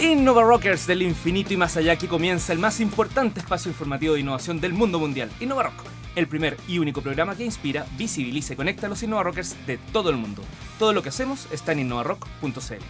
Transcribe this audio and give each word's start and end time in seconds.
Innova 0.00 0.44
Rockers 0.44 0.86
del 0.86 1.02
infinito 1.02 1.52
y 1.52 1.56
más 1.56 1.76
allá 1.76 1.96
que 1.96 2.06
comienza 2.06 2.52
el 2.52 2.60
más 2.60 2.78
importante 2.78 3.40
espacio 3.40 3.68
informativo 3.68 4.14
de 4.14 4.20
innovación 4.20 4.60
del 4.60 4.72
mundo 4.72 5.00
mundial, 5.00 5.28
Innova 5.40 5.64
Rock, 5.64 5.82
el 6.14 6.28
primer 6.28 6.56
y 6.68 6.78
único 6.78 7.02
programa 7.02 7.34
que 7.34 7.44
inspira, 7.44 7.84
visibiliza 7.96 8.52
y 8.52 8.56
conecta 8.56 8.86
a 8.86 8.90
los 8.90 9.02
Innova 9.02 9.24
Rockers 9.24 9.56
de 9.66 9.76
todo 9.92 10.10
el 10.10 10.16
mundo. 10.16 10.42
Todo 10.78 10.92
lo 10.92 11.02
que 11.02 11.08
hacemos 11.08 11.48
está 11.50 11.72
en 11.72 11.80
innovarock.cl. 11.80 12.84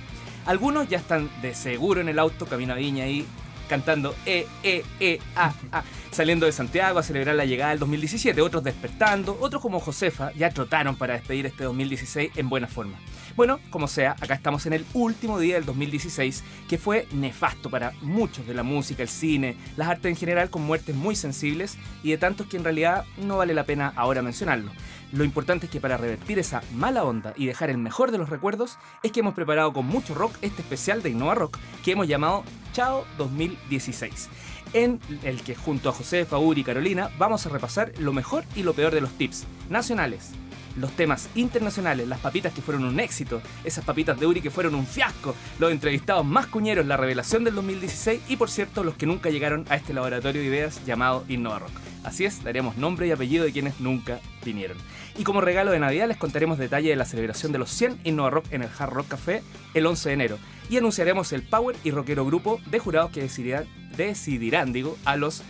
Algunos 0.45 0.87
ya 0.91 0.99
están 0.99 1.31
de 1.41 1.55
seguro 1.55 2.03
en 2.03 2.11
el 2.11 2.19
auto, 2.19 2.45
camino 2.45 2.75
a 2.75 2.77
Viña 2.77 3.07
y 3.07 3.25
cantando 3.71 4.15
E, 4.27 4.47
E, 4.63 4.85
E, 5.01 5.19
A, 5.35 5.55
A, 5.73 5.85
saliendo 6.11 6.45
de 6.45 6.53
Santiago 6.53 6.99
a 6.99 7.03
celebrar 7.03 7.37
la 7.37 7.47
llegada 7.47 7.71
del 7.71 7.79
2017, 7.79 8.39
otros 8.43 8.63
despertando, 8.63 9.39
otros 9.41 9.63
como 9.63 9.81
Josefa 9.81 10.33
ya 10.33 10.51
trotaron 10.51 10.95
para 10.97 11.15
despedir 11.15 11.47
este 11.47 11.65
2016 11.65 12.33
en 12.37 12.51
buena 12.51 12.67
forma. 12.67 12.99
Bueno, 13.39 13.61
como 13.71 13.87
sea, 13.87 14.17
acá 14.21 14.35
estamos 14.35 14.67
en 14.67 14.73
el 14.73 14.85
último 14.95 15.39
día 15.39 15.55
del 15.55 15.65
2016, 15.65 16.43
que 16.69 16.77
fue 16.77 17.07
nefasto 17.13 17.71
para 17.71 17.93
muchos 18.03 18.49
de 18.49 18.53
la 18.53 18.65
música, 18.65 19.05
el 19.05 19.09
cine, 19.09 19.57
las 19.77 19.87
artes 19.87 20.11
en 20.11 20.17
general, 20.17 20.51
con 20.51 20.63
muertes 20.63 20.97
muy 20.97 21.15
sensibles 21.15 21.79
y 22.03 22.11
de 22.11 22.19
tantos 22.19 22.49
que 22.49 22.57
en 22.57 22.65
realidad 22.65 23.05
no 23.17 23.37
vale 23.37 23.55
la 23.55 23.63
pena 23.63 23.93
ahora 23.95 24.23
mencionarlo. 24.23 24.73
Lo 25.13 25.23
importante 25.23 25.67
es 25.67 25.71
que 25.71 25.81
para 25.81 25.97
revertir 25.97 26.41
esa 26.41 26.65
mala 26.75 27.05
onda 27.05 27.33
y 27.37 27.47
dejar 27.47 27.71
el 27.71 27.79
mejor 27.79 28.11
de 28.11 28.19
los 28.19 28.29
recuerdos, 28.29 28.77
es 29.05 29.13
que 29.13 29.21
hemos 29.21 29.35
preparado 29.35 29.73
con 29.73 29.87
mucho 29.87 30.17
rock 30.17 30.35
este 30.43 30.63
especial 30.63 31.05
de 31.05 31.11
Innova 31.11 31.37
Rock 31.37 31.59
que 31.85 31.93
hemos 31.93 32.09
llamado 32.09 32.43
Chao 32.73 33.05
2016 33.19 34.31
en 34.73 35.01
el 35.23 35.43
que 35.43 35.55
junto 35.55 35.89
a 35.89 35.93
José, 35.93 36.25
Faur 36.25 36.59
y 36.59 36.65
Carolina 36.65 37.09
vamos 37.19 37.47
a 37.47 37.51
repasar 37.51 37.93
lo 37.99 38.13
mejor 38.13 38.45
y 38.57 38.65
lo 38.65 38.75
peor 38.75 38.93
de 38.93 39.01
los 39.01 39.13
tips 39.13 39.47
nacionales, 39.71 40.33
los 40.79 40.93
temas 40.93 41.29
internacionales, 41.35 42.09
las 42.09 42.21
papitas 42.21 42.53
que 42.53 42.63
fueron 42.63 42.85
un 42.85 43.01
éxito, 43.01 43.43
esas 43.65 43.85
papitas 43.85 44.19
de 44.19 44.27
Uri 44.27 44.41
que 44.41 44.51
fueron 44.51 44.75
un 44.75 44.87
fiasco, 44.87 45.35
los 45.59 45.71
entrevistados 45.71 46.25
más 46.25 46.47
cuñeros, 46.47 46.87
la 46.87 46.97
revelación 46.97 47.45
del 47.45 47.55
2016 47.55 48.23
y 48.29 48.37
por 48.37 48.51
cierto 48.51 48.85
los 48.85 48.95
que 48.95 49.07
nunca 49.07 49.31
llegaron 49.31 49.65
a 49.69 49.77
este 49.77 49.93
laboratorio 49.93 50.41
de 50.41 50.49
ideas 50.49 50.85
llamado 50.85 51.25
Innova 51.29 51.61
Rock. 51.61 51.73
Así 52.05 52.25
es, 52.25 52.43
daremos 52.43 52.77
nombre 52.77 53.07
y 53.07 53.11
apellido 53.11 53.45
de 53.45 53.53
quienes 53.53 53.81
nunca 53.81 54.21
vinieron. 54.45 54.79
Y 55.19 55.25
como 55.25 55.41
regalo 55.41 55.73
de 55.73 55.81
Navidad 55.81 56.09
les 56.09 56.17
contaremos 56.17 56.59
detalle 56.59 56.91
de 56.91 56.97
la 56.97 57.05
celebración 57.05 57.53
de 57.53 57.59
los 57.59 57.71
100 57.71 58.01
Innova 58.05 58.31
Rock 58.31 58.47
en 58.53 58.63
el 58.63 58.71
Hard 58.79 58.93
Rock 58.93 59.09
Café 59.09 59.43
el 59.75 59.87
11 59.87 60.09
de 60.09 60.15
enero. 60.15 60.39
Y 60.71 60.77
anunciaremos 60.77 61.33
el 61.33 61.43
Power 61.43 61.77
y 61.83 61.91
Rockero 61.91 62.25
grupo 62.25 62.61
de 62.67 62.79
jurados 62.79 63.11
que 63.11 63.23
decidirán, 63.23 63.67
decidirán 63.97 64.73
digo, 64.73 64.97
a 65.05 65.17
los 65.17 65.43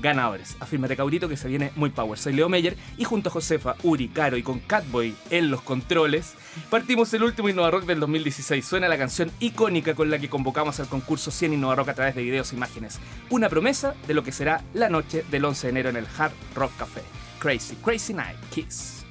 ganadores. 0.00 0.56
Afírmate 0.60 0.96
Caurito 0.96 1.28
que 1.28 1.36
se 1.36 1.48
viene 1.48 1.72
muy 1.76 1.90
power. 1.90 2.18
Soy 2.18 2.32
Leo 2.32 2.48
Meyer 2.48 2.76
y 2.96 3.04
junto 3.04 3.28
a 3.28 3.32
Josefa, 3.32 3.76
Uri, 3.82 4.08
Caro 4.08 4.36
y 4.36 4.42
con 4.42 4.60
Catboy 4.60 5.14
en 5.30 5.50
los 5.50 5.62
controles, 5.62 6.34
partimos 6.70 7.12
el 7.14 7.22
último 7.22 7.48
Innova 7.48 7.70
Rock 7.70 7.84
del 7.84 8.00
2016. 8.00 8.64
Suena 8.64 8.88
la 8.88 8.98
canción 8.98 9.30
icónica 9.40 9.94
con 9.94 10.10
la 10.10 10.18
que 10.18 10.28
convocamos 10.28 10.80
al 10.80 10.88
concurso 10.88 11.30
100 11.30 11.54
Innova 11.54 11.76
Rock 11.76 11.90
a 11.90 11.94
través 11.94 12.14
de 12.14 12.22
videos 12.22 12.52
e 12.52 12.56
imágenes. 12.56 12.98
Una 13.30 13.48
promesa 13.48 13.94
de 14.06 14.14
lo 14.14 14.22
que 14.22 14.32
será 14.32 14.62
la 14.74 14.88
noche 14.88 15.24
del 15.30 15.44
11 15.44 15.66
de 15.66 15.70
enero 15.70 15.88
en 15.90 15.96
el 15.96 16.06
Hard 16.16 16.32
Rock 16.54 16.72
Café. 16.78 17.02
Crazy, 17.38 17.76
Crazy 17.76 18.14
Night, 18.14 18.38
Kiss. 18.50 19.04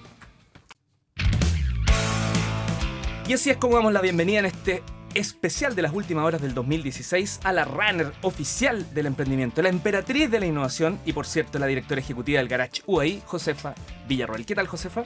Y 3.28 3.34
así 3.34 3.50
es 3.50 3.58
como 3.58 3.76
damos 3.76 3.92
la 3.92 4.00
bienvenida 4.00 4.40
en 4.40 4.46
este 4.46 4.84
especial 5.18 5.76
de 5.76 5.82
las 5.82 5.94
últimas 5.94 6.26
horas 6.26 6.42
del 6.42 6.54
2016 6.54 7.40
a 7.44 7.52
la 7.52 7.66
runner 7.66 8.12
oficial 8.22 8.94
del 8.94 9.08
emprendimiento, 9.08 9.62
la 9.62 9.70
emperatriz 9.70 10.30
de 10.30 10.40
la 10.40 10.46
innovación 10.46 11.00
y 11.06 11.14
por 11.14 11.26
cierto 11.26 11.60
la 11.60 11.66
directora 11.66 12.00
ejecutiva 12.00 12.40
del 12.40 12.48
Garage 12.48 12.84
UAI, 12.86 13.22
Josefa 13.26 13.74
Villarroel. 14.08 14.46
¿Qué 14.46 14.56
tal 14.56 14.68
Josefa? 14.68 15.04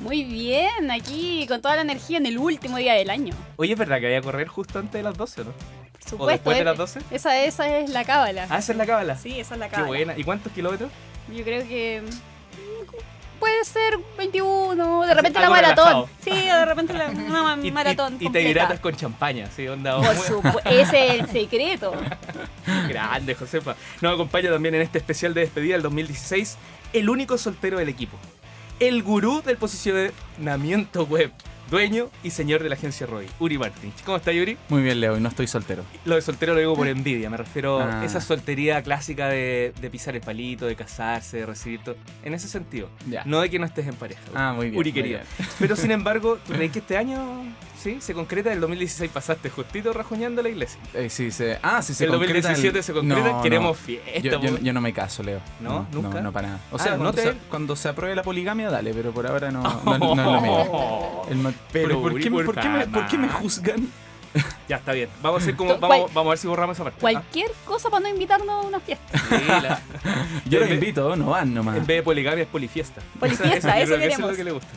Muy 0.00 0.24
bien, 0.24 0.90
aquí 0.90 1.46
con 1.46 1.60
toda 1.60 1.76
la 1.76 1.82
energía 1.82 2.18
en 2.18 2.26
el 2.26 2.38
último 2.38 2.78
día 2.78 2.94
del 2.94 3.10
año. 3.10 3.34
Oye, 3.56 3.74
¿es 3.74 3.78
verdad 3.78 4.00
que 4.00 4.06
había 4.06 4.18
a 4.18 4.22
correr 4.22 4.48
justo 4.48 4.78
antes 4.78 4.94
de 4.94 5.02
las 5.02 5.16
12, 5.16 5.44
no? 5.44 5.52
Por 5.52 6.02
supuesto. 6.02 6.24
¿O 6.24 6.26
después 6.28 6.56
de 6.56 6.62
eh, 6.62 6.64
las 6.64 6.78
12? 6.78 7.00
Esa, 7.10 7.44
esa 7.44 7.78
es 7.78 7.90
la 7.90 8.04
cábala. 8.04 8.46
Ah, 8.50 8.58
esa 8.58 8.72
es 8.72 8.78
la 8.78 8.86
cábala. 8.86 9.16
Sí, 9.16 9.38
esa 9.38 9.54
es 9.54 9.60
la 9.60 9.68
Qué 9.68 9.76
cábala. 9.76 9.88
buena. 9.88 10.18
¿Y 10.18 10.24
cuántos 10.24 10.50
kilómetros? 10.52 10.90
Yo 11.32 11.44
creo 11.44 11.66
que 11.68 12.02
mm, 12.02 13.38
puede 13.38 13.64
ser 13.64 13.81
21, 13.81 13.81
de 15.14 15.20
repente 15.20 15.40
la 15.40 15.50
maratón. 15.50 16.06
Sí, 16.22 16.30
de 16.30 16.64
repente 16.64 16.92
la, 16.94 17.06
una 17.10 17.58
Y, 17.66 17.70
maratón 17.70 18.16
y- 18.20 18.26
y 18.26 18.30
te 18.30 18.42
hidratas 18.42 18.80
con 18.80 18.94
champaña, 18.96 19.46
sí, 19.54 19.66
onda 19.68 19.96
Por 19.96 20.16
supuesto, 20.16 20.60
ese 20.64 21.06
es 21.16 21.20
el 21.20 21.26
secreto. 21.32 21.92
grande, 22.88 23.34
Josefa. 23.34 23.74
Nos 24.00 24.14
acompaña 24.14 24.50
también 24.50 24.74
en 24.74 24.82
este 24.82 24.98
especial 24.98 25.34
de 25.34 25.42
despedida 25.42 25.74
del 25.74 25.82
2016 25.82 26.56
el 26.92 27.08
único 27.08 27.38
soltero 27.38 27.78
del 27.78 27.88
equipo. 27.88 28.16
El 28.80 29.02
gurú 29.02 29.42
del 29.42 29.56
posicionamiento 29.56 31.04
web, 31.04 31.30
dueño 31.72 32.10
y 32.22 32.28
señor 32.30 32.62
de 32.62 32.68
la 32.68 32.74
agencia 32.74 33.06
Roy, 33.06 33.26
Uri 33.40 33.56
Martins. 33.56 33.94
¿Cómo 34.04 34.18
está 34.18 34.30
Yuri? 34.30 34.58
Muy 34.68 34.82
bien, 34.82 35.00
Leo, 35.00 35.16
y 35.16 35.20
no 35.22 35.28
estoy 35.30 35.46
soltero. 35.46 35.82
Lo 36.04 36.16
de 36.16 36.20
soltero 36.20 36.52
lo 36.52 36.58
digo 36.60 36.76
por 36.76 36.86
envidia, 36.86 37.30
me 37.30 37.38
refiero 37.38 37.80
a 37.80 38.02
Ah. 38.02 38.04
esa 38.04 38.20
soltería 38.20 38.82
clásica 38.82 39.28
de, 39.28 39.72
de 39.80 39.90
pisar 39.90 40.14
el 40.14 40.20
palito, 40.20 40.66
de 40.66 40.76
casarse, 40.76 41.38
de 41.38 41.46
recibir 41.46 41.82
todo. 41.82 41.96
En 42.24 42.34
ese 42.34 42.46
sentido, 42.46 42.90
Ya. 43.08 43.22
no 43.24 43.40
de 43.40 43.48
que 43.48 43.58
no 43.58 43.64
estés 43.64 43.86
en 43.86 43.94
pareja. 43.94 44.20
Ah, 44.34 44.52
muy 44.54 44.66
bien. 44.68 44.78
Uri 44.78 44.92
querido. 44.92 45.20
bien. 45.38 45.48
Pero 45.58 45.74
sin 45.74 45.90
embargo, 45.98 46.38
¿tú 46.46 46.52
crees 46.52 46.70
que 46.72 46.80
este 46.80 46.98
año 46.98 47.42
sí 47.82 47.98
se 48.00 48.14
concreta? 48.14 48.52
El 48.52 48.60
2016 48.60 49.10
pasaste 49.12 49.50
justito 49.50 49.92
rajuñando 49.92 50.42
la 50.42 50.48
iglesia. 50.48 50.80
Eh, 50.94 51.10
sí, 51.10 51.30
se... 51.30 51.58
Ah, 51.62 51.82
sí, 51.82 51.94
se 51.94 52.04
el 52.04 52.10
concreta 52.10 52.48
2017 52.48 52.82
se 52.82 52.92
concreta, 52.92 53.32
No, 53.32 53.42
queremos 53.42 53.76
no. 53.78 53.84
fiesta. 53.84 54.20
Yo, 54.20 54.58
yo- 54.58 54.72
no 54.72 54.80
me 54.80 54.92
caso, 54.92 55.22
Leo. 55.22 55.40
¿No? 55.60 55.86
¿Nunca? 55.92 56.16
No, 56.16 56.22
no 56.24 56.32
para 56.32 56.48
nada. 56.48 56.60
O 56.70 56.76
Ah, 56.76 56.78
sea, 56.78 56.92
¿no 56.92 56.98
cuando, 56.98 57.12
te- 57.12 57.22
se, 57.22 57.34
cuando 57.48 57.76
se 57.76 57.88
apruebe 57.88 58.14
la 58.14 58.22
poligamia, 58.22 58.70
dale, 58.70 58.94
pero 58.94 59.12
por 59.12 59.26
ahora 59.26 59.50
no, 59.50 59.62
no, 59.62 59.98
no 60.14 60.22
es 60.22 60.32
lo 60.32 60.40
mío. 60.40 61.52
Pero, 61.72 62.00
¿por, 62.02 62.18
qué, 62.20 62.30
me- 62.30 62.44
por 62.44 62.54
qué 62.60 62.68
me, 62.68 62.86
por 62.86 63.06
qué 63.06 63.18
me 63.18 63.28
juzgan? 63.28 63.88
Ya 64.68 64.76
está 64.76 64.92
bien. 64.92 65.10
Vamos 65.20 65.40
a 65.40 65.44
hacer 65.44 65.56
como, 65.56 65.76
¿Cuál- 65.78 65.90
vamos, 65.90 66.14
vamos 66.14 66.28
a 66.28 66.30
ver 66.30 66.38
si 66.38 66.46
borramos 66.48 66.74
esa 66.74 66.84
parte. 66.84 66.96
¿ah? 66.98 67.02
Cualquier 67.02 67.50
cosa 67.66 67.90
para 67.90 68.00
no 68.04 68.08
invitarnos 68.08 68.48
a 68.48 68.66
una 68.66 68.80
fiesta. 68.80 69.18
Sí, 69.18 69.44
la- 69.46 69.80
Yo 70.46 70.60
los 70.60 70.68
En 70.68 70.74
invito, 70.74 71.14
no 71.16 71.26
van 71.30 71.52
nomás. 71.52 71.76
en 71.76 71.86
vez 71.86 71.98
de 71.98 72.02
poligamia 72.02 72.42
es 72.44 72.48
polifiesta. 72.48 73.02
Polifiesta, 73.20 73.78
eso 73.80 73.94
que 73.94 74.00
queremos. 74.00 74.20
es 74.24 74.30
lo 74.30 74.36
que 74.36 74.44
le 74.44 74.52
gusta. 74.52 74.68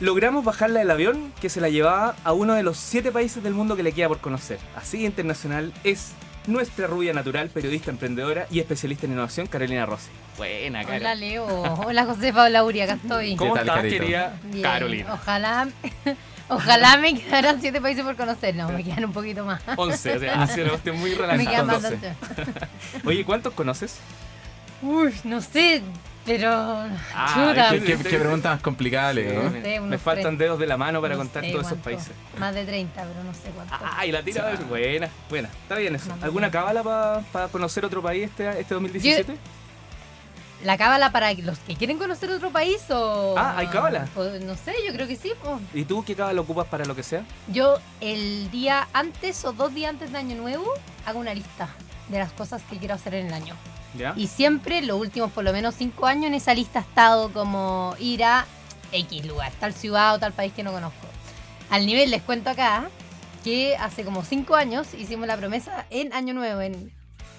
Logramos 0.00 0.44
bajarla 0.44 0.80
del 0.80 0.90
avión 0.90 1.32
que 1.40 1.48
se 1.48 1.60
la 1.60 1.70
llevaba 1.70 2.16
a 2.22 2.32
uno 2.34 2.52
de 2.54 2.62
los 2.62 2.76
siete 2.76 3.10
países 3.12 3.42
del 3.42 3.54
mundo 3.54 3.76
que 3.76 3.82
le 3.82 3.92
queda 3.92 4.08
por 4.08 4.18
conocer. 4.18 4.58
Así 4.76 4.98
de 4.98 5.04
internacional 5.04 5.72
es 5.84 6.12
nuestra 6.46 6.86
rubia 6.86 7.14
natural, 7.14 7.48
periodista, 7.48 7.90
emprendedora 7.90 8.46
y 8.50 8.60
especialista 8.60 9.06
en 9.06 9.12
innovación, 9.12 9.46
Carolina 9.46 9.86
Rossi. 9.86 10.10
Buena, 10.36 10.80
Hola 10.80 10.88
cara. 10.88 11.14
Leo, 11.14 11.46
hola 11.46 12.04
Josefa, 12.04 12.44
hola 12.44 12.62
Uri, 12.64 12.82
acá 12.82 12.92
estoy. 13.02 13.36
¿Cómo 13.36 13.54
¿Qué 13.54 13.60
tal, 13.64 13.68
estás, 13.68 13.92
querida 13.92 14.38
Bien, 14.44 14.62
Carolina? 14.62 15.14
Ojalá, 15.14 15.68
ojalá 16.50 16.98
me 16.98 17.14
quedaran 17.18 17.58
siete 17.62 17.80
países 17.80 18.04
por 18.04 18.16
conocer, 18.16 18.54
no, 18.54 18.68
me 18.68 18.84
quedan 18.84 19.06
un 19.06 19.12
poquito 19.14 19.46
más. 19.46 19.62
11, 19.76 20.16
o 20.16 20.20
sea, 20.20 20.42
ha 20.42 20.46
sido 20.46 20.64
una 20.64 20.70
cuestión 20.72 21.00
muy 21.00 21.10
Me 21.14 21.16
relajada. 21.16 21.50
quedan 21.50 21.66
más 21.66 21.82
12. 21.82 21.98
Oye, 23.06 23.24
¿cuántos 23.24 23.54
conoces? 23.54 23.96
Uy, 24.82 25.14
no 25.24 25.40
sé, 25.40 25.80
pero 26.26 26.50
Ah, 27.14 27.68
¿Qué, 27.70 27.80
qué- 27.82 27.96
qué 27.96 28.18
pregunta 28.18 28.50
más 28.50 28.60
complicada? 28.60 29.14
No 29.14 29.50
sé, 29.50 29.80
Me 29.80 29.98
faltan 29.98 30.36
dedos 30.36 30.58
de 30.58 30.66
la 30.66 30.76
mano 30.76 31.00
para 31.00 31.14
no 31.14 31.18
contar 31.20 31.44
todos 31.50 31.66
esos 31.66 31.78
países. 31.78 32.10
Más 32.38 32.54
de 32.54 32.64
30, 32.64 33.02
pero 33.02 33.24
no 33.24 33.32
sé 33.32 33.50
cuánto. 33.54 33.74
Ah, 33.80 34.04
y 34.04 34.12
la 34.12 34.22
tira 34.22 34.56
Sí. 34.56 34.64
buena, 34.64 35.08
buena. 35.30 35.48
Está 35.62 35.76
bien 35.76 35.94
eso. 35.94 36.12
¿Alguna 36.20 36.48
no. 36.48 36.52
cábala 36.52 37.22
para 37.32 37.48
conocer 37.48 37.84
otro 37.84 38.02
país 38.02 38.24
este, 38.24 38.60
este 38.60 38.74
2017? 38.74 39.36
¿La 40.64 40.78
cábala 40.78 41.12
para 41.12 41.32
los 41.34 41.58
que 41.60 41.76
quieren 41.76 41.98
conocer 41.98 42.30
otro 42.30 42.50
país 42.50 42.82
o...? 42.90 43.34
Ah, 43.36 43.54
¿hay 43.58 43.66
cábala? 43.66 44.08
o 44.16 44.24
no 44.24 44.54
sé, 44.54 44.74
yo 44.86 44.92
creo 44.94 45.06
que 45.06 45.14
sí. 45.16 45.32
po. 45.42 45.60
¿Y 45.74 45.84
tú 45.84 46.02
qué 46.02 46.14
cábala 46.14 46.40
ocupas 46.40 46.66
para 46.66 46.84
lo 46.86 46.96
que 46.96 47.02
sea? 47.02 47.24
Yo 47.48 47.78
el 48.00 48.50
día 48.50 48.88
antes 48.94 49.44
o 49.44 49.52
dos 49.52 49.72
días 49.74 49.90
antes 49.90 50.10
de 50.12 50.18
Año 50.18 50.34
Nuevo 50.36 50.66
hago 51.04 51.18
una 51.20 51.34
lista 51.34 51.68
de 52.08 52.18
las 52.18 52.32
cosas 52.32 52.62
que 52.70 52.78
quiero 52.78 52.94
hacer 52.94 53.14
en 53.14 53.26
el 53.26 53.34
año. 53.34 53.54
¿Ya? 53.96 54.14
Y 54.16 54.26
siempre, 54.26 54.82
los 54.82 54.98
últimos 55.00 55.30
por 55.32 55.44
lo 55.44 55.52
menos 55.52 55.74
cinco 55.76 56.06
años, 56.06 56.26
en 56.26 56.34
esa 56.34 56.54
lista 56.54 56.80
ha 56.80 56.82
estado 56.82 57.32
como 57.32 57.94
ir 57.98 58.24
a 58.24 58.46
X 58.92 59.24
lugar, 59.26 59.52
tal 59.58 59.72
ciudad 59.74 60.14
o 60.14 60.18
tal 60.18 60.32
país 60.32 60.52
que 60.54 60.62
no 60.62 60.72
conozco. 60.72 61.06
Al 61.70 61.86
nivel, 61.86 62.10
les 62.10 62.22
cuento 62.22 62.50
acá, 62.50 62.88
que 63.42 63.76
hace 63.76 64.04
como 64.04 64.24
cinco 64.24 64.54
años 64.56 64.88
hicimos 64.94 65.26
la 65.26 65.36
promesa 65.36 65.86
en 65.90 66.12
Año 66.12 66.34
Nuevo, 66.34 66.60
en 66.60 66.92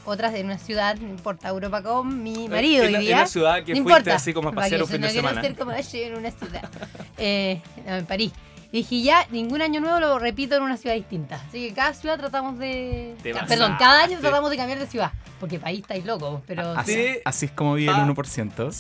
otras, 0.05 0.33
en 0.35 0.45
una 0.45 0.57
ciudad, 0.57 0.95
no 0.95 1.09
importa, 1.09 1.49
Europa 1.49 1.83
con 1.83 2.23
mi 2.23 2.47
marido 2.47 2.83
en, 2.85 2.93
la- 2.93 2.99
en 2.99 3.09
la 3.11 3.27
ciudad 3.27 3.55
que 3.63 3.73
no 3.73 3.81
fuiste 3.83 3.91
importa, 3.91 4.15
así 4.15 4.33
como 4.33 4.49
a 4.49 4.51
pasear 4.53 4.81
un 4.81 4.87
fin 4.87 5.01
de 5.01 5.09
semana. 5.09 5.41
ser 5.41 5.55
como 5.55 5.71
"Ay, 5.71 5.83
en 5.93 6.15
una 6.15 6.31
ciudad. 6.31 6.69
Eh, 7.17 7.61
en 7.85 8.05
París. 8.05 8.31
Y 8.71 8.79
dije, 8.79 9.01
ya, 9.01 9.25
ningún 9.31 9.61
año 9.61 9.79
nuevo 9.79 9.99
lo 9.99 10.19
repito 10.19 10.55
en 10.55 10.63
una 10.63 10.75
ciudad 10.77 10.95
distinta. 10.95 11.35
Así 11.47 11.67
que 11.69 11.73
cada 11.73 11.93
ciudad 11.93 12.17
tratamos 12.19 12.59
de... 12.59 13.15
Te. 13.23 13.33
Perdón, 13.33 13.75
cada 13.79 14.03
año 14.03 14.17
tratamos 14.19 14.49
de 14.49 14.57
cambiar 14.57 14.77
de 14.79 14.87
ciudad. 14.87 15.11
Porque 15.39 15.57
país 15.59 15.79
estáis 15.81 16.03
locos, 16.05 16.41
pero... 16.47 16.71
Así, 16.77 16.93
Sí. 16.93 17.19
así 17.23 17.45
es 17.45 17.51
como 17.53 17.75
vive 17.75 17.93
Ah. 17.95 18.03
el 18.03 18.07
1%. 18.15 18.71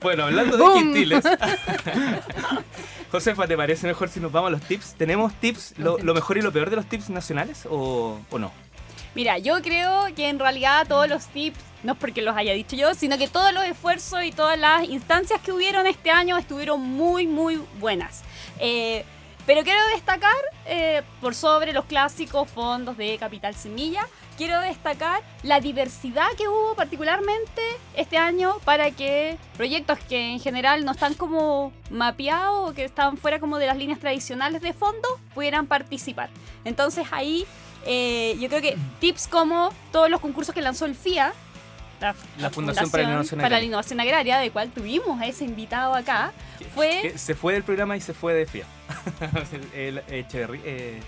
bueno, 0.00 0.24
hablando 0.24 0.56
de 0.56 0.62
Boom. 0.62 0.78
quintiles. 0.78 1.24
Josefa, 3.10 3.46
¿te 3.46 3.56
parece 3.56 3.86
mejor 3.86 4.08
si 4.10 4.20
nos 4.20 4.30
vamos 4.30 4.48
a 4.48 4.50
los 4.52 4.60
tips? 4.62 4.94
¿Tenemos 4.94 5.32
tips, 5.34 5.74
lo, 5.78 5.98
lo 5.98 6.14
mejor 6.14 6.36
y 6.38 6.42
lo 6.42 6.52
peor 6.52 6.68
de 6.70 6.76
los 6.76 6.86
tips 6.86 7.08
nacionales 7.10 7.66
o, 7.68 8.20
o 8.30 8.38
no? 8.38 8.52
Mira, 9.18 9.36
yo 9.38 9.60
creo 9.62 10.04
que 10.14 10.28
en 10.28 10.38
realidad 10.38 10.86
todos 10.86 11.08
los 11.08 11.26
tips, 11.26 11.58
no 11.82 11.94
es 11.94 11.98
porque 11.98 12.22
los 12.22 12.36
haya 12.36 12.52
dicho 12.52 12.76
yo, 12.76 12.94
sino 12.94 13.18
que 13.18 13.26
todos 13.26 13.52
los 13.52 13.64
esfuerzos 13.64 14.22
y 14.22 14.30
todas 14.30 14.56
las 14.56 14.88
instancias 14.88 15.40
que 15.40 15.50
hubieron 15.50 15.88
este 15.88 16.12
año 16.12 16.38
estuvieron 16.38 16.80
muy, 16.80 17.26
muy 17.26 17.60
buenas. 17.80 18.22
Eh, 18.60 19.04
Pero 19.44 19.64
quiero 19.64 19.80
destacar, 19.94 20.36
eh, 20.66 21.02
por 21.20 21.34
sobre 21.34 21.72
los 21.72 21.86
clásicos 21.86 22.48
fondos 22.48 22.96
de 22.96 23.16
Capital 23.18 23.54
Semilla, 23.54 24.06
quiero 24.36 24.60
destacar 24.60 25.22
la 25.42 25.58
diversidad 25.58 26.28
que 26.36 26.46
hubo 26.46 26.74
particularmente 26.76 27.62
este 27.96 28.18
año 28.18 28.58
para 28.64 28.90
que 28.90 29.38
proyectos 29.56 29.98
que 30.00 30.32
en 30.32 30.38
general 30.38 30.84
no 30.84 30.92
están 30.92 31.14
como 31.14 31.72
mapeados 31.90 32.70
o 32.70 32.74
que 32.74 32.84
están 32.84 33.16
fuera 33.16 33.40
como 33.40 33.58
de 33.58 33.66
las 33.66 33.78
líneas 33.78 33.98
tradicionales 33.98 34.60
de 34.60 34.74
fondos 34.74 35.10
pudieran 35.34 35.66
participar. 35.66 36.28
Entonces 36.64 37.06
ahí 37.10 37.46
eh, 37.84 38.36
yo 38.40 38.48
creo 38.48 38.60
que 38.60 38.76
tips 39.00 39.28
como 39.28 39.72
todos 39.92 40.10
los 40.10 40.20
concursos 40.20 40.54
que 40.54 40.62
lanzó 40.62 40.84
el 40.84 40.94
FIA, 40.94 41.32
la, 42.00 42.14
La 42.38 42.50
Fundación 42.50 42.90
para 42.90 43.02
la 43.02 43.08
Innovación 43.10 43.38
para 43.38 43.48
la 43.48 43.56
Agraria. 43.56 43.66
Innovación 43.66 44.00
Agraria, 44.00 44.38
de 44.38 44.50
cual 44.50 44.70
tuvimos 44.70 45.20
a 45.20 45.26
ese 45.26 45.44
invitado 45.44 45.94
acá, 45.94 46.32
fue... 46.74 47.00
Que 47.02 47.18
se 47.18 47.34
fue 47.34 47.54
del 47.54 47.64
programa 47.64 47.96
y 47.96 48.00
se 48.00 48.14
fue 48.14 48.34
de 48.34 48.46
FIA. 48.46 48.66
el, 49.74 49.98
el 49.98 50.14
Echeverry, 50.14 50.60
eh, 50.64 51.00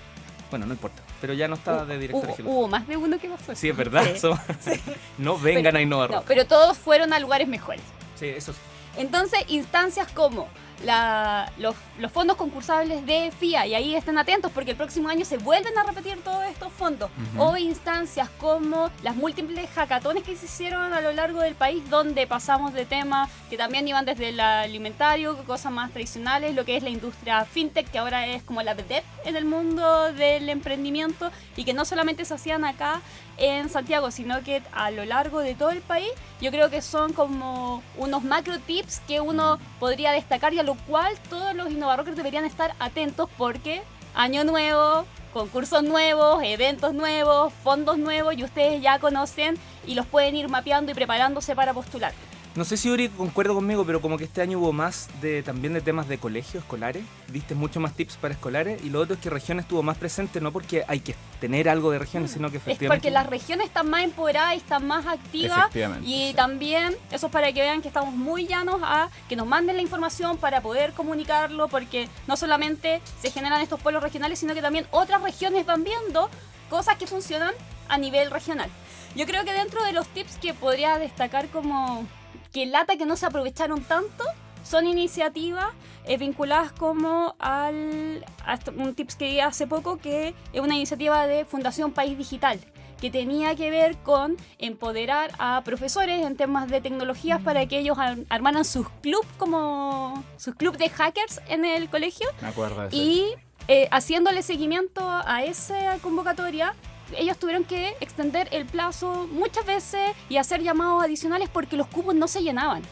bueno, 0.51 0.67
no 0.67 0.73
importa. 0.73 1.03
Pero 1.21 1.33
ya 1.33 1.49
no 1.49 1.55
estaba 1.55 1.85
de 1.85 1.99
director 1.99 2.35
hubo, 2.45 2.67
más 2.67 2.87
de 2.89 2.97
uno 2.97 3.19
que 3.19 3.29
pasó. 3.29 3.55
Sí, 3.55 3.69
es 3.69 3.77
verdad. 3.77 4.05
Sí. 4.17 4.73
no 5.19 5.39
vengan 5.39 5.77
a 5.77 5.81
innovar. 5.81 6.11
No, 6.11 6.23
pero 6.23 6.47
todos 6.47 6.77
fueron 6.77 7.13
a 7.13 7.21
lugares 7.21 7.47
mejores. 7.47 7.83
Sí, 8.19 8.27
eso 8.27 8.53
sí. 8.53 8.59
Entonces, 8.97 9.45
instancias 9.49 10.11
como 10.13 10.49
la- 10.85 11.51
los, 11.59 11.75
los 11.99 12.11
fondos 12.11 12.37
concursables 12.37 13.05
de 13.07 13.31
FIA, 13.39 13.67
y 13.67 13.75
ahí 13.75 13.95
estén 13.95 14.17
atentos 14.19 14.51
porque 14.53 14.71
el 14.73 14.77
próximo 14.77 15.09
año 15.09 15.25
se 15.25 15.37
vuelven 15.39 15.77
a 15.79 15.83
repetir 15.83 16.23
todos 16.23 16.45
estos 16.47 16.73
fondos, 16.73 17.11
o 17.39 17.57
instancias 17.57 18.29
como 18.39 18.91
las 19.03 19.15
múltiples 19.17 19.69
hackatones 19.71 20.23
que 20.23 20.37
se 20.37 20.47
hicieron 20.47 20.93
a 20.93 21.01
lo 21.01 21.13
largo 21.13 21.41
del 21.41 21.55
país, 21.55 21.89
donde 21.91 22.27
pasamos 22.27 22.73
de 22.73 22.87
temas 22.87 23.29
que 23.51 23.57
también 23.57 23.87
iban 23.87 24.05
desde 24.05 24.31
el 24.31 24.41
alimentario, 24.41 25.37
cosas 25.45 25.73
más 25.73 25.91
tradicionales, 25.91 26.55
lo 26.55 26.65
que 26.65 26.77
es 26.77 26.83
la 26.83 26.91
industria 26.91 27.45
fintech, 27.45 27.91
que 27.91 27.99
ahora 27.99 28.27
es 28.27 28.43
como 28.43 28.63
la 28.63 28.75
vedette 28.75 29.05
en 29.25 29.37
el 29.37 29.45
mundo 29.45 30.13
del 30.13 30.49
emprendimiento, 30.49 31.31
y 31.57 31.65
que 31.65 31.73
no 31.75 31.85
solamente 31.85 32.25
se 32.25 32.35
hacían 32.35 32.65
acá 32.65 33.01
en 33.41 33.69
Santiago, 33.69 34.11
sino 34.11 34.43
que 34.43 34.63
a 34.73 34.91
lo 34.91 35.05
largo 35.05 35.41
de 35.41 35.55
todo 35.55 35.71
el 35.71 35.81
país, 35.81 36.11
yo 36.41 36.51
creo 36.51 36.71
que 36.71 36.83
son 36.83 37.13
como 37.13 37.83
unos 37.97 38.23
macro 38.23 38.59
tips 38.61 39.01
que 39.09 39.21
uno 39.21 39.59
podría 39.81 40.13
destacar 40.13 40.55
y 40.55 40.59
a 40.59 40.63
lo 40.63 40.75
cual 40.75 41.19
todos 41.29 41.55
los 41.55 41.71
innovarockers 41.71 42.17
deberían 42.17 42.45
estar 42.45 42.75
atentos 42.79 43.29
porque 43.37 43.83
año 44.15 44.45
nuevo, 44.45 45.05
concursos 45.33 45.83
nuevos, 45.83 46.43
eventos 46.45 46.95
nuevos, 46.95 47.53
fondos 47.65 47.99
nuevos 47.99 48.37
y 48.37 48.45
ustedes 48.45 48.83
ya 48.83 48.99
conocen 48.99 49.57
y 49.87 49.95
los 49.95 50.07
pueden 50.07 50.37
ir 50.37 50.49
mapeando 50.49 50.93
y 50.93 50.95
preparándose 50.95 51.57
para 51.57 51.73
postular. 51.73 52.13
No 52.57 52.65
sé 52.65 52.77
si 52.77 52.91
Uri 52.91 53.09
concuerda 53.11 53.55
conmigo, 53.55 53.85
pero 53.87 54.01
como 54.01 54.19
que 54.19 54.25
este 54.25 54.43
año 54.43 54.59
hubo 54.59 54.73
más 54.73 55.09
de 55.21 55.43
también 55.45 55.73
de 55.73 55.81
temas 55.81 56.09
de 56.09 56.19
colegios 56.19 56.65
escolares. 56.65 57.05
Diste 57.29 57.55
mucho 57.55 57.79
más 57.79 57.95
tips 57.95 58.17
para 58.17 58.35
escolares. 58.35 58.83
Y 58.85 58.91
lo 58.91 59.01
otro 59.01 59.15
es 59.15 59.21
que 59.21 59.31
regiones 59.31 59.65
estuvo 59.67 59.85
más 59.85 59.97
presente, 59.99 60.41
no 60.41 60.51
porque 60.51 60.85
hay 60.89 60.99
que 60.99 61.15
tener 61.41 61.69
algo 61.69 61.93
de 61.93 62.01
regiones, 62.01 62.33
sino 62.33 62.51
que 62.51 62.57
Es 62.57 62.63
efectivamente. 62.65 63.03
porque 63.03 63.11
las 63.13 63.27
regiones 63.29 63.69
están 63.69 63.89
más 63.89 64.03
empoderadas 64.03 64.55
y 64.55 64.57
están 64.59 64.85
más 64.87 65.07
activas 65.07 65.69
y 66.05 66.29
sí. 66.29 66.33
también 66.35 66.97
eso 67.13 67.27
es 67.27 67.33
para 67.33 67.53
que 67.53 67.61
vean 67.61 67.83
que 67.83 67.89
estamos 67.89 68.15
muy 68.15 68.47
llanos 68.47 68.81
a 68.83 69.09
que 69.29 69.37
nos 69.37 69.47
manden 69.47 69.77
la 69.77 69.83
información 69.83 70.37
para 70.37 70.61
poder 70.61 70.93
comunicarlo 70.93 71.69
porque 71.69 72.09
no 72.27 72.37
solamente 72.37 73.01
se 73.23 73.31
generan 73.31 73.63
estos 73.63 73.81
pueblos 73.81 74.03
regionales 74.03 74.39
sino 74.39 74.53
que 74.53 74.61
también 74.61 74.87
otras 74.91 75.23
regiones 75.23 75.65
van 75.65 75.83
viendo 75.83 76.29
cosas 76.69 76.97
que 76.99 77.07
funcionan 77.07 77.55
a 77.89 77.97
nivel 77.97 78.31
regional. 78.31 78.69
Yo 79.17 79.25
creo 79.25 79.45
que 79.45 79.53
dentro 79.53 79.83
de 79.83 79.93
los 79.93 80.07
tips 80.09 80.37
que 80.37 80.53
podría 80.53 80.99
destacar 80.99 81.49
como 81.49 82.07
que 82.53 82.67
lata 82.67 82.97
que 82.97 83.07
no 83.07 83.17
se 83.17 83.27
aprovecharon 83.27 83.83
tanto 83.83 84.25
son 84.65 84.87
iniciativas 84.87 85.69
eh, 86.05 86.17
vinculadas 86.19 86.73
como 86.73 87.35
al 87.39 88.25
a 88.45 88.59
un 88.77 88.95
tips 88.95 89.17
que 89.17 89.27
di 89.27 89.41
hace 89.41 89.67
poco 89.67 89.97
que 89.99 90.35
es 90.53 90.61
una 90.61 90.75
iniciativa 90.77 91.27
de 91.27 91.45
Fundación 91.45 91.93
País 91.93 92.17
Digital 92.19 92.61
que 93.01 93.11
tenía 93.11 93.55
que 93.57 93.71
ver 93.71 93.97
con 93.99 94.37
empoderar 94.59 95.31
a 95.39 95.63
profesores 95.65 96.21
en 96.27 96.37
temas 96.37 96.69
de 96.69 96.83
tecnologías 96.83 97.41
para 97.41 97.65
que 97.67 97.79
ellos 97.79 97.97
ar- 97.99 98.19
armaran 98.29 98.65
sus 98.67 98.87
clubs 99.01 99.27
como 99.39 100.23
sus 100.37 100.55
clubs 100.55 100.77
de 100.77 100.91
hackers 100.91 101.41
en 101.49 101.65
el 101.65 101.89
colegio 101.89 102.29
Me 102.43 102.49
acuerdo 102.49 102.83
de 102.83 102.89
eso. 102.89 102.97
y 102.97 103.25
eh, 103.69 103.89
haciéndole 103.91 104.43
seguimiento 104.43 105.01
a 105.09 105.45
esa 105.45 105.97
convocatoria, 106.03 106.75
ellos 107.17 107.39
tuvieron 107.39 107.65
que 107.65 107.95
extender 108.01 108.49
el 108.53 108.67
plazo 108.67 109.29
muchas 109.33 109.67
veces 109.67 110.11
y 110.29 110.37
hacer 110.37 110.63
llamados 110.63 111.03
adicionales 111.03 111.49
porque 111.49 111.77
los 111.77 111.87
cupos 111.87 112.15
no 112.15 112.29
se 112.29 112.43
llenaban. 112.43 112.83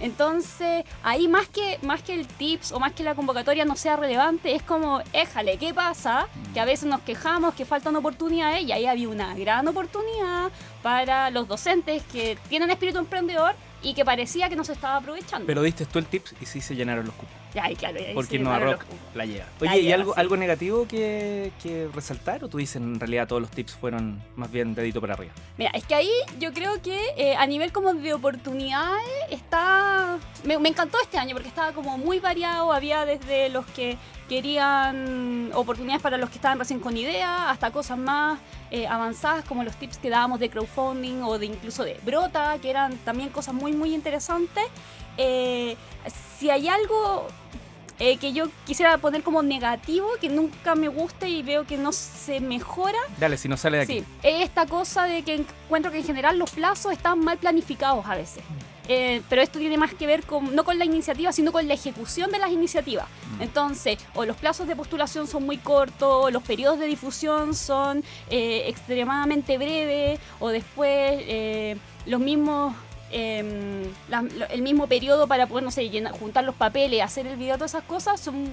Entonces, 0.00 0.84
ahí 1.02 1.26
más 1.26 1.48
que, 1.48 1.78
más 1.82 2.02
que 2.02 2.14
el 2.14 2.26
tips 2.26 2.72
o 2.72 2.78
más 2.78 2.92
que 2.92 3.02
la 3.02 3.14
convocatoria 3.14 3.64
no 3.64 3.74
sea 3.74 3.96
relevante, 3.96 4.54
es 4.54 4.62
como, 4.62 5.00
éjale, 5.12 5.58
¿qué 5.58 5.74
pasa? 5.74 6.28
Que 6.54 6.60
a 6.60 6.64
veces 6.64 6.88
nos 6.88 7.00
quejamos 7.00 7.54
que 7.54 7.64
faltan 7.64 7.96
oportunidades 7.96 8.62
y 8.62 8.72
ahí 8.72 8.86
había 8.86 9.08
una 9.08 9.34
gran 9.34 9.66
oportunidad 9.66 10.50
para 10.82 11.30
los 11.30 11.48
docentes 11.48 12.02
que 12.04 12.38
tienen 12.48 12.70
espíritu 12.70 12.98
emprendedor 12.98 13.54
y 13.82 13.94
que 13.94 14.04
parecía 14.04 14.48
que 14.48 14.56
no 14.56 14.64
se 14.64 14.72
estaba 14.72 14.96
aprovechando. 14.96 15.46
Pero 15.46 15.62
diste 15.62 15.86
tú 15.86 15.98
el 15.98 16.06
tips 16.06 16.34
y 16.40 16.46
sí 16.46 16.60
se 16.60 16.74
llenaron 16.74 17.06
los 17.06 17.14
cupos. 17.14 17.34
Ay, 17.60 17.74
claro, 17.76 17.98
y 17.98 18.04
ahí 18.04 18.14
Porque 18.14 18.38
llenaron 18.38 18.72
Rock 18.72 18.84
la 19.14 19.24
lleva. 19.24 19.46
La 19.60 19.70
Oye, 19.70 19.80
¿y 19.80 19.82
lleva, 19.84 19.94
algo, 19.94 20.14
sí. 20.14 20.20
algo 20.20 20.36
negativo 20.36 20.86
que, 20.86 21.52
que 21.62 21.88
resaltar? 21.94 22.44
¿O 22.44 22.48
tú 22.48 22.58
dices 22.58 22.76
en 22.76 23.00
realidad 23.00 23.26
todos 23.26 23.40
los 23.40 23.50
tips 23.50 23.74
fueron 23.74 24.22
más 24.36 24.50
bien 24.50 24.74
dedito 24.74 25.00
para 25.00 25.14
arriba? 25.14 25.32
Mira, 25.56 25.70
es 25.74 25.84
que 25.84 25.94
ahí 25.94 26.10
yo 26.38 26.52
creo 26.52 26.82
que 26.82 26.98
eh, 27.16 27.36
a 27.36 27.46
nivel 27.46 27.72
como 27.72 27.94
de 27.94 28.14
oportunidades 28.14 29.02
está... 29.30 30.18
Me, 30.44 30.58
me 30.58 30.68
encantó 30.68 30.98
este 31.00 31.18
año 31.18 31.34
porque 31.34 31.48
estaba 31.48 31.72
como 31.72 31.96
muy 31.98 32.18
variado, 32.18 32.72
había 32.72 33.04
desde 33.06 33.48
los 33.48 33.64
que 33.66 33.96
querían 34.28 35.50
oportunidades 35.54 36.02
para 36.02 36.18
los 36.18 36.30
que 36.30 36.36
estaban 36.36 36.58
recién 36.58 36.80
con 36.80 36.96
idea, 36.96 37.50
hasta 37.50 37.70
cosas 37.70 37.98
más 37.98 38.38
eh, 38.70 38.86
avanzadas 38.86 39.44
como 39.44 39.64
los 39.64 39.74
tips 39.76 39.98
que 39.98 40.10
dábamos 40.10 40.38
de 40.38 40.50
crowdfunding 40.50 41.22
o 41.22 41.38
de 41.38 41.46
incluso 41.46 41.84
de 41.84 41.98
Brota, 42.04 42.58
que 42.60 42.70
eran 42.70 42.96
también 42.98 43.30
cosas 43.30 43.54
muy 43.54 43.72
muy 43.72 43.94
interesantes. 43.94 44.64
Eh, 45.16 45.76
si 46.38 46.50
hay 46.50 46.68
algo 46.68 47.26
eh, 47.98 48.16
que 48.18 48.32
yo 48.32 48.46
quisiera 48.64 48.96
poner 48.98 49.24
como 49.24 49.42
negativo, 49.42 50.06
que 50.20 50.28
nunca 50.28 50.76
me 50.76 50.86
gusta 50.86 51.26
y 51.26 51.42
veo 51.42 51.66
que 51.66 51.76
no 51.76 51.90
se 51.90 52.38
mejora, 52.38 52.98
Dale, 53.18 53.36
si 53.36 53.48
no 53.48 53.56
sale 53.56 53.78
de 53.78 53.82
aquí. 53.82 54.00
Sí, 54.00 54.04
es 54.22 54.44
esta 54.44 54.66
cosa 54.66 55.04
de 55.04 55.22
que 55.22 55.34
encuentro 55.34 55.90
que 55.90 55.98
en 55.98 56.04
general 56.04 56.38
los 56.38 56.50
plazos 56.50 56.92
están 56.92 57.18
mal 57.18 57.38
planificados 57.38 58.06
a 58.06 58.14
veces. 58.14 58.44
Eh, 58.88 59.20
pero 59.28 59.42
esto 59.42 59.58
tiene 59.58 59.76
más 59.76 59.92
que 59.94 60.06
ver 60.06 60.24
con, 60.24 60.54
no 60.56 60.64
con 60.64 60.78
la 60.78 60.84
iniciativa, 60.86 61.30
sino 61.32 61.52
con 61.52 61.68
la 61.68 61.74
ejecución 61.74 62.30
de 62.30 62.38
las 62.38 62.50
iniciativas. 62.50 63.06
Entonces, 63.38 63.98
o 64.14 64.24
los 64.24 64.36
plazos 64.36 64.66
de 64.66 64.74
postulación 64.74 65.26
son 65.26 65.44
muy 65.44 65.58
cortos, 65.58 66.08
o 66.24 66.30
los 66.30 66.42
periodos 66.42 66.78
de 66.78 66.86
difusión 66.86 67.54
son 67.54 68.02
eh, 68.30 68.64
extremadamente 68.66 69.58
breves, 69.58 70.18
o 70.40 70.48
después 70.48 70.90
eh, 71.26 71.76
los 72.06 72.20
mismos... 72.20 72.74
em, 73.10 73.84
la- 74.08 74.24
el 74.50 74.62
mismo 74.62 74.86
periodo 74.86 75.26
para 75.26 75.46
poder, 75.46 75.64
no 75.64 75.70
sé, 75.70 75.88
llenar- 75.90 76.12
juntar 76.12 76.44
los 76.44 76.54
papeles, 76.54 77.02
hacer 77.02 77.26
el 77.26 77.36
video, 77.36 77.56
todas 77.56 77.72
esas 77.72 77.84
cosas, 77.84 78.18
son, 78.20 78.48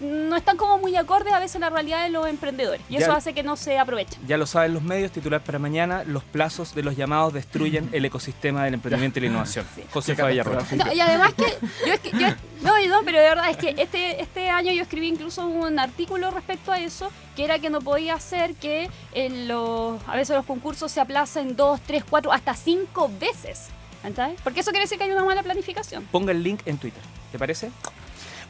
no 0.00 0.36
están 0.36 0.56
como 0.56 0.78
muy 0.78 0.94
acordes 0.96 1.32
a 1.32 1.38
veces 1.40 1.56
a 1.56 1.58
la 1.58 1.70
realidad 1.70 2.02
de 2.04 2.10
los 2.10 2.26
emprendedores. 2.26 2.80
Y 2.88 2.94
Ya- 2.94 2.98
eso 3.00 3.12
hace 3.12 3.32
que 3.34 3.42
no 3.42 3.56
se 3.56 3.78
aprovechen. 3.78 4.20
Ya 4.26 4.36
lo 4.36 4.46
saben 4.46 4.74
los 4.74 4.82
medios, 4.82 5.10
titular 5.12 5.42
para 5.42 5.58
mañana, 5.58 6.04
los 6.04 6.22
plazos 6.24 6.74
de 6.74 6.82
los 6.82 6.96
llamados 6.96 7.32
destruyen 7.32 7.88
el 7.92 8.04
ecosistema 8.04 8.64
del 8.64 8.74
emprendimiento 8.74 9.18
y 9.18 9.22
la 9.22 9.28
innovación. 9.28 9.66
José 9.92 10.14
catastrófico. 10.14 10.84
No, 10.84 10.92
y 10.92 11.00
además 11.00 11.34
que 11.34 11.44
yo, 11.86 11.92
es 11.92 12.00
que- 12.00 12.10
yo- 12.12 12.28
no, 12.62 12.72
no, 12.88 13.02
pero 13.04 13.18
de 13.20 13.28
verdad 13.28 13.50
es 13.50 13.56
que 13.56 13.74
este, 13.76 14.20
este 14.22 14.50
año 14.50 14.72
yo 14.72 14.82
escribí 14.82 15.08
incluso 15.08 15.46
un 15.46 15.78
artículo 15.78 16.30
respecto 16.30 16.72
a 16.72 16.78
eso, 16.78 17.10
que 17.36 17.44
era 17.44 17.58
que 17.58 17.70
no 17.70 17.80
podía 17.80 18.18
ser 18.20 18.54
que 18.54 18.90
en 19.12 19.48
los, 19.48 20.00
a 20.08 20.16
veces 20.16 20.36
los 20.36 20.44
concursos 20.46 20.90
se 20.92 21.00
aplacen 21.00 21.56
dos, 21.56 21.80
tres, 21.86 22.04
cuatro, 22.08 22.32
hasta 22.32 22.54
cinco 22.54 23.10
veces. 23.20 23.68
¿entendés? 24.04 24.40
Porque 24.44 24.60
eso 24.60 24.70
quiere 24.70 24.84
decir 24.84 24.96
que 24.96 25.04
hay 25.04 25.10
una 25.10 25.24
mala 25.24 25.42
planificación. 25.42 26.04
Ponga 26.12 26.30
el 26.30 26.42
link 26.42 26.60
en 26.66 26.78
Twitter, 26.78 27.02
¿te 27.32 27.38
parece? 27.38 27.70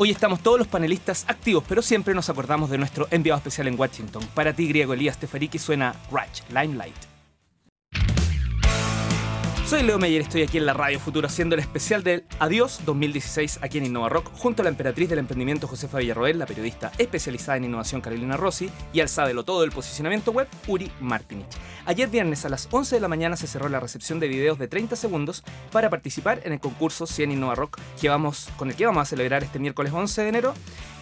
Hoy 0.01 0.13
estamos 0.13 0.45
todos 0.45 0.61
los 0.61 0.69
panelistas 0.69 1.25
activos, 1.27 1.65
pero 1.69 1.83
siempre 1.83 2.15
nos 2.15 2.31
acordamos 2.31 2.71
de 2.71 2.79
nuestro 2.79 3.09
enviado 3.11 3.39
especial 3.39 3.67
en 3.67 3.77
Washington. 3.77 4.23
Para 4.33 4.53
ti, 4.53 4.69
griego 4.69 4.95
Elías 4.95 5.19
Tefariki, 5.19 5.59
suena 5.59 5.93
Ratch, 6.13 6.43
Limelight. 6.51 7.08
Soy 9.69 9.83
Leo 9.83 9.99
Meyer, 9.99 10.23
estoy 10.23 10.41
aquí 10.41 10.57
en 10.57 10.65
la 10.65 10.73
Radio 10.73 10.99
Futuro 10.99 11.27
haciendo 11.27 11.55
el 11.55 11.61
especial 11.61 12.03
del 12.03 12.25
Adiós 12.39 12.81
2016 12.87 13.59
aquí 13.61 13.77
en 13.77 13.85
Innova 13.85 14.09
Rock, 14.09 14.31
junto 14.33 14.63
a 14.63 14.65
la 14.65 14.71
emperatriz 14.71 15.11
del 15.11 15.19
emprendimiento 15.19 15.69
Josefa 15.69 15.99
Villarroel, 15.99 16.39
la 16.39 16.47
periodista 16.47 16.91
especializada 16.97 17.59
en 17.59 17.65
innovación 17.65 18.01
Carolina 18.01 18.39
Rossi 18.39 18.71
y 18.95 19.01
al 19.01 19.11
sábelo 19.11 19.45
todo 19.45 19.61
del 19.61 19.71
posicionamiento 19.71 20.33
web 20.33 20.49
Uri 20.69 20.91
Martinich. 21.01 21.45
Ayer 21.85 22.09
viernes 22.09 22.47
a 22.47 22.49
las 22.49 22.67
11 22.71 22.97
de 22.97 23.01
la 23.03 23.09
mañana 23.09 23.37
se 23.37 23.47
cerró 23.47 23.69
la 23.69 23.79
recepción 23.79 24.19
de 24.21 24.29
videos 24.29 24.59
de 24.59 24.69
30 24.69 24.97
segundos 24.97 25.45
para 25.71 25.91
participar 25.91 26.41
en 26.45 26.55
el 26.55 26.61
concurso 26.61 27.07
100 27.07 27.33
Innova 27.33 27.55
Rock 27.55 27.79
que 28.01 28.09
vamos, 28.09 28.49
con 28.57 28.71
el 28.71 28.75
que 28.75 28.87
vamos 28.87 29.03
a 29.03 29.05
celebrar 29.05 29.45
este 29.45 29.59
miércoles 29.59 29.93
11 29.93 30.23
de 30.23 30.29
enero 30.31 30.55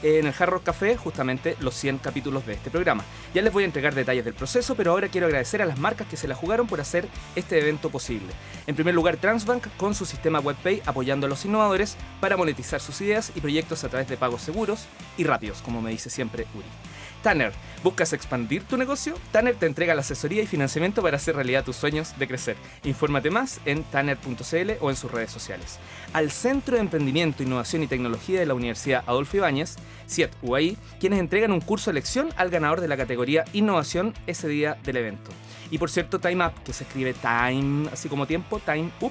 en 0.07 0.27
el 0.27 0.35
Hard 0.39 0.51
Rock 0.51 0.65
Café 0.65 0.97
justamente 0.97 1.57
los 1.61 1.75
100 1.75 1.99
capítulos 1.99 2.47
de 2.47 2.55
este 2.55 2.71
programa. 2.71 3.05
Ya 3.35 3.43
les 3.43 3.53
voy 3.53 3.65
a 3.65 3.67
entregar 3.67 3.95
detalles 3.95 4.25
del 4.25 4.35
proceso, 4.35 4.75
pero 4.75 4.93
ahora 4.93 5.09
quiero 5.09 5.27
agradecer 5.27 5.61
a 5.63 5.67
las 5.67 5.79
marcas 5.79 6.07
que 6.07 6.17
se 6.17 6.29
la 6.29 6.35
jugaron 6.35 6.67
por 6.67 6.81
hacer 6.81 7.09
este 7.35 7.59
evento 7.59 7.91
posible. 7.91 8.29
En 8.67 8.75
primer 8.75 8.95
lugar, 8.95 9.17
Transbank 9.17 9.67
con 9.77 9.95
su 9.95 10.07
sistema 10.07 10.41
WebPay 10.41 10.83
apoyando 10.87 11.27
a 11.27 11.31
los 11.31 11.45
innovadores 11.45 11.97
para 12.21 12.37
monetizar 12.37 12.81
sus 12.81 13.01
ideas 13.01 13.33
y 13.35 13.41
proyectos 13.41 13.85
a 13.85 13.89
través 13.89 14.09
de 14.09 14.17
pagos 14.17 14.43
seguros 14.43 14.87
y 15.17 15.25
rápidos, 15.25 15.61
como 15.63 15.83
me 15.83 15.91
dice 15.91 16.09
siempre 16.09 16.47
Uri. 16.55 16.96
Tanner, 17.27 17.53
¿buscas 17.83 18.13
expandir 18.13 18.63
tu 18.63 18.77
negocio? 18.77 19.19
Tanner 19.33 19.57
te 19.57 19.67
entrega 19.67 19.97
la 19.97 20.03
asesoría 20.03 20.45
y 20.45 20.47
financiamiento 20.47 21.03
para 21.03 21.17
hacer 21.17 21.35
realidad 21.35 21.65
tus 21.65 21.75
sueños 21.75 22.17
de 22.21 22.29
crecer. 22.29 22.57
Infórmate 22.85 23.31
más 23.31 23.59
en 23.65 23.83
tanner.cl 23.83 24.71
o 24.81 24.91
en 24.91 24.97
sus 24.97 25.11
redes 25.11 25.33
sociales. 25.33 25.81
Al 26.13 26.31
Centro 26.31 26.77
de 26.77 26.83
Emprendimiento, 26.83 27.43
Innovación 27.43 27.83
y 27.83 27.89
Tecnología 27.89 28.39
de 28.39 28.47
la 28.47 28.55
Universidad 28.55 29.03
Adolfo 29.09 29.39
Ibáñez, 29.39 29.75
CIET 30.09 30.31
UAI, 30.41 30.77
quienes 31.01 31.19
entregan 31.19 31.51
un 31.51 31.61
curso 31.61 31.91
de 31.91 31.99
elección 31.99 32.29
al 32.37 32.51
ganador 32.51 32.81
de 32.81 32.87
la 32.87 32.97
categoría 32.97 33.45
Innovación 33.53 34.15
ese 34.29 34.47
día 34.47 34.79
del 34.85 34.99
evento. 34.99 35.33
Y 35.73 35.79
por 35.79 35.91
cierto, 35.91 36.21
Time 36.21 36.47
Up, 36.47 36.53
que 36.65 36.73
se 36.73 36.85
escribe 36.85 37.13
Time, 37.13 37.89
así 37.93 38.09
como 38.09 38.29
tiempo, 38.29 38.61
Time 38.61 38.93
Up, 39.01 39.11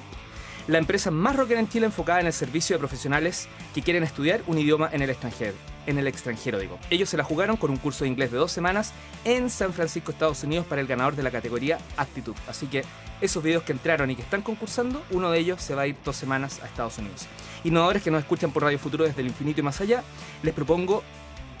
la 0.68 0.78
empresa 0.78 1.10
más 1.10 1.36
rockera 1.36 1.60
en 1.60 1.68
Chile 1.68 1.84
enfocada 1.84 2.20
en 2.20 2.28
el 2.28 2.32
servicio 2.32 2.76
de 2.76 2.80
profesionales 2.80 3.46
que 3.74 3.82
quieren 3.82 4.04
estudiar 4.04 4.40
un 4.46 4.56
idioma 4.56 4.88
en 4.90 5.02
el 5.02 5.10
extranjero. 5.10 5.75
En 5.86 5.98
el 5.98 6.06
extranjero, 6.06 6.58
digo. 6.58 6.78
Ellos 6.90 7.08
se 7.08 7.16
la 7.16 7.24
jugaron 7.24 7.56
con 7.56 7.70
un 7.70 7.76
curso 7.76 8.04
de 8.04 8.10
inglés 8.10 8.32
de 8.32 8.38
dos 8.38 8.50
semanas 8.50 8.92
en 9.24 9.50
San 9.50 9.72
Francisco, 9.72 10.10
Estados 10.10 10.42
Unidos, 10.42 10.66
para 10.66 10.80
el 10.80 10.86
ganador 10.86 11.14
de 11.14 11.22
la 11.22 11.30
categoría 11.30 11.78
Actitud. 11.96 12.34
Así 12.48 12.66
que 12.66 12.84
esos 13.20 13.42
videos 13.42 13.62
que 13.62 13.72
entraron 13.72 14.10
y 14.10 14.16
que 14.16 14.22
están 14.22 14.42
concursando, 14.42 15.02
uno 15.10 15.30
de 15.30 15.38
ellos 15.38 15.62
se 15.62 15.74
va 15.74 15.82
a 15.82 15.86
ir 15.86 15.96
dos 16.04 16.16
semanas 16.16 16.60
a 16.62 16.66
Estados 16.66 16.98
Unidos. 16.98 17.26
Innovadores 17.64 18.02
que 18.02 18.10
nos 18.10 18.20
escuchan 18.20 18.50
por 18.50 18.64
Radio 18.64 18.78
Futuro 18.78 19.04
desde 19.04 19.20
el 19.20 19.28
infinito 19.28 19.60
y 19.60 19.62
más 19.62 19.80
allá, 19.80 20.02
les 20.42 20.54
propongo 20.54 21.02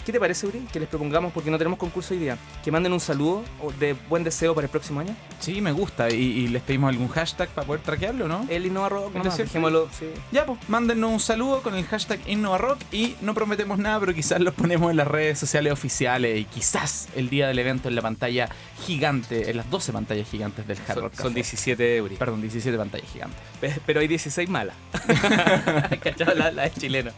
¿Qué 0.06 0.12
te 0.12 0.20
parece, 0.20 0.46
Uri? 0.46 0.60
Que 0.72 0.78
les 0.78 0.88
propongamos, 0.88 1.32
porque 1.32 1.50
no 1.50 1.58
tenemos 1.58 1.80
concurso 1.80 2.14
hoy 2.14 2.20
día, 2.20 2.38
que 2.64 2.70
manden 2.70 2.92
un 2.92 3.00
saludo 3.00 3.42
o 3.60 3.72
de 3.72 3.94
buen 4.08 4.22
deseo 4.22 4.54
para 4.54 4.66
el 4.66 4.70
próximo 4.70 5.00
año. 5.00 5.16
Sí, 5.40 5.60
me 5.60 5.72
gusta. 5.72 6.08
¿Y, 6.10 6.14
y 6.14 6.46
les 6.48 6.62
pedimos 6.62 6.90
algún 6.90 7.08
hashtag 7.08 7.48
para 7.48 7.66
poder 7.66 7.82
traquearlo, 7.82 8.28
no? 8.28 8.46
El 8.48 8.66
InnovaRock, 8.66 9.08
¿Es 9.08 9.14
nomás, 9.14 9.34
cierto? 9.34 9.52
dejémoslo, 9.52 9.88
sí. 9.98 10.06
Ya, 10.30 10.46
pues, 10.46 10.60
mándennos 10.68 11.10
un 11.10 11.18
saludo 11.18 11.60
con 11.60 11.74
el 11.74 11.84
hashtag 11.86 12.20
InnovaRock 12.28 12.78
y 12.92 13.16
no 13.20 13.34
prometemos 13.34 13.78
nada, 13.80 13.98
pero 13.98 14.14
quizás 14.14 14.40
los 14.40 14.54
ponemos 14.54 14.92
en 14.92 14.96
las 14.98 15.08
redes 15.08 15.40
sociales 15.40 15.72
oficiales 15.72 16.38
y 16.38 16.44
quizás 16.44 17.08
el 17.16 17.28
día 17.28 17.48
del 17.48 17.58
evento 17.58 17.88
en 17.88 17.96
la 17.96 18.02
pantalla 18.02 18.48
gigante, 18.86 19.50
en 19.50 19.56
las 19.56 19.68
12 19.70 19.92
pantallas 19.92 20.28
gigantes 20.30 20.68
del 20.68 20.78
Hard 20.86 20.94
Son, 20.94 21.02
Rock 21.02 21.14
son 21.14 21.22
Café. 21.24 21.34
17 21.34 21.96
euros. 21.96 22.16
Perdón, 22.18 22.40
17 22.42 22.78
pantallas 22.78 23.08
gigantes. 23.12 23.38
Pe- 23.60 23.80
Pero 23.84 23.98
hay 23.98 24.06
16 24.06 24.48
malas. 24.48 24.76
¿Cachai? 26.02 26.36
la, 26.36 26.50
la 26.52 26.66
es 26.66 26.74
chilena. 26.74 27.10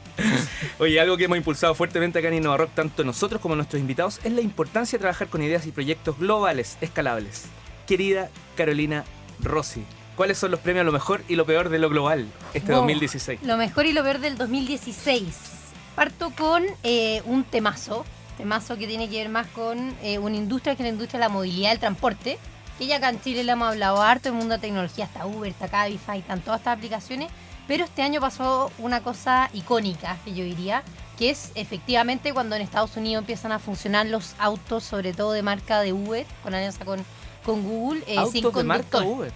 Oye, 0.78 0.99
algo 1.00 1.16
que 1.16 1.25
hemos 1.25 1.37
impulsado 1.37 1.75
fuertemente 1.75 2.18
acá 2.18 2.28
en 2.28 2.35
InnovaRock, 2.35 2.71
tanto 2.78 3.02
nosotros 3.02 3.40
como 3.42 3.56
nuestros 3.56 3.80
invitados, 3.80 4.20
es 4.23 4.30
la 4.30 4.40
importancia 4.40 4.97
de 4.97 5.00
trabajar 5.00 5.26
con 5.26 5.42
ideas 5.42 5.66
y 5.66 5.73
proyectos 5.73 6.16
globales, 6.16 6.78
escalables. 6.80 7.47
Querida 7.88 8.30
Carolina 8.56 9.04
Rossi, 9.40 9.82
¿cuáles 10.14 10.38
son 10.38 10.52
los 10.52 10.61
premios 10.61 10.82
a 10.82 10.85
lo 10.85 10.92
mejor 10.92 11.25
y 11.26 11.35
lo 11.35 11.44
peor 11.44 11.70
de 11.70 11.80
lo 11.80 11.88
global 11.90 12.28
este 12.54 12.70
Wow. 12.70 12.82
2016? 12.82 13.40
Lo 13.42 13.56
mejor 13.56 13.87
y 13.87 13.92
lo 13.92 14.04
peor 14.04 14.20
del 14.20 14.38
2016. 14.38 15.25
Parto 15.97 16.30
con 16.38 16.62
eh, 16.85 17.20
un 17.25 17.42
temazo. 17.42 18.04
Temazo 18.37 18.78
que 18.78 18.87
tiene 18.87 19.08
que 19.11 19.16
ver 19.18 19.28
más 19.28 19.49
con 19.49 19.92
eh, 20.00 20.20
una 20.20 20.37
industria 20.37 20.76
que 20.76 20.85
es 20.85 20.87
la 20.88 20.92
industria 20.92 21.18
de 21.18 21.26
la 21.26 21.30
movilidad 21.30 21.70
del 21.70 21.80
transporte. 21.80 22.38
Que 22.78 22.87
ya 22.87 22.99
acá 22.99 23.08
en 23.08 23.20
Chile 23.20 23.42
le 23.42 23.50
hemos 23.50 23.70
hablado 23.70 24.00
harto, 24.00 24.28
el 24.28 24.37
mundo 24.37 24.54
de 24.54 24.61
tecnología, 24.61 25.06
está 25.06 25.26
Uber, 25.26 25.50
está 25.50 25.66
Cabify, 25.66 26.20
están 26.20 26.42
todas 26.42 26.61
estas 26.61 26.76
aplicaciones. 26.76 27.28
Pero 27.66 27.82
este 27.82 28.02
año 28.02 28.20
pasó 28.20 28.70
una 28.78 29.02
cosa 29.02 29.50
icónica, 29.52 30.16
que 30.25 30.32
yo 30.32 30.44
diría, 30.44 30.85
que 31.19 31.31
es 31.31 31.51
efectivamente 31.57 32.33
cuando 32.33 32.55
en 32.57 32.63
Estados 32.63 32.97
Unidos 32.97 33.23
empiezan 33.23 33.51
a 33.53 33.59
funcionar 33.59 34.07
los 34.07 34.35
autos, 34.39 34.85
sobre 34.85 35.13
todo 35.13 35.33
de 35.33 35.43
marca 35.43 35.81
de 35.81 35.93
Uber, 35.93 36.25
con 36.43 36.55
alianza 36.55 36.85
con, 36.85 37.05
con 37.45 37.63
Google, 37.65 38.03
eh, 38.07 38.17
sin 38.31 38.45
Autos 38.45 38.55
de 38.55 38.65
marca 38.65 38.89
conductor. 38.91 39.19
Uber. 39.19 39.33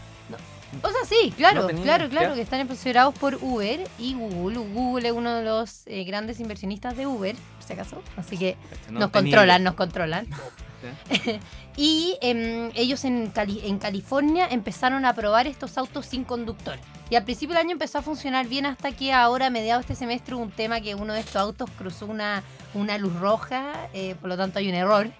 O 0.82 0.88
sea, 0.88 1.00
sí, 1.06 1.34
claro, 1.36 1.62
No 1.62 1.66
tenía 1.66 1.82
claro, 1.82 2.08
claro, 2.08 2.34
que 2.34 2.40
están 2.40 2.66
considerados 2.66 3.14
por 3.18 3.34
Uber 3.42 3.86
y 3.98 4.14
Google. 4.14 4.58
Google 4.72 5.08
es 5.08 5.14
uno 5.14 5.34
de 5.34 5.44
los 5.44 5.82
eh, 5.86 6.04
grandes 6.04 6.40
inversionistas 6.40 6.96
de 6.96 7.06
Uber, 7.06 7.36
por 7.36 7.62
si 7.66 7.72
acaso. 7.74 8.02
Así 8.16 8.38
que 8.38 8.56
Este, 8.72 8.90
no 8.90 9.00
nos 9.00 9.12
tenía 9.12 9.32
controlan, 9.36 9.64
nos 9.64 9.74
controlan. 9.74 10.26
y 11.76 12.16
em, 12.22 12.70
ellos 12.74 13.04
en, 13.04 13.30
Cali- 13.30 13.60
en 13.64 13.78
California 13.78 14.48
empezaron 14.50 15.04
a 15.04 15.14
probar 15.14 15.46
estos 15.46 15.76
autos 15.78 16.06
sin 16.06 16.24
conductor. 16.24 16.78
Y 17.12 17.14
al 17.14 17.24
principio 17.24 17.54
del 17.54 17.66
año 17.66 17.72
empezó 17.72 17.98
a 17.98 18.02
funcionar 18.02 18.48
bien 18.48 18.64
hasta 18.64 18.90
que 18.90 19.12
ahora, 19.12 19.48
a 19.48 19.50
mediados 19.50 19.86
de 19.86 19.92
este 19.92 20.02
semestre, 20.02 20.34
hubo 20.34 20.44
un 20.44 20.50
tema 20.50 20.80
que 20.80 20.94
uno 20.94 21.12
de 21.12 21.20
estos 21.20 21.36
autos 21.36 21.68
cruzó 21.76 22.06
una, 22.06 22.42
una 22.72 22.96
luz 22.96 23.14
roja, 23.16 23.74
eh, 23.92 24.14
por 24.18 24.30
lo 24.30 24.38
tanto 24.38 24.60
hay 24.60 24.70
un 24.70 24.74
error. 24.74 25.10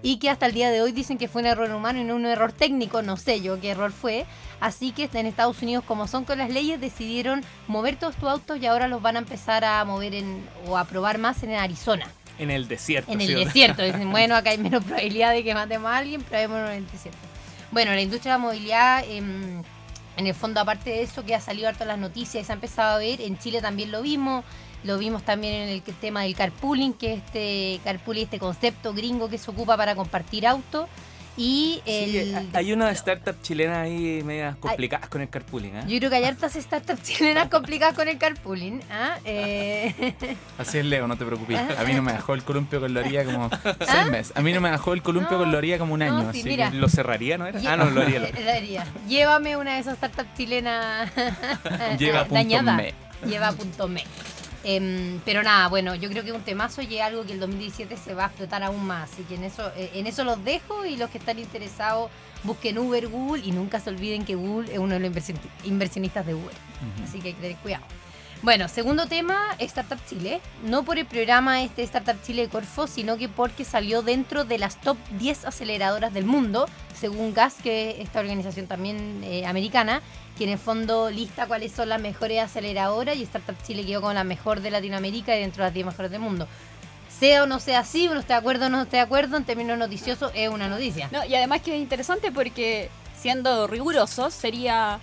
Y 0.00 0.20
que 0.20 0.30
hasta 0.30 0.46
el 0.46 0.52
día 0.52 0.70
de 0.70 0.80
hoy 0.80 0.92
dicen 0.92 1.18
que 1.18 1.26
fue 1.26 1.42
un 1.42 1.48
error 1.48 1.68
humano 1.72 1.98
y 1.98 2.04
no 2.04 2.14
un 2.14 2.24
error 2.24 2.52
técnico, 2.52 3.02
no 3.02 3.16
sé 3.16 3.40
yo 3.40 3.60
qué 3.60 3.70
error 3.70 3.90
fue. 3.90 4.26
Así 4.60 4.92
que 4.92 5.10
en 5.12 5.26
Estados 5.26 5.60
Unidos, 5.60 5.82
como 5.84 6.06
son 6.06 6.24
con 6.24 6.38
las 6.38 6.50
leyes, 6.50 6.80
decidieron 6.80 7.42
mover 7.66 7.96
todos 7.96 8.14
estos 8.14 8.30
autos 8.30 8.58
y 8.60 8.66
ahora 8.66 8.86
los 8.86 9.02
van 9.02 9.16
a 9.16 9.18
empezar 9.18 9.64
a 9.64 9.84
mover 9.84 10.14
en, 10.14 10.48
o 10.68 10.78
a 10.78 10.84
probar 10.84 11.18
más 11.18 11.42
en 11.42 11.50
Arizona. 11.54 12.06
En 12.38 12.52
el 12.52 12.68
desierto. 12.68 13.10
En 13.10 13.18
¿sí 13.18 13.32
el 13.32 13.44
desierto. 13.44 13.82
Dicen, 13.82 14.08
bueno, 14.12 14.36
acá 14.36 14.50
hay 14.50 14.58
menos 14.58 14.84
probabilidad 14.84 15.32
de 15.32 15.42
que 15.42 15.52
matemos 15.52 15.90
a 15.90 15.96
alguien, 15.96 16.22
probémoslo 16.22 16.70
en 16.70 16.84
el 16.84 16.90
desierto. 16.92 17.18
Bueno, 17.72 17.90
la 17.90 18.02
industria 18.02 18.34
de 18.34 18.38
la 18.38 18.44
movilidad, 18.44 19.04
em, 19.08 19.64
en 20.16 20.26
el 20.26 20.34
fondo, 20.34 20.60
aparte 20.60 20.90
de 20.90 21.02
eso, 21.02 21.24
que 21.24 21.34
ha 21.34 21.40
salido 21.40 21.68
harto 21.68 21.84
las 21.84 21.98
noticias 21.98 22.42
y 22.42 22.46
se 22.46 22.52
ha 22.52 22.54
empezado 22.54 22.96
a 22.96 22.98
ver, 22.98 23.20
en 23.20 23.38
Chile 23.38 23.60
también 23.60 23.90
lo 23.90 24.02
vimos. 24.02 24.44
Lo 24.84 24.98
vimos 24.98 25.22
también 25.22 25.54
en 25.54 25.68
el 25.70 25.82
tema 25.82 26.24
del 26.24 26.36
carpooling, 26.36 26.92
que 26.92 27.14
es 27.14 27.22
este 27.24 27.80
carpooling, 27.84 28.24
este 28.24 28.38
concepto 28.38 28.92
gringo 28.92 29.30
que 29.30 29.38
se 29.38 29.50
ocupa 29.50 29.78
para 29.78 29.94
compartir 29.94 30.46
autos. 30.46 30.88
Y 31.36 31.82
el, 31.84 32.10
Sí, 32.12 32.48
hay 32.52 32.72
una 32.72 32.90
startup 32.92 33.34
chilena 33.42 33.80
ahí 33.82 34.22
medias 34.24 34.54
complicadas 34.56 35.08
con 35.08 35.20
el 35.20 35.28
carpooling, 35.28 35.76
¿eh? 35.76 35.82
Yo 35.88 35.98
creo 35.98 36.10
que 36.10 36.16
hay 36.16 36.24
hartas 36.24 36.54
startups 36.54 37.02
chilenas 37.02 37.48
complicadas 37.48 37.94
con 37.96 38.06
el 38.06 38.18
carpooling. 38.18 38.80
¿ah? 38.90 39.18
Eh, 39.24 40.14
Así 40.58 40.78
es, 40.78 40.84
Leo, 40.84 41.08
no 41.08 41.16
te 41.18 41.24
preocupes. 41.24 41.58
A 41.76 41.82
mí 41.84 41.92
no 41.92 42.02
me 42.02 42.12
dejó 42.12 42.34
el 42.34 42.44
columpio 42.44 42.80
con 42.80 42.94
la 42.94 43.00
orilla 43.00 43.24
como 43.24 43.50
¿Ah? 43.52 43.74
seis 43.84 44.06
meses. 44.12 44.32
A 44.36 44.42
mí 44.42 44.52
no 44.52 44.60
me 44.60 44.70
dejó 44.70 44.92
el 44.92 45.02
columpio 45.02 45.32
No, 45.32 45.38
con 45.42 45.50
la 45.52 45.58
orilla 45.58 45.78
como 45.78 45.94
un 45.94 46.00
no, 46.00 46.04
año. 46.06 46.32
sí, 46.32 46.38
así 46.40 46.48
mira. 46.48 46.70
que- 46.70 46.76
¿Lo 46.76 46.88
cerraría, 46.88 47.36
no 47.36 47.46
era? 47.46 47.60
Ah, 47.66 47.76
no, 47.76 47.90
lo 47.90 48.02
haría. 48.02 48.20
lo- 48.20 48.50
haría. 48.52 48.86
Llévame 49.08 49.56
una 49.56 49.74
de 49.74 49.80
esas 49.80 49.96
startups 49.96 50.34
chilenas 50.36 51.10
Lleva 51.98 52.20
punto 52.20 52.34
dañada. 52.34 52.76
me. 52.76 52.94
Lleva 53.26 53.50
punto 53.52 53.88
me. 53.88 54.04
Em, 54.64 55.20
pero 55.24 55.42
nada, 55.42 55.68
bueno, 55.68 55.94
yo 55.94 56.08
creo 56.08 56.24
que 56.24 56.32
un 56.32 56.42
temazo 56.42 56.80
y 56.82 56.96
es 56.96 57.02
algo 57.02 57.24
que 57.24 57.32
el 57.34 57.40
2017 57.40 57.96
se 57.96 58.14
va 58.14 58.24
a 58.24 58.26
explotar 58.28 58.62
aún 58.62 58.84
más. 58.86 59.12
Así 59.12 59.22
que 59.24 59.34
en 59.34 59.44
eso, 59.44 59.70
eh, 59.76 59.90
en 59.94 60.06
eso 60.06 60.24
los 60.24 60.42
dejo 60.44 60.86
y 60.86 60.96
los 60.96 61.10
que 61.10 61.18
están 61.18 61.38
interesados 61.38 62.10
busquen 62.44 62.78
Uber, 62.78 63.08
Google 63.08 63.42
y 63.44 63.52
nunca 63.52 63.78
se 63.80 63.90
olviden 63.90 64.24
que 64.24 64.34
Google 64.34 64.72
es 64.72 64.78
uno 64.78 64.94
de 64.94 65.00
los 65.00 65.10
inversion- 65.10 65.38
inversionistas 65.64 66.26
de 66.26 66.34
Uber. 66.34 66.54
Así 67.04 67.20
que 67.20 67.28
hay 67.28 67.34
que 67.34 67.40
tener 67.42 67.56
cuidado. 67.58 67.84
Bueno, 68.44 68.68
segundo 68.68 69.06
tema, 69.06 69.56
Startup 69.58 69.98
Chile. 70.06 70.38
No 70.64 70.82
por 70.82 70.98
el 70.98 71.06
programa 71.06 71.62
este 71.62 71.82
Startup 71.82 72.22
Chile 72.22 72.42
de 72.42 72.48
Corfo, 72.50 72.86
sino 72.86 73.16
que 73.16 73.26
porque 73.26 73.64
salió 73.64 74.02
dentro 74.02 74.44
de 74.44 74.58
las 74.58 74.78
top 74.82 74.98
10 75.18 75.46
aceleradoras 75.46 76.12
del 76.12 76.26
mundo, 76.26 76.66
según 76.94 77.32
GAS, 77.32 77.54
que 77.62 77.92
es 77.92 78.00
esta 78.00 78.20
organización 78.20 78.66
también 78.66 79.22
eh, 79.24 79.46
americana, 79.46 80.02
que 80.36 80.44
en 80.44 80.50
el 80.50 80.58
fondo 80.58 81.08
lista 81.08 81.46
cuáles 81.46 81.72
son 81.72 81.88
las 81.88 82.02
mejores 82.02 82.42
aceleradoras 82.42 83.16
y 83.16 83.22
Startup 83.22 83.56
Chile 83.66 83.82
quedó 83.86 84.02
como 84.02 84.12
la 84.12 84.24
mejor 84.24 84.60
de 84.60 84.70
Latinoamérica 84.70 85.34
y 85.34 85.40
dentro 85.40 85.62
de 85.62 85.68
las 85.68 85.74
10 85.74 85.86
mejores 85.86 86.10
del 86.10 86.20
mundo. 86.20 86.46
Sea 87.18 87.44
o 87.44 87.46
no 87.46 87.60
sea 87.60 87.78
así, 87.78 88.08
uno 88.08 88.20
esté 88.20 88.34
de 88.34 88.40
acuerdo 88.40 88.66
o 88.66 88.68
no 88.68 88.82
esté 88.82 88.98
de 88.98 89.04
acuerdo, 89.04 89.38
en 89.38 89.44
términos 89.44 89.78
noticiosos 89.78 90.30
es 90.34 90.50
una 90.50 90.68
noticia. 90.68 91.08
No, 91.12 91.24
y 91.24 91.34
además 91.34 91.62
que 91.62 91.76
es 91.76 91.80
interesante 91.80 92.30
porque, 92.30 92.90
siendo 93.16 93.66
rigurosos, 93.68 94.34
sería 94.34 95.00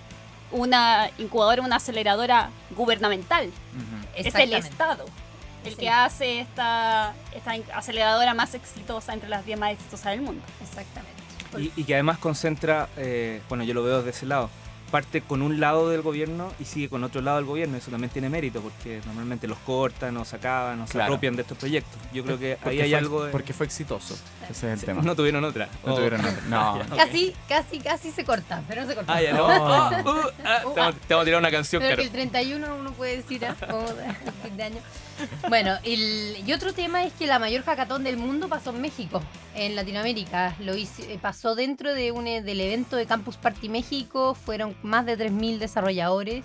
una 0.52 1.10
incubadora, 1.18 1.62
una 1.62 1.78
aceleradora 1.78 2.50
gubernamental. 2.76 3.50
Es 4.16 4.34
el. 4.36 4.54
Estado 4.54 5.06
el 5.64 5.72
Sí. 5.74 5.78
que 5.78 5.90
hace 5.92 6.40
esta, 6.40 7.14
esta 7.36 7.52
aceleradora 7.78 8.34
más 8.34 8.56
exitosa 8.56 9.14
entre 9.14 9.30
las 9.30 9.46
10 9.46 9.60
más 9.60 9.72
exitosas 9.74 10.12
del 10.14 10.22
mundo. 10.22 10.42
Exactamente. 10.60 11.22
Y, 11.76 11.82
y 11.82 11.84
que 11.84 11.94
además 11.94 12.18
concentra, 12.18 12.90
eh, 12.98 13.42
bueno, 13.48 13.64
yo 13.64 13.76
lo 13.76 13.84
veo 13.84 13.98
desde 13.98 14.10
ese 14.10 14.26
lado, 14.26 14.50
parte 14.92 15.22
con 15.22 15.42
un 15.42 15.60
lado 15.60 15.90
del 15.90 16.02
gobierno 16.04 16.52
y 16.60 16.66
sigue 16.66 16.90
con 16.90 17.04
otro 17.04 17.22
lado 17.22 17.38
del 17.38 17.46
gobierno. 17.46 17.78
Eso 17.78 17.90
también 17.90 18.12
tiene 18.12 18.30
mérito 18.30 18.62
porque 18.62 19.02
normalmente 19.06 19.48
los 19.48 19.58
cortan 19.60 20.16
o 20.18 20.26
se 20.26 20.36
acaban 20.36 20.80
o 20.82 20.86
se 20.88 20.94
Claro. 20.94 21.14
apropian 21.14 21.36
de 21.36 21.42
estos 21.44 21.58
proyectos. 21.58 22.00
Yo 22.14 22.24
creo 22.24 22.38
que 22.38 22.58
Porque 22.62 22.70
ahí 22.78 22.82
hay 22.84 22.90
fue- 22.92 22.98
algo 23.00 23.24
de... 23.24 23.32
Porque 23.32 23.54
fue 23.54 23.66
exitoso. 23.66 24.14
Ese 24.44 24.52
es 24.52 24.64
el 24.74 24.80
Sí, 24.80 24.86
tema. 24.86 25.02
No 25.02 25.16
tuvieron 25.16 25.44
otra. 25.46 25.70
No 25.86 25.94
Oh. 25.94 25.96
tuvieron 25.96 26.20
otra. 26.20 26.42
No. 26.50 26.80
Casi, 26.96 27.34
casi, 27.48 27.80
casi 27.80 28.12
se 28.12 28.26
corta, 28.26 28.62
pero 28.68 28.82
no 28.84 28.88
se 28.90 28.96
corta. 28.96 29.14
Ah, 29.14 29.22
ya 29.22 29.34
no. 29.34 29.48
No. 29.48 29.74
Ah, 29.74 30.02
uh, 30.06 30.32
ah, 30.44 30.60
te, 30.74 30.80
vamos, 30.80 30.96
te 31.08 31.14
vamos 31.14 31.22
a 31.22 31.26
tirar 31.26 31.40
una 31.40 31.52
canción, 31.52 31.82
Pero 31.82 31.96
que 31.96 32.04
el 32.04 32.10
31 32.12 32.76
uno 32.76 32.92
puede 32.92 33.18
decir, 33.18 33.46
¿ah? 33.46 33.56
Fin 34.44 34.58
de 34.58 34.64
año. 34.64 34.78
Bueno, 35.50 35.78
el- 35.84 36.36
y 36.46 36.52
otro 36.54 36.74
tema 36.74 37.04
es 37.06 37.14
que 37.14 37.28
la 37.28 37.38
mayor 37.40 37.64
hackathon 37.64 38.04
del 38.04 38.18
mundo 38.18 38.50
pasó 38.50 38.72
en 38.72 38.82
México, 38.82 39.22
en 39.56 39.76
Latinoamérica. 39.76 40.56
Lo 40.60 40.76
hizo- 40.76 41.04
eh, 41.04 41.20
pasó 41.22 41.54
dentro 41.56 41.94
de 41.94 42.12
un, 42.12 42.28
eh, 42.28 42.42
del 42.42 42.60
evento 42.60 42.96
de 42.96 43.06
Campus 43.06 43.38
Party 43.38 43.70
México. 43.70 44.34
Fueron 44.34 44.76
más 44.84 45.06
de 45.06 45.18
3.000 45.18 45.58
desarrolladores 45.60 46.44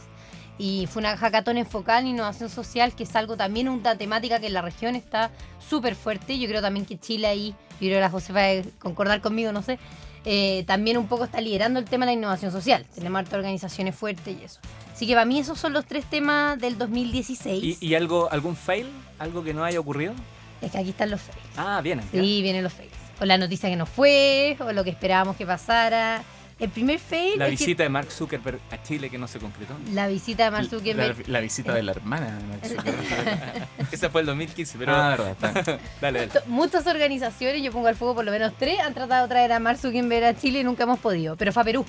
Y 0.58 0.86
fue 0.86 1.00
una 1.00 1.16
hackathon 1.16 1.58
enfocada 1.58 2.00
en 2.00 2.08
innovación 2.08 2.48
social, 2.48 2.94
que 2.94 3.02
es 3.02 3.14
algo 3.14 3.36
también 3.36 3.68
una 3.68 3.96
temática 3.98 4.40
que 4.40 4.46
en 4.46 4.54
la 4.54 4.62
región 4.62 4.96
está 4.96 5.30
súper 5.58 5.94
fuerte. 5.94 6.38
Yo 6.38 6.48
creo 6.48 6.62
también 6.62 6.86
que 6.86 6.98
Chile 6.98 7.26
ahí, 7.26 7.54
yo 7.72 7.88
creo 7.88 7.96
que 7.96 8.00
la 8.00 8.10
Josefa 8.10 8.40
debe 8.40 8.70
concordar 8.78 9.20
conmigo, 9.20 9.52
no 9.52 9.62
sé, 9.62 9.78
eh, 10.24 10.64
también 10.66 10.96
un 10.96 11.06
poco 11.06 11.24
está 11.24 11.40
liderando 11.40 11.78
el 11.78 11.84
tema 11.84 12.04
de 12.06 12.12
la 12.12 12.18
innovación 12.18 12.50
social. 12.50 12.86
Tenemos 12.94 13.18
hartas 13.20 13.34
organizaciones 13.34 13.94
fuertes 13.94 14.36
y 14.40 14.44
eso. 14.44 14.60
Así 14.92 15.06
que 15.06 15.12
para 15.12 15.24
mí 15.26 15.38
esos 15.38 15.58
son 15.58 15.72
los 15.74 15.84
tres 15.84 16.04
temas 16.06 16.58
del 16.58 16.78
2016. 16.78 17.78
¿Y, 17.80 17.86
y 17.86 17.94
algo, 17.94 18.28
algún 18.32 18.56
fail? 18.56 18.86
¿Algo 19.18 19.44
que 19.44 19.52
no 19.52 19.62
haya 19.62 19.78
ocurrido? 19.78 20.14
Es 20.62 20.72
que 20.72 20.78
aquí 20.78 20.90
están 20.90 21.10
los 21.10 21.20
fails. 21.20 21.40
Ah, 21.56 21.80
vienen. 21.82 22.04
ya. 22.12 22.20
Sí, 22.20 22.42
vienen 22.42 22.64
los 22.64 22.72
fails. 22.72 22.92
O 23.20 23.24
la 23.24 23.38
noticia 23.38 23.68
que 23.68 23.76
no 23.76 23.86
fue, 23.86 24.56
o 24.58 24.72
lo 24.72 24.84
que 24.84 24.90
esperábamos 24.90 25.36
que 25.36 25.46
pasara. 25.46 26.22
El 26.58 26.70
primer 26.70 26.98
fail 26.98 27.38
La 27.38 27.48
visita 27.48 27.82
de 27.82 27.90
Mark 27.90 28.10
Zuckerberg 28.10 28.58
a 28.70 28.82
Chile 28.82 29.10
que 29.10 29.18
no 29.18 29.28
se 29.28 29.38
concretó. 29.38 29.74
la 29.92 30.06
visita 30.08 30.44
de 30.44 30.50
Mark 30.50 30.68
Zuckerberg. 30.70 31.18
La, 31.28 31.32
la 31.34 31.40
visita 31.40 31.74
de 31.74 31.82
la 31.82 31.92
hermana. 31.92 32.26
de 32.38 32.44
Mark 32.44 32.60
Zuckerberg. 32.66 33.68
Ese 33.92 34.08
fue 34.08 34.22
el 34.22 34.26
2015, 34.28 34.78
pero 34.78 34.94
Ah, 34.96 35.16
verdad. 35.18 35.78
dale, 36.00 36.28
Muchas 36.46 36.86
organizaciones, 36.86 37.62
yo 37.62 37.72
pongo 37.72 37.88
al 37.88 37.96
fuego 37.96 38.14
por 38.14 38.24
lo 38.24 38.30
menos 38.32 38.54
tres, 38.58 38.80
han 38.80 38.94
tratado 38.94 39.24
de 39.24 39.28
traer 39.28 39.52
a 39.52 39.58
Mark 39.60 39.78
Zuckerberg 39.78 40.24
a 40.24 40.34
Chile 40.36 40.60
y 40.60 40.64
nunca 40.64 40.84
hemos 40.84 40.98
podido. 40.98 41.36
Pero 41.36 41.52
fue 41.52 41.60
a 41.62 41.64
Perú. 41.64 41.84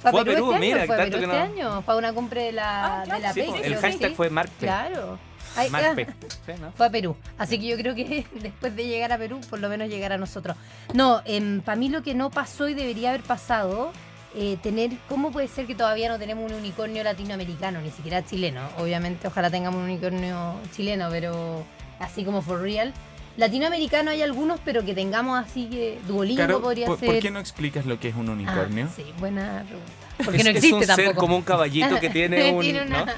Fue 0.00 0.08
a 0.08 0.12
Fue 0.12 0.20
a 0.22 0.24
Perú, 0.24 0.52
este 0.54 0.60
mira, 0.60 0.76
año, 0.78 0.86
fue 0.86 0.94
a 0.94 0.98
Perú 0.98 1.10
que 1.10 1.16
este 1.24 1.26
no- 1.26 1.42
año. 1.42 1.82
Fue 1.82 1.94
a 1.94 1.96
una 1.98 2.12
cumbre 2.12 2.42
de 2.44 2.52
la, 2.52 2.84
Ah, 2.84 3.02
claro, 3.04 3.20
de 3.20 3.26
la 3.28 3.32
Sí, 3.32 3.40
PEC, 3.42 3.64
el 3.64 3.76
hashtag 3.76 4.08
sí. 4.10 4.14
fue 4.16 4.30
Mark. 4.30 4.50
Claro. 4.58 5.18
Ay, 5.56 5.68
ah. 5.72 5.94
Sí, 5.96 6.52
¿no? 6.60 6.72
Fue 6.72 6.86
a 6.86 6.90
Perú. 6.90 7.16
Así 7.38 7.58
que 7.58 7.66
yo 7.66 7.76
creo 7.76 7.94
que 7.94 8.24
después 8.42 8.74
de 8.76 8.86
llegar 8.86 9.12
a 9.12 9.18
Perú, 9.18 9.40
por 9.50 9.58
lo 9.58 9.68
menos 9.68 9.88
llegar 9.88 10.12
a 10.12 10.18
nosotros. 10.18 10.56
No, 10.94 11.22
para 11.64 11.76
mí 11.76 11.88
lo 11.88 12.02
que 12.02 12.14
no 12.14 12.30
pasó 12.30 12.68
y 12.68 12.74
debería 12.74 13.10
haber 13.10 13.22
pasado, 13.22 13.92
eh, 14.34 14.58
tener, 14.62 14.90
¿cómo 15.08 15.32
puede 15.32 15.48
ser 15.48 15.66
que 15.66 15.74
todavía 15.74 16.08
no 16.08 16.18
tenemos 16.18 16.50
un 16.50 16.56
unicornio 16.56 17.02
latinoamericano, 17.02 17.80
ni 17.80 17.90
siquiera 17.90 18.24
chileno? 18.24 18.60
Obviamente, 18.78 19.26
ojalá 19.26 19.50
tengamos 19.50 19.78
un 19.78 19.84
unicornio 19.86 20.54
chileno, 20.74 21.08
pero 21.10 21.64
así 21.98 22.24
como 22.24 22.42
for 22.42 22.60
real. 22.60 22.92
Latinoamericano 23.36 24.10
hay 24.10 24.22
algunos, 24.22 24.60
pero 24.64 24.84
que 24.84 24.94
tengamos 24.94 25.38
así 25.38 25.66
que 25.66 25.98
Duolingo 26.06 26.42
Caro, 26.42 26.60
podría 26.60 26.86
¿por, 26.86 26.98
ser. 26.98 27.08
por 27.08 27.18
qué 27.20 27.30
no 27.30 27.40
explicas 27.40 27.86
lo 27.86 27.98
que 27.98 28.08
es 28.08 28.14
un 28.14 28.28
unicornio? 28.28 28.86
Ah, 28.90 28.92
sí, 28.94 29.04
buena 29.18 29.64
pregunta. 29.66 29.92
Porque 30.24 30.38
Es- 30.38 30.44
no 30.44 30.50
es 30.50 30.56
existe 30.56 30.74
un 30.76 30.84
ser 30.84 30.96
tampoco. 30.96 31.20
como 31.20 31.36
un 31.36 31.42
caballito 31.42 31.98
que 32.00 32.10
tiene 32.10 32.50
un. 32.52 32.60
Tiene 32.60 32.82
una- 32.82 33.04
¿no? 33.06 33.12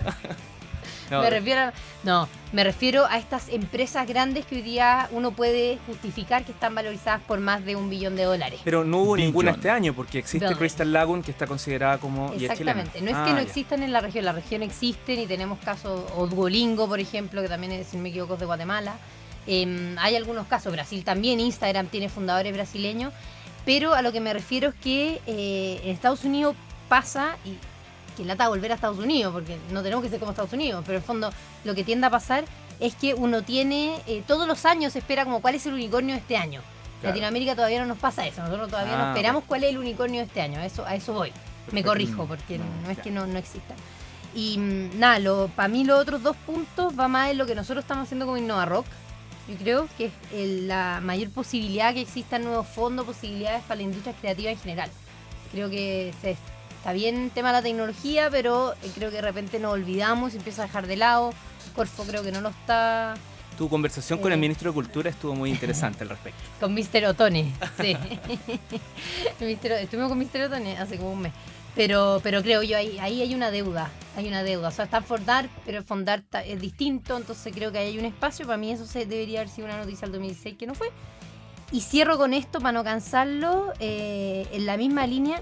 No, 1.13 1.23
me 1.23 1.31
refiero 1.31 1.61
a, 1.61 1.73
no, 2.03 2.29
me 2.53 2.65
refiero 2.65 3.07
a 3.07 3.19
estas 3.19 3.49
empresas 3.49 4.07
grandes 4.09 4.45
que 4.47 4.57
hoy 4.57 4.63
día 4.63 5.09
uno 5.13 5.31
puede 5.33 5.79
justificar 5.87 6.45
que 6.45 6.53
están 6.53 6.75
valorizadas 6.75 7.21
por 7.23 7.39
más 7.39 7.65
de 7.65 7.77
un 7.77 7.89
billón 7.91 8.17
de 8.17 8.25
dólares. 8.25 8.61
Pero 8.65 8.83
no 8.85 8.99
hubo 8.99 9.17
ninguna 9.17 9.53
este 9.53 9.71
año 9.71 9.95
porque 9.95 10.19
existe 10.19 10.47
Billion. 10.47 10.59
Crystal 10.59 10.93
Lagoon 10.93 11.23
que 11.23 11.31
está 11.31 11.47
considerada 11.47 11.99
como. 11.99 12.33
y 12.35 12.47
es 12.47 12.53
chilena. 12.57 12.83
Exactamente, 12.83 13.01
no 13.03 13.09
es 13.11 13.15
Ah, 13.17 13.25
que 13.27 13.31
no 13.33 13.37
ya. 13.37 13.43
existan 13.43 13.83
en 13.83 13.93
la 13.93 14.01
región, 14.01 14.25
la 14.25 14.33
región 14.33 14.63
existen 14.63 15.19
y 15.21 15.27
tenemos 15.27 15.59
casos, 15.61 16.03
o 16.17 16.27
Duolingo, 16.27 16.89
por 16.89 16.99
ejemplo, 17.01 17.43
que 17.43 17.49
también 17.49 17.73
es, 17.73 17.89
si 17.89 17.97
no 17.97 18.03
me 18.03 18.09
equivoco, 18.09 18.35
es 18.35 18.41
de 18.41 18.47
Guatemala. 18.47 18.95
Em, 19.47 19.97
hay 19.99 20.17
algunos 20.17 20.47
casos, 20.47 20.73
Brasil 20.73 21.03
también, 21.05 21.41
Instagram 21.41 21.89
tiene 21.89 22.09
fundadores 22.09 22.53
brasileños, 22.53 23.13
pero 23.65 23.93
a 23.95 24.01
lo 24.03 24.13
que 24.13 24.21
me 24.21 24.33
refiero 24.33 24.69
es 24.71 24.75
que 24.77 25.21
eh, 25.27 25.81
en 25.85 25.91
Estados 25.91 26.25
Unidos 26.25 26.55
pasa, 26.89 27.37
y 27.45 27.57
que 28.13 28.25
lata 28.25 28.49
volver 28.49 28.73
a 28.73 28.75
Estados 28.77 28.99
Unidos, 28.99 29.33
porque 29.33 29.59
no 29.71 29.83
tenemos 29.83 30.03
que 30.05 30.11
ser 30.11 30.19
como 30.19 30.31
Estados 30.33 30.53
Unidos, 30.53 30.83
pero 30.87 30.99
en 30.99 31.03
el 31.03 31.07
fondo 31.07 31.31
lo 31.65 31.75
que 31.75 31.85
tiende 31.85 32.07
a 32.07 32.11
pasar 32.11 32.45
es 32.81 32.95
que 32.95 33.15
uno 33.15 33.43
tiene, 33.43 33.97
eh, 34.07 34.23
todos 34.27 34.47
los 34.49 34.65
años 34.65 34.95
espera 34.97 35.25
como 35.25 35.41
cuál 35.41 35.55
es 35.55 35.67
el 35.67 35.75
unicornio 35.75 36.15
de 36.15 36.21
este 36.21 36.37
año. 36.37 36.61
Claro. 37.01 37.15
Latinoamérica 37.15 37.55
todavía 37.57 37.81
no 37.81 37.87
nos 37.87 37.99
pasa 37.99 38.27
eso, 38.27 38.43
nosotros 38.43 38.71
todavía 38.71 38.97
no 38.97 39.05
Ah, 39.05 39.09
esperamos 39.11 39.45
cuál 39.47 39.65
es 39.65 39.71
el 39.71 39.79
unicornio 39.79 40.21
de 40.21 40.27
este 40.27 40.41
año, 40.41 40.59
a 40.61 40.67
eso, 40.67 40.85
a 40.87 40.95
eso 40.95 41.13
voy. 41.13 41.33
Me 41.73 41.83
corrijo, 41.83 42.27
porque 42.27 42.59
No, 42.59 42.65
no 42.85 42.91
es 42.91 42.99
que 42.99 43.11
no, 43.11 43.27
no 43.27 43.39
exista. 43.39 43.75
Y 44.35 44.57
mm, 44.59 44.99
nada, 44.99 45.47
para 45.55 45.69
mí 45.69 45.85
los 45.85 46.01
otros 46.01 46.23
dos 46.23 46.37
puntos 46.47 46.99
va 46.99 47.07
más 47.09 47.31
en 47.31 47.39
lo 47.39 47.47
que 47.47 47.55
nosotros 47.55 47.85
estamos 47.85 48.05
haciendo 48.05 48.25
como 48.27 48.37
Innova 48.39 48.65
Rock. 48.67 48.87
Yo 49.49 49.57
creo 49.57 49.89
que 49.99 50.07
es 50.07 50.13
el- 50.33 50.69
la 50.69 51.01
mayor 51.03 51.31
posibilidad 51.31 51.93
que 51.93 52.01
existan 52.01 52.45
nuevos 52.45 52.67
fondos, 52.69 53.05
posibilidades 53.07 53.63
para 53.65 53.77
la 53.77 53.83
industria 53.83 54.15
creativa 54.21 54.51
en 54.51 54.59
general. 54.59 54.91
Creo 55.51 55.69
que 55.69 56.15
se, 56.23 56.37
está 56.83 56.93
bien 56.93 57.17
el 57.25 57.31
tema 57.31 57.49
de 57.51 57.53
la 57.55 57.63
tecnología, 57.63 58.29
pero 58.29 58.73
eh, 58.83 58.91
creo 58.95 59.11
que 59.11 59.17
de 59.17 59.23
repente 59.23 59.61
nos 59.61 59.73
olvidamos 59.73 60.35
y 60.35 60.39
empieza 60.39 60.63
a 60.65 60.67
dejar 60.67 60.87
de 60.89 60.97
lado. 60.97 61.33
Corfo 61.77 62.03
creo 62.05 62.23
que 62.25 62.33
no 62.33 62.41
lo 62.41 62.49
está 62.49 63.15
Tu 63.57 63.69
conversación 63.69 64.19
con 64.19 64.33
el 64.33 64.39
Eh. 64.39 64.41
ministro 64.41 64.71
de 64.71 64.75
Cultura 64.75 65.09
estuvo 65.11 65.35
muy 65.35 65.51
interesante 65.51 66.03
al 66.03 66.09
respecto. 66.11 66.41
con 66.61 66.75
Mr. 66.75 67.05
Otone, 67.07 67.53
sí. 67.81 67.97
Estuvimos 69.41 70.09
con 70.09 70.19
Mr. 70.19 70.43
Otone 70.47 70.77
hace 70.79 70.97
como 70.97 71.13
un 71.13 71.21
mes. 71.23 71.33
Pero, 71.75 72.21
pero 72.23 72.43
creo 72.43 72.63
yo, 72.63 72.77
ahí, 72.77 72.99
ahí 72.99 73.23
hay 73.23 73.35
una 73.35 73.51
deuda. 73.51 73.91
Hay 74.17 74.29
una 74.29 74.43
deuda. 74.43 74.69
O 74.69 74.71
sea, 74.71 74.85
está 74.85 75.01
Fondar, 75.01 75.49
pero 75.65 75.83
Fondar 75.83 76.23
es 76.45 76.61
distinto. 76.61 77.17
Entonces 77.17 77.53
creo 77.55 77.73
que 77.73 77.79
ahí 77.79 77.89
hay 77.89 77.99
un 77.99 78.05
espacio. 78.05 78.45
Para 78.47 78.59
mí 78.59 78.71
eso 78.73 78.85
se 78.87 79.07
debería 79.07 79.41
haber 79.41 79.49
sido 79.51 79.67
una 79.69 79.79
noticia 79.79 80.03
del 80.03 80.13
2016 80.13 80.57
que 80.59 80.67
no 80.67 80.75
fue. 80.75 80.89
Y 81.71 81.81
cierro 81.81 82.19
con 82.19 82.35
esto 82.35 82.59
para 82.61 82.73
no 82.73 82.85
cansarlo. 82.85 83.73
eh, 83.81 84.47
en 84.53 84.67
la 84.67 84.77
misma 84.77 85.07
línea. 85.07 85.41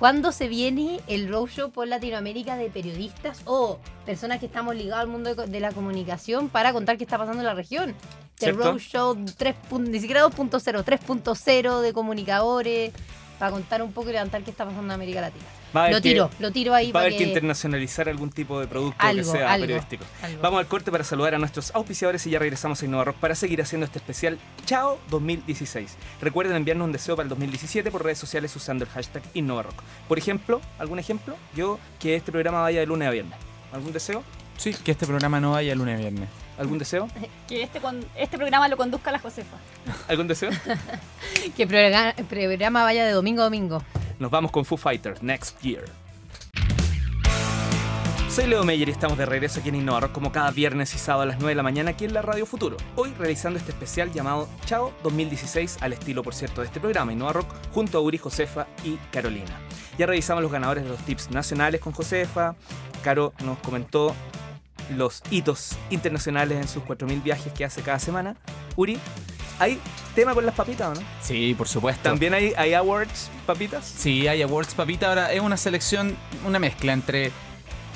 ¿Cuándo 0.00 0.32
se 0.32 0.48
viene 0.48 0.98
el 1.08 1.28
roadshow 1.28 1.70
por 1.72 1.86
Latinoamérica 1.86 2.56
de 2.56 2.70
periodistas 2.70 3.42
o 3.44 3.78
personas 4.06 4.40
que 4.40 4.46
estamos 4.46 4.74
ligados 4.74 5.02
al 5.02 5.08
mundo 5.08 5.34
de, 5.34 5.60
la 5.60 5.72
comunicación 5.72 6.48
para 6.48 6.72
contar 6.72 6.96
qué 6.96 7.04
está 7.04 7.18
pasando 7.18 7.40
en 7.40 7.46
la 7.46 7.52
región? 7.52 7.94
El 8.40 8.56
roadshow 8.56 9.14
3. 9.36 9.54
pun- 9.70 9.90
ni 9.90 10.00
siquiera 10.00 10.24
2.0, 10.24 10.84
3.0 10.84 11.80
de 11.82 11.92
comunicadores 11.92 12.92
para 13.38 13.52
contar 13.52 13.82
un 13.82 13.92
poco 13.92 14.08
y 14.08 14.12
levantar 14.12 14.42
qué 14.42 14.50
está 14.50 14.64
pasando 14.64 14.86
en 14.86 14.92
América 14.92 15.20
Latina. 15.20 15.44
Va 15.74 15.82
a 15.82 15.84
haber 15.84 15.96
Lo 15.96 16.02
que- 16.02 16.08
tiro, 16.10 16.30
lo 16.40 16.50
tiro 16.50 16.74
ahí 16.74 16.86
Va 16.86 16.90
a 16.90 16.92
para 16.94 17.04
haber 17.06 17.12
que 17.18 17.24
que... 17.24 17.30
internacionalizar 17.30 18.08
algún 18.08 18.30
tipo 18.30 18.58
de 18.60 18.66
producto 18.66 18.98
que 19.14 19.24
sea 19.24 19.52
algo, 19.52 19.62
periodístico. 19.66 20.04
algo. 20.22 20.42
Vamos 20.42 20.60
al 20.60 20.66
corte 20.66 20.90
para 20.90 21.04
saludar 21.04 21.34
a 21.34 21.38
nuestros 21.38 21.70
auspiciadores 21.74 22.26
y 22.26 22.30
ya 22.30 22.38
regresamos 22.38 22.82
a 22.82 22.84
Innova 22.84 23.04
Rock 23.04 23.16
para 23.16 23.34
seguir 23.34 23.62
haciendo 23.62 23.84
este 23.86 23.98
especial 23.98 24.38
Chao 24.66 24.98
2016. 25.10 25.96
Recuerden 26.20 26.56
enviarnos 26.56 26.86
un 26.86 26.92
deseo 26.92 27.14
para 27.16 27.24
el 27.24 27.28
2017 27.30 27.90
por 27.90 28.04
redes 28.04 28.18
sociales 28.18 28.54
usando 28.56 28.84
el 28.84 28.90
hashtag 28.90 29.22
Innova 29.34 29.62
Rock. 29.62 29.82
Por 30.08 30.18
ejemplo, 30.18 30.60
¿algún 30.78 30.98
ejemplo? 30.98 31.36
Yo 31.54 31.78
que 31.98 32.16
este 32.16 32.32
programa 32.32 32.60
vaya 32.62 32.80
de 32.80 32.86
lunes 32.86 33.06
a 33.06 33.10
viernes. 33.12 33.38
¿Algún 33.72 33.92
deseo? 33.92 34.24
Sí, 34.56 34.74
que 34.74 34.90
este 34.90 35.06
programa 35.06 35.40
no 35.40 35.52
vaya 35.52 35.74
lunes 35.74 35.94
a 35.96 35.98
viernes. 36.00 36.28
¿Algún 36.58 36.78
deseo? 36.78 37.08
Que 37.48 37.62
este, 37.62 37.80
este 38.16 38.36
programa 38.36 38.68
lo 38.68 38.76
conduzca 38.76 39.10
la 39.10 39.18
Josefa. 39.18 39.56
¿Algún 40.08 40.28
deseo? 40.28 40.50
Que 41.56 41.66
programa, 41.66 42.12
programa 42.28 42.82
vaya 42.84 43.04
de 43.06 43.12
domingo 43.12 43.40
a 43.42 43.44
domingo. 43.44 43.82
Nos 44.20 44.30
vamos 44.30 44.50
con 44.50 44.66
Foo 44.66 44.76
Fighters 44.76 45.22
Next 45.22 45.58
Year. 45.62 45.82
Soy 48.28 48.46
Leo 48.46 48.64
Meyer 48.64 48.86
y 48.86 48.92
estamos 48.92 49.16
de 49.16 49.24
regreso 49.24 49.60
aquí 49.60 49.70
en 49.70 49.76
Innova 49.76 50.00
Rock 50.00 50.12
como 50.12 50.30
cada 50.30 50.50
viernes 50.50 50.94
y 50.94 50.98
sábado 50.98 51.22
a 51.22 51.26
las 51.26 51.38
9 51.38 51.52
de 51.52 51.54
la 51.54 51.62
mañana 51.62 51.92
aquí 51.92 52.04
en 52.04 52.12
la 52.12 52.20
Radio 52.20 52.44
Futuro. 52.44 52.76
Hoy 52.96 53.14
realizando 53.18 53.58
este 53.58 53.72
especial 53.72 54.12
llamado 54.12 54.46
Chao 54.66 54.92
2016 55.04 55.78
al 55.80 55.94
estilo 55.94 56.22
por 56.22 56.34
cierto 56.34 56.60
de 56.60 56.66
este 56.66 56.80
programa 56.80 57.14
Innova 57.14 57.32
Rock 57.32 57.48
junto 57.72 57.96
a 57.96 58.02
Uri, 58.02 58.18
Josefa 58.18 58.66
y 58.84 58.96
Carolina. 59.10 59.58
Ya 59.96 60.04
revisamos 60.04 60.42
los 60.42 60.52
ganadores 60.52 60.84
de 60.84 60.90
los 60.90 61.00
tips 61.00 61.30
nacionales 61.30 61.80
con 61.80 61.94
Josefa. 61.94 62.56
Caro 63.02 63.32
nos 63.42 63.56
comentó 63.60 64.14
los 64.94 65.22
hitos 65.30 65.78
internacionales 65.88 66.60
en 66.60 66.68
sus 66.68 66.82
4.000 66.82 67.22
viajes 67.22 67.54
que 67.54 67.64
hace 67.64 67.80
cada 67.80 67.98
semana. 67.98 68.36
Uri, 68.76 68.98
¿hay 69.60 69.78
tema 70.14 70.34
con 70.34 70.44
las 70.44 70.54
papitas 70.54 70.88
o 70.88 71.00
no? 71.00 71.06
Sí, 71.22 71.54
por 71.56 71.68
supuesto. 71.68 72.02
¿También 72.02 72.34
hay, 72.34 72.52
hay 72.56 72.74
awards 72.74 73.30
papitas? 73.46 73.86
Sí, 73.86 74.26
hay 74.26 74.42
awards, 74.42 74.74
papita. 74.74 75.08
Ahora 75.08 75.32
es 75.32 75.40
una 75.40 75.56
selección, 75.56 76.16
una 76.44 76.58
mezcla 76.58 76.92
entre 76.92 77.30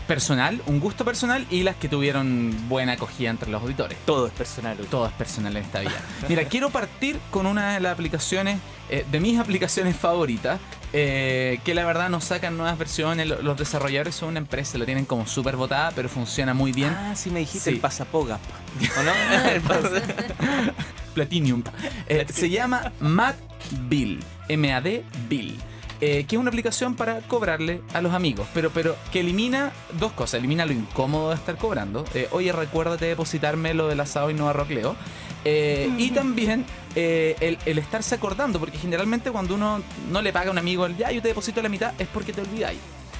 personal, 0.04 0.60
un 0.66 0.80
gusto 0.80 1.04
personal 1.04 1.46
y 1.50 1.62
las 1.62 1.76
que 1.76 1.88
tuvieron 1.88 2.54
buena 2.68 2.92
acogida 2.92 3.30
entre 3.30 3.50
los 3.50 3.62
auditores. 3.62 3.96
Todo 4.06 4.26
es 4.26 4.32
personal. 4.32 4.76
Uri. 4.78 4.88
Todo 4.88 5.06
es 5.06 5.12
personal 5.12 5.56
en 5.56 5.62
esta 5.64 5.80
vida. 5.80 5.92
Mira, 6.28 6.44
quiero 6.48 6.70
partir 6.70 7.18
con 7.30 7.46
una 7.46 7.74
de 7.74 7.80
las 7.80 7.92
aplicaciones, 7.94 8.58
eh, 8.90 9.04
de 9.10 9.20
mis 9.20 9.38
aplicaciones 9.38 9.96
favoritas, 9.96 10.60
eh, 10.92 11.58
que 11.64 11.74
la 11.74 11.84
verdad 11.84 12.08
nos 12.10 12.24
sacan 12.24 12.56
nuevas 12.56 12.78
versiones. 12.78 13.26
Lo- 13.26 13.42
Los 13.42 13.56
desarrolladores 13.58 14.14
son 14.14 14.28
una 14.30 14.38
empresa, 14.38 14.78
lo 14.78 14.84
tienen 14.84 15.04
como 15.06 15.26
súper 15.26 15.56
votada, 15.56 15.90
pero 15.96 16.08
funciona 16.08 16.54
muy 16.54 16.72
bien. 16.72 16.90
Ah, 16.96 17.14
sí 17.16 17.30
me 17.30 17.40
dijiste 17.40 17.70
Sí. 17.70 17.76
el 17.76 17.80
pasapogap. 17.80 18.40
¿O 18.98 19.02
no? 19.02 19.12
El 19.50 19.62
pas- 19.62 20.72
Platinum. 21.14 21.62
Eh, 22.08 22.26
se 22.32 22.50
llama 22.50 22.92
MadBill. 23.00 24.20
M-A-D 24.48 25.04
Bill. 25.28 25.58
Eh, 26.00 26.24
que 26.26 26.36
es 26.36 26.40
una 26.40 26.50
aplicación 26.50 26.94
para 26.94 27.20
cobrarle 27.20 27.80
a 27.92 28.00
los 28.00 28.12
amigos, 28.12 28.46
pero, 28.54 28.70
pero 28.70 28.96
que 29.12 29.20
elimina 29.20 29.72
dos 29.98 30.12
cosas. 30.12 30.38
Elimina 30.38 30.66
lo 30.66 30.72
incómodo 30.72 31.30
de 31.30 31.36
estar 31.36 31.56
cobrando. 31.56 32.04
Eh, 32.14 32.28
Oye, 32.32 32.52
recuérdate 32.52 33.06
depositarme 33.06 33.74
lo 33.74 33.88
del 33.88 34.00
asado 34.00 34.30
y 34.30 34.34
no 34.34 34.52
Leo. 34.68 34.96
Eh, 35.44 35.90
y 35.98 36.10
también 36.10 36.64
eh, 36.94 37.36
el, 37.40 37.58
el 37.66 37.78
estarse 37.78 38.14
acordando, 38.14 38.58
porque 38.58 38.78
generalmente 38.78 39.30
cuando 39.30 39.54
uno 39.54 39.82
no 40.10 40.22
le 40.22 40.32
paga 40.32 40.48
a 40.48 40.52
un 40.52 40.58
amigo 40.58 40.86
el 40.86 40.96
ya 40.96 41.10
yo 41.10 41.20
te 41.20 41.28
deposito 41.28 41.60
la 41.60 41.68
mitad, 41.68 41.92
es 41.98 42.08
porque 42.08 42.32
te 42.32 42.40
olvidáis. 42.40 42.78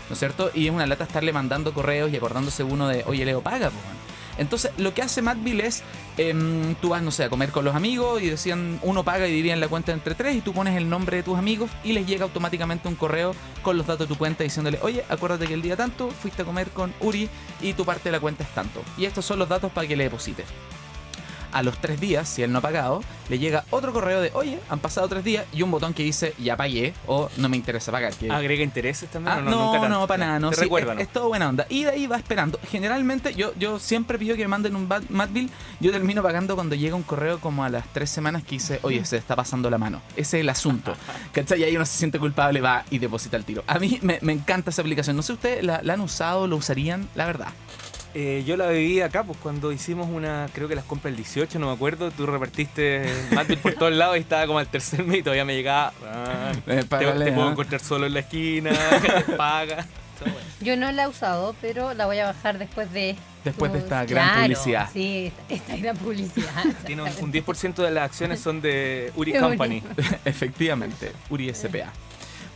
¿No 0.09 0.15
es 0.15 0.19
cierto? 0.19 0.51
Y 0.55 0.67
es 0.67 0.73
una 0.73 0.87
lata 0.87 1.05
estarle 1.05 1.33
mandando 1.33 1.73
correos 1.73 2.13
y 2.13 2.17
acordándose 2.17 2.63
uno 2.63 2.89
de, 2.89 3.05
oye, 3.07 3.25
Leo, 3.25 3.41
paga, 3.41 3.71
man". 3.71 4.14
Entonces, 4.39 4.73
lo 4.79 4.95
que 4.95 5.03
hace 5.03 5.23
Madville 5.23 5.67
es, 5.67 5.83
em, 6.17 6.75
tú 6.77 6.91
vas, 6.91 7.03
no 7.03 7.11
sé, 7.11 7.25
a 7.25 7.31
comer 7.31 7.51
con 7.51 7.65
los 7.65 7.75
amigos 7.75 8.23
y 8.23 8.29
decían, 8.29 8.79
uno 8.83 9.05
paga 9.05 9.27
y 9.29 9.33
dirían 9.33 9.61
la 9.61 9.69
cuenta 9.69 9.93
entre 9.93 10.15
tres 10.15 10.37
y 10.37 10.41
tú 10.41 10.53
pones 10.53 10.77
el 10.77 10.89
nombre 10.89 11.19
de 11.19 11.23
tus 11.23 11.39
amigos 11.39 11.71
y 11.83 11.93
les 11.93 12.07
llega 12.07 12.25
automáticamente 12.25 12.89
un 12.89 12.97
correo 12.97 13.35
con 13.63 13.77
los 13.77 13.87
datos 13.87 14.09
de 14.09 14.15
tu 14.15 14.19
cuenta 14.19 14.45
diciéndole, 14.45 14.79
oye, 14.83 15.05
acuérdate 15.09 15.47
que 15.47 15.55
el 15.55 15.63
día 15.63 15.77
tanto 15.77 16.11
fuiste 16.11 16.43
a 16.43 16.45
comer 16.45 16.69
con 16.71 16.93
Uri 17.01 17.29
y 17.61 17.73
tu 17.75 17.85
parte 17.85 18.05
de 18.09 18.13
la 18.13 18.21
cuenta 18.21 18.45
es 18.45 18.51
tanto. 18.51 18.83
Y 18.99 19.05
estos 19.05 19.25
son 19.25 19.39
los 19.39 19.49
datos 19.49 19.73
para 19.73 19.87
que 19.87 19.97
le 19.97 20.05
deposites 20.05 20.47
a 21.55 21.63
los 21.63 21.79
tres 21.79 21.99
días, 22.01 22.29
si 22.29 22.43
él 22.43 22.53
no 22.53 22.59
ha 22.59 22.63
pagado, 22.63 23.03
le 23.31 23.39
llega 23.39 23.65
otro 23.71 23.93
correo 23.93 24.21
de, 24.21 24.31
oye, 24.35 24.59
han 24.69 24.81
pasado 24.81 25.09
tres 25.09 25.25
días 25.25 25.47
y 25.53 25.63
un 25.63 25.71
botón 25.71 25.95
que 25.95 26.03
dice, 26.03 26.35
ya 26.39 26.57
pagué 26.57 26.93
o 27.07 27.31
no 27.39 27.49
me 27.49 27.57
interesa 27.57 27.91
pagar. 27.91 28.13
Que... 28.15 28.31
¿Agrega 28.31 28.63
intereses 28.63 29.09
también? 29.11 29.37
Ah, 29.37 29.39
o 29.39 29.43
no, 29.43 29.51
no, 29.51 29.57
no, 29.57 29.73
nunca 29.75 29.89
tanto? 29.89 30.07
para 30.07 30.27
nada. 30.27 30.41
No, 30.41 30.51
Te 30.51 30.57
sí, 30.57 30.63
recuerda, 30.63 30.93
es, 30.93 30.97
¿no? 30.97 31.03
es 31.03 31.09
todo 31.09 31.29
buena 31.29 31.49
onda. 31.49 31.67
Y 31.71 31.85
de 31.85 31.91
ahí 31.91 32.07
va 32.07 32.17
esperando. 32.17 32.59
Generalmente 32.71 33.35
yo, 33.35 33.55
yo 33.59 33.79
siempre 33.79 34.19
pido 34.19 34.37
que 34.37 34.43
me 34.43 34.49
manden 34.49 34.77
un 34.77 34.89
bad- 34.89 35.09
Madbill. 35.09 35.49
Yo 35.81 35.91
termino 35.93 36.23
pagando 36.23 36.55
cuando 36.55 36.75
llega 36.75 36.95
un 36.97 37.03
correo 37.03 37.41
como 37.41 37.65
a 37.65 37.69
las 37.71 37.87
tres 37.93 38.11
semanas 38.11 38.43
que 38.43 38.51
dice, 38.57 38.81
oye, 38.83 39.05
se 39.05 39.17
está 39.17 39.35
pasando 39.37 39.71
la 39.71 39.79
mano. 39.79 40.03
Ese 40.17 40.39
es 40.39 40.43
el 40.43 40.49
asunto. 40.49 40.95
¿Cachai? 41.33 41.61
Y 41.61 41.65
ahí 41.65 41.77
uno 41.77 41.87
se 41.87 41.97
siente 41.97 42.19
culpable, 42.19 42.61
va 42.61 42.85
y 42.91 42.99
deposita 42.99 43.37
el 43.37 43.45
tiro. 43.45 43.65
A 43.67 43.79
mí 43.79 43.99
me, 44.03 44.19
me 44.23 44.33
encanta 44.33 44.71
esa 44.71 44.83
aplicación. 44.83 45.17
No 45.17 45.23
sé 45.23 45.33
ustedes, 45.33 45.65
¿la, 45.65 45.81
la 45.83 45.95
han 45.95 46.01
usado? 46.01 46.47
¿Lo 46.47 46.57
usarían? 46.57 47.09
La 47.15 47.27
verdad. 47.27 47.49
Eh, 48.17 48.45
yo 48.47 48.57
la 48.57 48.69
viví 48.69 49.01
acá, 49.01 49.25
pues 49.25 49.37
cuando 49.43 49.73
hicimos 49.73 50.09
una, 50.09 50.47
creo 50.53 50.69
que 50.69 50.77
las 50.77 50.85
compras 50.85 51.11
el 51.11 51.17
18, 51.17 51.59
no 51.59 51.67
me 51.67 51.73
acuerdo, 51.73 52.13
tú 52.13 52.27
repartiste 52.27 53.05
Madrid 53.33 53.59
por 53.61 53.75
todos 53.75 53.93
lados 53.93 54.17
y 54.17 54.21
estaba 54.21 54.47
como 54.47 54.61
al 54.61 54.69
tercer 54.69 55.03
mes 55.03 55.19
y 55.19 55.23
todavía 55.23 55.45
me 55.45 55.55
llegaba. 55.57 55.93
ah, 56.07 56.53
Eh, 56.69 56.85
te, 56.85 56.85
puedo 56.87 57.49
¿ah? 57.49 57.51
encontrar 57.51 57.81
solo 57.81 58.07
en 58.07 58.15
la 58.15 58.21
esquina, 58.21 58.71
paga. 59.37 59.85
Todo 60.19 60.31
bueno. 60.33 60.49
Yo 60.61 60.77
no 60.77 60.93
la 60.93 61.03
he 61.05 61.09
usado, 61.09 61.57
pero 61.61 61.93
la 61.93 62.07
voy 62.07 62.19
a 62.21 62.27
bajar 62.27 62.59
después 62.59 62.93
de. 62.93 63.17
Después 63.43 63.73
de 63.73 63.81
esta 63.81 64.05
gran 64.05 64.43
publicidad. 64.43 64.89
Sí, 64.93 65.33
esta, 65.49 65.55
esta 65.55 65.77
gran 65.77 65.97
publicidad. 65.97 66.65
Tiene 66.87 67.03
un, 67.03 67.11
un 67.21 67.33
10% 67.33 67.75
de 67.75 67.91
las 67.91 68.05
acciones 68.05 68.39
son 68.39 68.61
de 68.61 69.13
Uri 69.17 69.33
Uri. 69.33 69.41
Company. 69.41 69.83
Efectivamente, 70.25 71.11
Uri 71.31 71.53
SPA. 71.53 71.93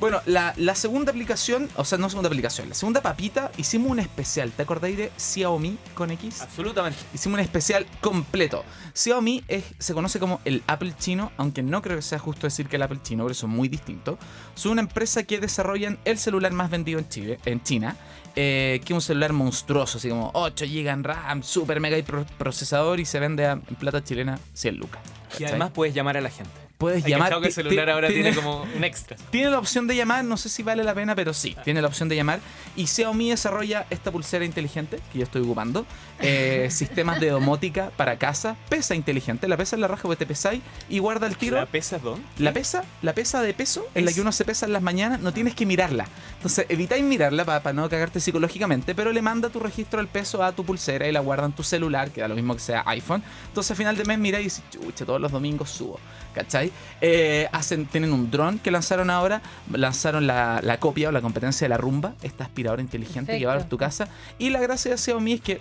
Bueno, 0.00 0.20
la, 0.26 0.54
la 0.56 0.76
segunda 0.76 1.10
aplicación, 1.10 1.68
o 1.74 1.84
sea, 1.84 1.98
no 1.98 2.08
segunda 2.08 2.28
aplicación, 2.28 2.68
la 2.68 2.74
segunda 2.76 3.02
papita, 3.02 3.50
hicimos 3.56 3.90
un 3.90 3.98
especial. 3.98 4.52
¿Te 4.52 4.62
acordáis 4.62 4.96
de 4.96 5.10
Xiaomi 5.16 5.76
con 5.94 6.12
X? 6.12 6.40
Absolutamente. 6.40 7.00
Hicimos 7.12 7.34
un 7.38 7.44
especial 7.44 7.84
completo. 8.00 8.64
Xiaomi 8.94 9.42
es, 9.48 9.64
se 9.80 9.94
conoce 9.94 10.20
como 10.20 10.40
el 10.44 10.62
Apple 10.68 10.94
chino, 10.98 11.32
aunque 11.36 11.64
no 11.64 11.82
creo 11.82 11.96
que 11.96 12.02
sea 12.02 12.20
justo 12.20 12.46
decir 12.46 12.68
que 12.68 12.76
el 12.76 12.82
Apple 12.82 13.00
chino, 13.02 13.24
pero 13.24 13.34
son 13.34 13.50
muy 13.50 13.68
distintos. 13.68 14.18
Son 14.54 14.70
una 14.72 14.82
empresa 14.82 15.24
que 15.24 15.40
desarrollan 15.40 15.98
el 16.04 16.16
celular 16.18 16.52
más 16.52 16.70
vendido 16.70 17.00
en, 17.00 17.08
Chile, 17.08 17.40
en 17.44 17.60
China, 17.64 17.96
eh, 18.36 18.80
que 18.84 18.92
es 18.92 18.94
un 18.94 19.00
celular 19.02 19.32
monstruoso, 19.32 19.98
así 19.98 20.08
como 20.10 20.30
8 20.34 20.64
GB 20.64 20.86
en 20.90 21.02
RAM, 21.02 21.42
super 21.42 21.80
mega 21.80 21.98
y 21.98 22.02
pro- 22.04 22.24
procesador 22.38 23.00
y 23.00 23.04
se 23.04 23.18
vende 23.18 23.46
a- 23.46 23.52
en 23.52 23.74
plata 23.80 24.04
chilena 24.04 24.38
100 24.54 24.76
lucas. 24.76 25.00
Y 25.30 25.32
¿Cachai? 25.32 25.46
además 25.48 25.72
puedes 25.72 25.92
llamar 25.92 26.16
a 26.16 26.20
la 26.20 26.30
gente. 26.30 26.52
Puedes 26.78 27.04
Hay 27.04 27.10
llamar. 27.10 27.40
que 27.40 27.48
el 27.48 27.52
celular 27.52 27.90
ahora 27.90 28.08
tiene 28.08 28.34
como 28.34 28.62
un 28.62 28.84
extra. 28.84 29.16
tiene 29.30 29.50
la 29.50 29.58
opción 29.58 29.86
de 29.86 29.96
llamar, 29.96 30.24
no 30.24 30.36
sé 30.36 30.48
si 30.48 30.62
vale 30.62 30.84
la 30.84 30.94
pena, 30.94 31.14
pero 31.14 31.34
sí, 31.34 31.56
tiene 31.64 31.82
la 31.82 31.88
opción 31.88 32.08
de 32.08 32.16
llamar. 32.16 32.40
Y 32.76 32.86
Xiaomi 32.86 33.30
desarrolla 33.30 33.86
esta 33.90 34.10
pulsera 34.12 34.44
inteligente 34.44 35.00
que 35.12 35.18
yo 35.18 35.24
estoy 35.24 35.42
ocupando, 35.42 35.84
eh, 36.20 36.68
sistemas 36.70 37.20
de 37.20 37.30
domótica 37.30 37.90
para 37.96 38.16
casa, 38.16 38.56
pesa 38.68 38.94
inteligente, 38.94 39.48
la 39.48 39.56
pesa 39.56 39.76
en 39.76 39.82
la 39.82 39.88
raja 39.88 40.02
porque 40.02 40.24
te 40.24 40.26
pesáis 40.26 40.62
y 40.88 41.00
guarda 41.00 41.26
el 41.26 41.36
tiro. 41.36 41.56
¿La 41.56 41.66
pesas 41.66 42.02
dónde? 42.02 42.24
La 42.38 42.52
pesa, 42.52 42.84
la 43.02 43.12
pesa 43.12 43.42
de 43.42 43.52
peso 43.54 43.86
en 43.94 44.04
la 44.04 44.12
que 44.12 44.20
uno 44.20 44.32
se 44.32 44.44
pesa 44.44 44.66
en 44.66 44.72
las 44.72 44.82
mañanas, 44.82 45.20
no 45.20 45.32
tienes 45.32 45.54
que 45.54 45.66
mirarla. 45.66 46.06
Entonces, 46.36 46.66
evitáis 46.68 47.02
mirarla 47.02 47.44
para 47.44 47.72
no 47.72 47.88
cagarte 47.88 48.20
psicológicamente, 48.20 48.94
pero 48.94 49.12
le 49.12 49.22
manda 49.22 49.48
tu 49.48 49.58
registro 49.58 49.98
del 49.98 50.06
peso 50.08 50.42
a 50.44 50.52
tu 50.52 50.64
pulsera 50.64 51.08
y 51.08 51.12
la 51.12 51.20
guarda 51.20 51.46
en 51.46 51.52
tu 51.52 51.64
celular, 51.64 52.10
que 52.10 52.20
da 52.20 52.28
lo 52.28 52.36
mismo 52.36 52.54
que 52.54 52.60
sea 52.60 52.84
iPhone. 52.86 53.22
Entonces, 53.48 53.72
a 53.72 53.74
final 53.74 53.96
de 53.96 54.04
mes 54.04 54.18
miráis 54.18 54.38
y 54.40 54.44
dices, 54.44 54.64
chucha, 54.70 55.04
todos 55.04 55.20
los 55.20 55.32
domingos 55.32 55.70
subo. 55.70 55.98
¿Cachai? 56.38 56.70
Eh, 57.00 57.48
hacen, 57.52 57.86
tienen 57.86 58.12
un 58.12 58.30
dron 58.30 58.58
que 58.60 58.70
lanzaron 58.70 59.10
ahora, 59.10 59.42
lanzaron 59.72 60.26
la, 60.26 60.60
la 60.62 60.78
copia 60.78 61.08
o 61.08 61.12
la 61.12 61.20
competencia 61.20 61.64
de 61.64 61.70
la 61.70 61.76
rumba, 61.78 62.14
esta 62.22 62.44
aspiradora 62.44 62.80
inteligente 62.82 63.32
que 63.38 63.46
a 63.46 63.68
tu 63.68 63.76
casa. 63.76 64.08
Y 64.38 64.50
la 64.50 64.60
gracia 64.60 64.92
de 64.92 64.98
Xiaomi 64.98 65.32
es 65.34 65.40
que 65.40 65.60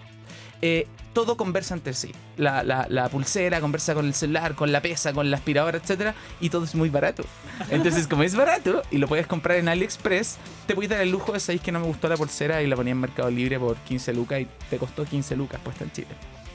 eh, 0.61 0.87
todo 1.13 1.35
conversa 1.35 1.73
entre 1.73 1.93
sí. 1.93 2.11
La, 2.37 2.61
la- 2.63 2.85
la 2.89 3.09
pulsera 3.09 3.59
conversa 3.59 3.95
con 3.95 4.05
el 4.05 4.13
celular, 4.13 4.53
con 4.53 4.71
la 4.71 4.81
pesa, 4.81 5.13
con 5.13 5.31
la 5.31 5.37
aspiradora, 5.37 5.77
etcétera, 5.79 6.13
y 6.39 6.49
todo 6.51 6.63
es 6.65 6.75
muy 6.75 6.89
barato. 6.89 7.23
Entonces, 7.71 8.07
como 8.07 8.21
es 8.23 8.35
barato 8.35 8.83
y 8.91 8.97
lo 8.99 9.07
puedes 9.07 9.25
comprar 9.25 9.57
en 9.57 9.67
AliExpress, 9.67 10.37
te 10.67 10.75
puedes 10.75 10.91
dar 10.91 11.01
el 11.01 11.09
lujo 11.09 11.31
de 11.33 11.39
sabéis 11.39 11.61
que 11.61 11.71
no 11.71 11.79
me 11.79 11.87
gustó 11.87 12.07
la 12.07 12.17
pulsera 12.17 12.61
y 12.61 12.67
la 12.67 12.75
ponía 12.75 12.91
en 12.91 12.99
Mercado 12.99 13.31
Libre 13.31 13.59
por 13.59 13.77
15 13.77 14.13
lucas 14.13 14.41
y 14.41 14.47
te 14.69 14.77
costó 14.77 15.05
15 15.05 15.35
lucas 15.35 15.59
puesta 15.63 15.83
en 15.83 15.91
Chile. 15.91 16.07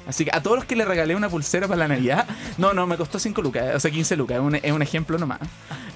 Así 0.07 0.25
que 0.25 0.31
a 0.33 0.43
todos 0.43 0.57
los 0.57 0.65
que 0.65 0.75
le 0.77 0.85
regalé 0.85 1.15
una 1.15 1.29
pulsera 1.29 1.69
para 1.69 1.79
la 1.79 1.89
Navidad, 1.89 2.27
no, 2.59 2.73
no, 2.73 2.87
me 2.87 2.97
costó 2.97 3.19
5 3.19 3.41
lucas, 3.43 3.75
o 3.75 3.81
sea, 3.81 3.91
15 3.91 4.17
lucas, 4.17 4.37
es 4.39 4.43
un, 4.43 4.55
es 4.57 4.73
un 4.73 4.83
ejemplo 4.83 5.17
nomás. 5.19 5.39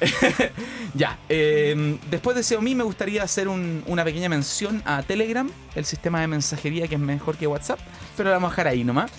ya, 0.95 1.19
eh, 1.29 1.99
después 2.11 2.37
de 2.37 2.43
Xiaomi 2.43 2.75
me 2.75 2.85
gustaría 2.85 3.23
hacer 3.23 3.49
un- 3.49 3.83
una 3.87 4.05
pequeña 4.05 4.29
mención 4.29 4.83
a 4.85 5.03
Telegram, 5.03 5.51
el 5.75 5.85
sistema 5.85 6.21
de 6.21 6.27
mensajería 6.29 6.89
que 6.89 6.95
es 6.95 7.01
mejor 7.01 7.37
que 7.37 7.47
WhatsApp, 7.47 7.79
pero 8.17 8.31
la 8.31 8.37
vamos 8.37 8.49
a 8.49 8.53
dejar 8.53 8.69
ahí 8.69 8.85
nomás. 8.85 9.11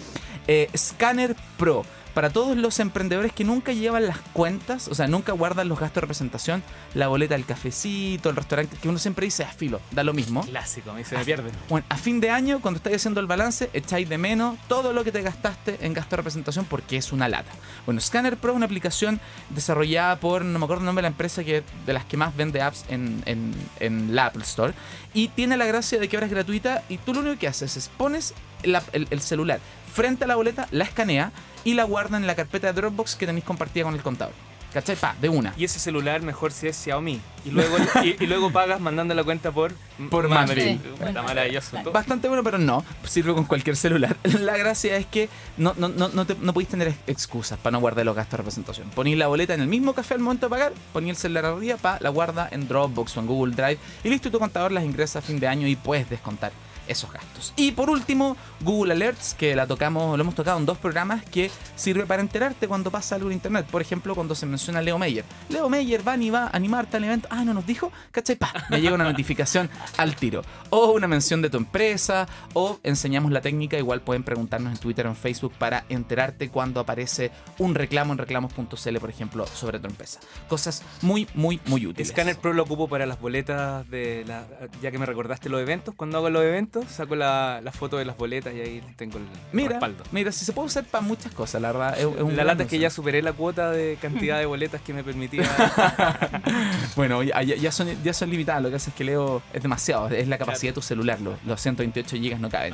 Eh, 0.47 0.69
Scanner 0.75 1.35
Pro. 1.57 1.85
Para 2.17 2.31
todos 2.31 2.57
los 2.57 2.79
emprendedores 2.79 3.31
que 3.31 3.43
nunca 3.43 3.73
llevan 3.73 4.07
las 4.07 4.17
cuentas, 4.33 4.87
o 4.87 4.95
sea, 4.95 5.05
nunca 5.07 5.33
guardan 5.33 5.69
los 5.69 5.79
gastos 5.79 5.97
de 5.97 6.01
representación, 6.01 6.63
la 6.95 7.07
boleta 7.09 7.35
del 7.35 7.45
cafecito, 7.45 8.31
el 8.31 8.35
restaurante, 8.35 8.75
que 8.81 8.89
uno 8.89 8.97
siempre 8.97 9.25
dice, 9.25 9.43
ah, 9.43 9.53
filo, 9.55 9.79
da 9.91 10.03
lo 10.03 10.13
mismo. 10.13 10.41
Clásico, 10.43 10.89
a 10.89 10.93
mí 10.95 11.03
se 11.03 11.15
me 11.15 11.23
pierde. 11.23 11.51
Bueno, 11.69 11.85
a 11.89 11.95
fin 11.95 12.19
de 12.19 12.31
año, 12.31 12.59
cuando 12.59 12.77
estáis 12.79 12.95
haciendo 12.95 13.19
el 13.19 13.27
balance, 13.27 13.69
echáis 13.71 14.09
de 14.09 14.17
menos 14.17 14.57
todo 14.67 14.93
lo 14.93 15.03
que 15.03 15.11
te 15.11 15.21
gastaste 15.21 15.77
en 15.81 15.93
gasto 15.93 16.09
de 16.09 16.17
representación 16.17 16.65
porque 16.65 16.97
es 16.97 17.11
una 17.11 17.29
lata. 17.29 17.51
Bueno, 17.85 18.01
Scanner 18.01 18.35
Pro 18.35 18.53
es 18.53 18.55
una 18.55 18.65
aplicación 18.65 19.19
desarrollada 19.51 20.19
por, 20.19 20.43
no 20.43 20.57
me 20.57 20.65
acuerdo 20.65 20.81
el 20.81 20.85
nombre 20.87 21.03
de 21.03 21.09
la 21.09 21.13
empresa, 21.13 21.43
que 21.43 21.61
de 21.85 21.93
las 21.93 22.03
que 22.05 22.17
más 22.17 22.35
vende 22.35 22.63
apps 22.63 22.83
en, 22.89 23.21
en- 23.27 23.53
en 23.79 24.15
la 24.15 24.25
Apple 24.25 24.41
Store. 24.41 24.73
Y 25.13 25.27
tiene 25.27 25.55
la 25.55 25.67
gracia 25.67 25.99
de 25.99 26.09
que 26.09 26.15
ahora 26.17 26.25
es 26.25 26.31
gratuita 26.33 26.81
y 26.89 26.97
tú 26.97 27.13
lo 27.13 27.19
único 27.19 27.37
que 27.37 27.47
haces 27.47 27.77
es 27.77 27.89
pones 27.89 28.33
la- 28.63 28.81
el, 28.93 29.05
el 29.11 29.21
celular 29.21 29.59
frente 29.93 30.23
a 30.25 30.27
la 30.27 30.35
boleta, 30.35 30.67
la 30.71 30.83
escanea 30.83 31.31
y 31.67 31.73
la 31.73 31.83
guarda 31.83 32.17
en 32.17 32.25
la 32.27 32.35
carpeta 32.35 32.67
de 32.67 32.73
Dropbox 32.73 33.15
que 33.15 33.25
tenéis 33.25 33.43
compartida 33.45 33.83
con 33.83 33.93
el 33.93 34.01
contador. 34.01 34.33
¿Cachai? 34.73 34.95
Pa, 34.97 35.15
de 35.19 35.29
una. 35.29 35.53
Y 35.57 35.63
ese 35.63 35.79
celular 35.79 36.21
mejor 36.21 36.51
si 36.51 36.67
es 36.67 36.75
Xiaomi. 36.77 37.19
Y 37.45 37.49
luego, 37.51 37.77
y, 38.03 38.21
y 38.21 38.27
luego 38.27 38.51
pagas 38.51 38.79
mandando 38.81 39.13
la 39.15 39.23
cuenta 39.23 39.49
por, 39.51 39.73
Por 40.09 40.27
Madrid. 40.27 40.77
Está 41.03 41.23
maravilloso. 41.23 41.77
Bastante 41.91 42.27
bueno, 42.27 42.43
pero 42.43 42.57
no. 42.57 42.83
Sirve 43.05 43.33
con 43.33 43.45
cualquier 43.45 43.75
celular. 43.77 44.15
La 44.23 44.55
gracia 44.57 44.97
es 44.97 45.05
que 45.05 45.29
no, 45.57 45.73
no, 45.77 45.87
no, 45.87 46.09
no, 46.09 46.25
te- 46.25 46.35
no 46.41 46.53
podéis 46.53 46.69
tener 46.69 46.89
ex- 46.89 46.97
excusas 47.07 47.57
para 47.57 47.71
no 47.71 47.79
guardar 47.79 48.05
los 48.05 48.15
gastos 48.15 48.33
de 48.33 48.37
representación. 48.37 48.89
Ponéis 48.93 49.17
la 49.17 49.27
boleta 49.27 49.53
en 49.53 49.61
el 49.61 49.67
mismo 49.67 49.93
café 49.93 50.13
al 50.15 50.19
momento 50.19 50.45
de 50.47 50.49
pagar, 50.51 50.73
ponéis 50.93 51.11
el 51.15 51.21
celular 51.21 51.45
arriba, 51.45 51.77
pa, 51.77 51.97
la 52.01 52.09
guarda 52.09 52.47
en 52.51 52.67
Dropbox 52.67 53.17
o 53.17 53.19
en 53.21 53.25
Google 53.27 53.55
Drive 53.55 53.77
y 54.03 54.09
listo, 54.09 54.27
y 54.27 54.31
tu 54.31 54.37
contador 54.39 54.71
las 54.73 54.83
ingresa 54.83 55.19
a 55.19 55.21
fin 55.21 55.39
de 55.39 55.47
año 55.47 55.65
y 55.67 55.75
puedes 55.77 56.09
descontar 56.09 56.51
esos 56.87 57.11
gastos. 57.11 57.53
Y 57.55 57.71
por 57.71 57.89
último, 57.89 58.37
Google 58.61 58.93
Alerts, 58.93 59.33
que 59.33 59.55
la 59.55 59.67
tocamos, 59.67 60.17
lo 60.17 60.21
hemos 60.21 60.35
tocado 60.35 60.57
en 60.57 60.65
dos 60.65 60.77
programas, 60.77 61.23
que 61.25 61.51
sirve 61.75 62.05
para 62.05 62.21
enterarte 62.21 62.67
cuando 62.67 62.91
pasa 62.91 63.15
algo 63.15 63.29
en 63.29 63.33
internet. 63.33 63.65
Por 63.69 63.81
ejemplo, 63.81 64.15
cuando 64.15 64.35
se 64.35 64.45
menciona 64.45 64.81
Leo 64.81 64.97
Meyer. 64.97 65.25
Leo 65.49 65.69
Meyer 65.69 66.07
va 66.07 66.17
ni 66.17 66.29
va 66.29 66.45
a 66.45 66.49
animar 66.55 66.87
tal 66.87 67.03
evento. 67.03 67.27
Ah, 67.31 67.43
no 67.43 67.53
nos 67.53 67.65
dijo. 67.65 67.91
¿Cachai? 68.11 68.37
Me 68.69 68.81
llega 68.81 68.95
una 68.95 69.03
notificación 69.03 69.69
al 69.97 70.15
tiro. 70.15 70.41
O 70.69 70.91
una 70.91 71.07
mención 71.07 71.41
de 71.41 71.49
tu 71.49 71.57
empresa. 71.57 72.27
O 72.53 72.79
enseñamos 72.83 73.31
la 73.31 73.41
técnica. 73.41 73.77
Igual 73.77 74.01
pueden 74.01 74.23
preguntarnos 74.23 74.73
en 74.73 74.79
Twitter 74.79 75.05
o 75.07 75.09
en 75.09 75.15
Facebook 75.15 75.53
para 75.57 75.85
enterarte 75.89 76.49
cuando 76.49 76.79
aparece 76.79 77.31
un 77.57 77.75
reclamo 77.75 78.13
en 78.13 78.19
reclamos.cl, 78.19 78.97
por 78.99 79.09
ejemplo, 79.09 79.47
sobre 79.47 79.79
tu 79.79 79.87
empresa. 79.87 80.19
Cosas 80.47 80.83
muy, 81.01 81.27
muy, 81.33 81.59
muy 81.65 81.85
útiles. 81.85 82.09
Scanner 82.09 82.37
Pro 82.37 82.53
lo 82.53 82.63
ocupo 82.63 82.87
para 82.87 83.05
las 83.05 83.19
boletas 83.19 83.89
de 83.89 84.23
la, 84.27 84.45
ya 84.81 84.91
que 84.91 84.97
me 84.97 85.05
recordaste 85.05 85.49
los 85.49 85.61
eventos. 85.61 85.95
Cuando 85.95 86.17
hago 86.17 86.29
los 86.29 86.43
eventos, 86.43 86.76
saco 86.83 87.15
la, 87.15 87.61
la 87.63 87.71
foto 87.71 87.97
de 87.97 88.05
las 88.05 88.17
boletas 88.17 88.53
y 88.53 88.59
ahí 88.61 88.83
tengo 88.95 89.17
el 89.17 89.23
Mira, 89.51 89.69
respaldo. 89.69 90.03
mira, 90.11 90.31
si 90.31 90.45
se 90.45 90.53
puede 90.53 90.67
usar 90.67 90.83
para 90.85 91.01
muchas 91.03 91.31
cosas, 91.33 91.61
la 91.61 91.71
verdad. 91.71 91.93
Es, 91.99 92.05
es 92.05 92.21
un 92.21 92.35
La 92.35 92.43
lata 92.43 92.63
es 92.63 92.69
que 92.69 92.79
ya 92.79 92.89
superé 92.89 93.21
la 93.21 93.33
cuota 93.33 93.71
de 93.71 93.97
cantidad 94.01 94.39
de 94.39 94.45
boletas 94.45 94.81
que 94.81 94.93
me 94.93 95.03
permitía. 95.03 95.43
Bueno, 96.95 97.21
ya, 97.23 97.41
ya- 97.43 97.71
son, 97.71 97.87
ya 98.03 98.13
son 98.13 98.29
limitadas, 98.29 98.61
lo 98.63 98.69
que 98.69 98.75
hace 98.75 98.89
es 98.89 98.95
que 98.95 99.03
Leo 99.03 99.41
es 99.53 99.61
demasiado, 99.61 100.09
es 100.09 100.27
la 100.27 100.37
capacidad 100.37 100.71
de 100.71 100.75
tu 100.75 100.81
celular, 100.81 101.19
los, 101.21 101.35
los 101.45 101.61
128 101.61 102.15
GB 102.17 102.39
no 102.39 102.49
caben. 102.49 102.73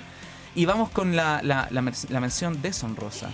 Y 0.56 0.66
vamos 0.66 0.90
con 0.90 1.16
la, 1.16 1.42
la, 1.44 1.68
la, 1.72 1.92
la 2.10 2.20
mención 2.20 2.62
deshonrosa. 2.62 3.30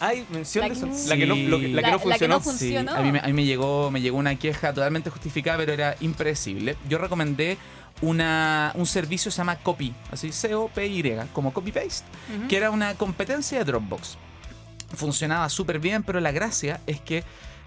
Ay, 0.00 0.26
mención 0.30 0.68
La 0.68 0.74
de 0.74 1.08
La 1.08 1.16
que 1.16 1.26
no, 1.26 1.34
lo 1.36 1.58
la 1.58 1.62
que 1.64 1.68
no 1.68 1.76
la 2.10 2.18
que 2.18 2.28
no 2.28 2.40
funcionó. 2.40 2.40
fun- 2.40 2.58
Sí, 2.58 2.76
a 2.76 3.00
mí, 3.00 3.12
me, 3.12 3.20
a 3.20 3.26
mí 3.26 3.32
me 3.32 3.44
llegó, 3.44 3.90
me 3.92 4.00
llegó 4.00 4.18
una 4.18 4.34
queja 4.34 4.72
totalmente 4.74 5.08
justificada, 5.08 5.56
pero 5.58 5.72
era 5.72 5.94
impredecible. 6.00 6.76
Yo 6.88 6.98
recomendé 6.98 7.56
una, 8.00 8.72
un 8.74 8.86
servicio 8.86 9.28
que 9.30 9.32
se 9.32 9.38
llama 9.38 9.56
Copy, 9.56 9.94
así 10.10 10.32
C-O-P-Y, 10.32 11.02
como 11.32 11.52
Copy 11.52 11.72
Paste, 11.72 12.04
Ujú. 12.38 12.48
que 12.48 12.56
era 12.56 12.70
una 12.70 12.94
competencia 12.94 13.58
de 13.58 13.64
Dropbox. 13.64 14.16
Funcionaba 14.94 15.48
súper 15.48 15.78
bien, 15.78 16.02
pero 16.02 16.20
la 16.20 16.30
gracia 16.32 16.80
es 16.86 17.00
que 17.00 17.24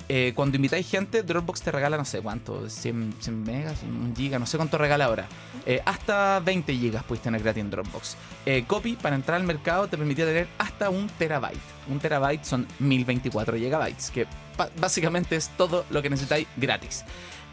eh, 0.10 0.32
cuando 0.36 0.56
invitáis 0.56 0.90
gente, 0.90 1.22
Dropbox 1.22 1.62
te 1.64 1.72
regala 1.72 1.98
no 1.98 2.06
sé 2.06 2.22
cuánto, 2.22 2.70
100, 2.70 3.16
100 3.20 3.44
megas, 3.44 3.84
un 3.84 4.16
giga, 4.16 4.40
no 4.40 4.46
sé 4.46 4.56
cuánto 4.56 4.78
regala 4.78 5.04
ahora. 5.06 5.28
Eh, 5.66 5.82
hasta 5.86 6.40
20 6.40 6.74
gigas 6.74 7.04
puedes 7.04 7.22
tener 7.22 7.44
gratis 7.44 7.60
en 7.62 7.70
Dropbox. 7.72 8.16
Eh, 8.46 8.64
Copy, 8.66 8.94
para 8.94 9.16
entrar 9.18 9.36
al 9.42 9.46
mercado, 9.46 9.88
te 9.90 9.98
permitía 9.98 10.24
tener 10.26 10.48
hasta 10.60 10.90
un 10.90 11.10
terabyte. 11.10 11.60
Un 11.90 12.00
terabyte 12.00 12.46
son 12.46 12.66
1024 12.80 13.58
gigabytes, 13.58 14.10
que 14.12 14.28
básicamente 14.80 15.36
es 15.36 15.50
todo 15.58 15.86
lo 15.90 16.02
que 16.02 16.10
necesitáis 16.10 16.48
gratis. 16.56 17.04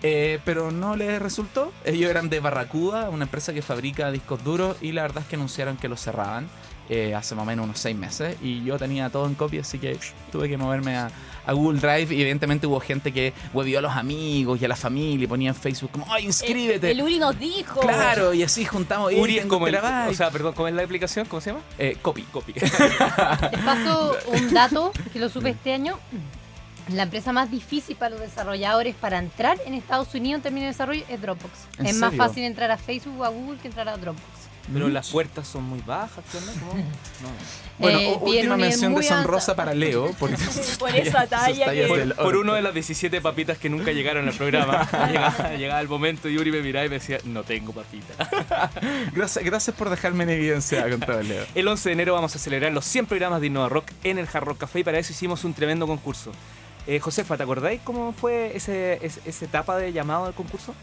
Eh, 0.07 0.38
pero 0.45 0.71
no 0.71 0.97
les 0.97 1.21
resultó. 1.21 1.73
Ellos 1.83 2.11
eran 2.11 2.29
de 2.29 2.38
Barracuda, 2.38 3.09
una 3.09 3.25
empresa 3.25 3.55
que 3.55 3.62
fabrica 3.62 4.11
discos 4.11 4.45
duros, 4.45 4.77
y 4.83 4.93
la 4.93 5.01
verdad 5.01 5.23
es 5.23 5.29
que 5.29 5.37
anunciaron 5.37 5.79
que 5.79 5.88
los 5.88 5.99
cerraban 5.99 6.47
eh, 6.90 7.14
hace 7.14 7.35
más 7.35 7.45
o 7.45 7.47
menos 7.47 7.64
unos 7.64 7.79
seis 7.79 7.97
meses. 7.97 8.37
Y 8.43 8.62
yo 8.64 8.77
tenía 8.79 9.09
todo 9.09 9.27
en 9.27 9.35
copia, 9.35 9.62
así 9.62 9.79
que 9.79 9.99
tuve 10.31 10.51
que 10.51 10.59
moverme 10.59 10.95
a, 10.99 11.09
a 11.47 11.53
Google 11.55 11.81
Drive. 11.81 12.14
Y 12.14 12.21
evidentemente 12.21 12.67
hubo 12.67 12.81
gente 12.81 13.12
que 13.12 13.33
huevió 13.55 13.79
a 13.79 13.81
los 13.81 13.93
amigos 13.93 14.61
y 14.61 14.67
a 14.67 14.69
la 14.69 14.77
familia 14.77 15.25
y 15.25 15.27
ponía 15.27 15.49
en 15.49 15.55
Facebook 15.55 15.93
como, 15.93 16.05
¡ay, 16.12 16.27
inscríbete! 16.27 16.90
El, 16.90 16.99
el 17.01 17.05
Uri 17.07 17.19
nos 17.19 17.38
dijo. 17.38 17.81
Claro, 17.81 18.35
y 18.35 18.43
así 18.43 18.67
juntamos. 18.67 19.11
"Ey, 19.11 19.19
Uri 19.19 19.38
es 19.38 19.47
como 19.47 19.67
el. 19.69 19.73
terabyte". 19.75 20.11
O 20.12 20.14
sea, 20.14 20.31
perdón, 20.31 20.53
¿cómo 20.53 20.69
es 20.69 20.75
la 20.75 20.83
aplicación? 20.83 21.25
¿Cómo 21.25 21.40
se 21.40 21.49
llama? 21.53 21.62
Eh, 21.79 21.97
copy. 22.03 22.25
Copy. 22.25 22.53
Les 22.53 22.71
paso 23.64 24.17
un 24.27 24.53
dato 24.53 24.93
que 25.14 25.19
lo 25.19 25.31
supe 25.31 25.49
este 25.49 25.73
año. 25.73 25.99
La 26.88 27.05
empresa 27.05 27.33
más 27.33 27.51
difícil 27.51 27.97
para 27.97 28.11
los 28.11 28.20
desarrolladores 28.20 28.94
para 28.94 29.18
entrar 29.18 29.59
en 29.66 29.75
Estados 29.75 30.14
Unidos 30.14 30.38
en 30.38 30.42
términos 30.42 30.64
de 30.64 30.73
desarrollo 30.73 31.05
es 31.09 31.20
Dropbox. 31.20 31.53
¿En 31.79 31.87
Es 31.87 31.97
más 31.97 32.14
fácil 32.14 32.44
entrar 32.44 32.70
a 32.70 32.77
Facebook 32.77 33.20
o 33.20 33.25
a 33.25 33.29
Google 33.31 33.59
que 33.59 33.68
entrar 33.68 33.88
a 33.88 33.97
Dropbox. 33.97 34.23
Pero 34.73 34.88
las 34.88 35.11
puertas 35.11 35.47
son 35.47 35.62
muy 35.64 35.81
bajas. 35.81 36.25
¿Cómo? 36.33 36.75
No. 37.23 37.29
Bueno, 37.79 37.99
Eh, 37.99 38.18
última 38.20 38.57
mención 38.57 38.94
deshonrosa 38.94 39.57
para 39.57 39.75
Leo. 39.75 40.12
Por, 40.12 40.31
Por 40.79 40.94
esa 40.94 41.27
talla 41.27 41.73
que- 41.73 41.87
Por, 41.87 42.14
por 42.16 42.37
uno 42.37 42.55
de 42.55 42.62
las 42.62 42.73
17 42.73 43.20
papitas 43.20 43.59
que 43.59 43.68
nunca 43.68 43.92
llegaron 43.92 44.27
al 44.29 44.35
programa, 44.35 44.88
llegaba, 45.11 45.55
llegaba 45.57 45.81
el 45.81 45.88
momento 45.88 46.29
y 46.29 46.38
Uri 46.38 46.51
me 46.53 46.61
miraba 46.62 46.87
y 46.87 46.88
me 46.88 46.94
decía, 46.97 47.18
no 47.25 47.42
tengo 47.44 47.73
papita. 47.73 48.14
Gracias, 49.12 49.44
gracias 49.44 49.77
por 49.77 49.90
dejarme 49.90 50.25
en 50.25 50.31
evidencia 50.31 50.88
con 50.88 51.01
todo 51.01 51.23
Leo. 51.23 51.44
El 51.55 51.66
11 51.68 51.88
de 51.88 51.92
enero 51.92 52.14
vamos 52.14 52.35
a 52.37 52.38
celebrar 52.38 52.73
los 52.73 52.85
100 52.85 53.07
programas 53.07 53.40
de 53.40 53.49
Innova 53.49 53.68
Rock 53.68 53.90
en 54.03 54.18
el 54.18 54.29
Hard 54.33 54.44
Rock 54.44 54.59
Café 54.59 54.81
y 54.81 54.85
para 54.85 54.99
eso 54.99 55.12
hicimos 55.12 55.44
un 55.44 55.53
tremendo 55.55 55.87
concurso. 55.87 56.33
Eh, 56.87 57.01
Josefa, 57.01 57.37
¿te 57.37 57.42
acordáis 57.42 57.81
cómo 57.83 58.12
fue 58.12 58.55
ese, 58.57 58.99
ese- 59.05 59.20
esa 59.25 59.44
etapa 59.44 59.77
de 59.79 59.92
llamado 59.92 60.27
al 60.27 60.35
concurso? 60.35 60.75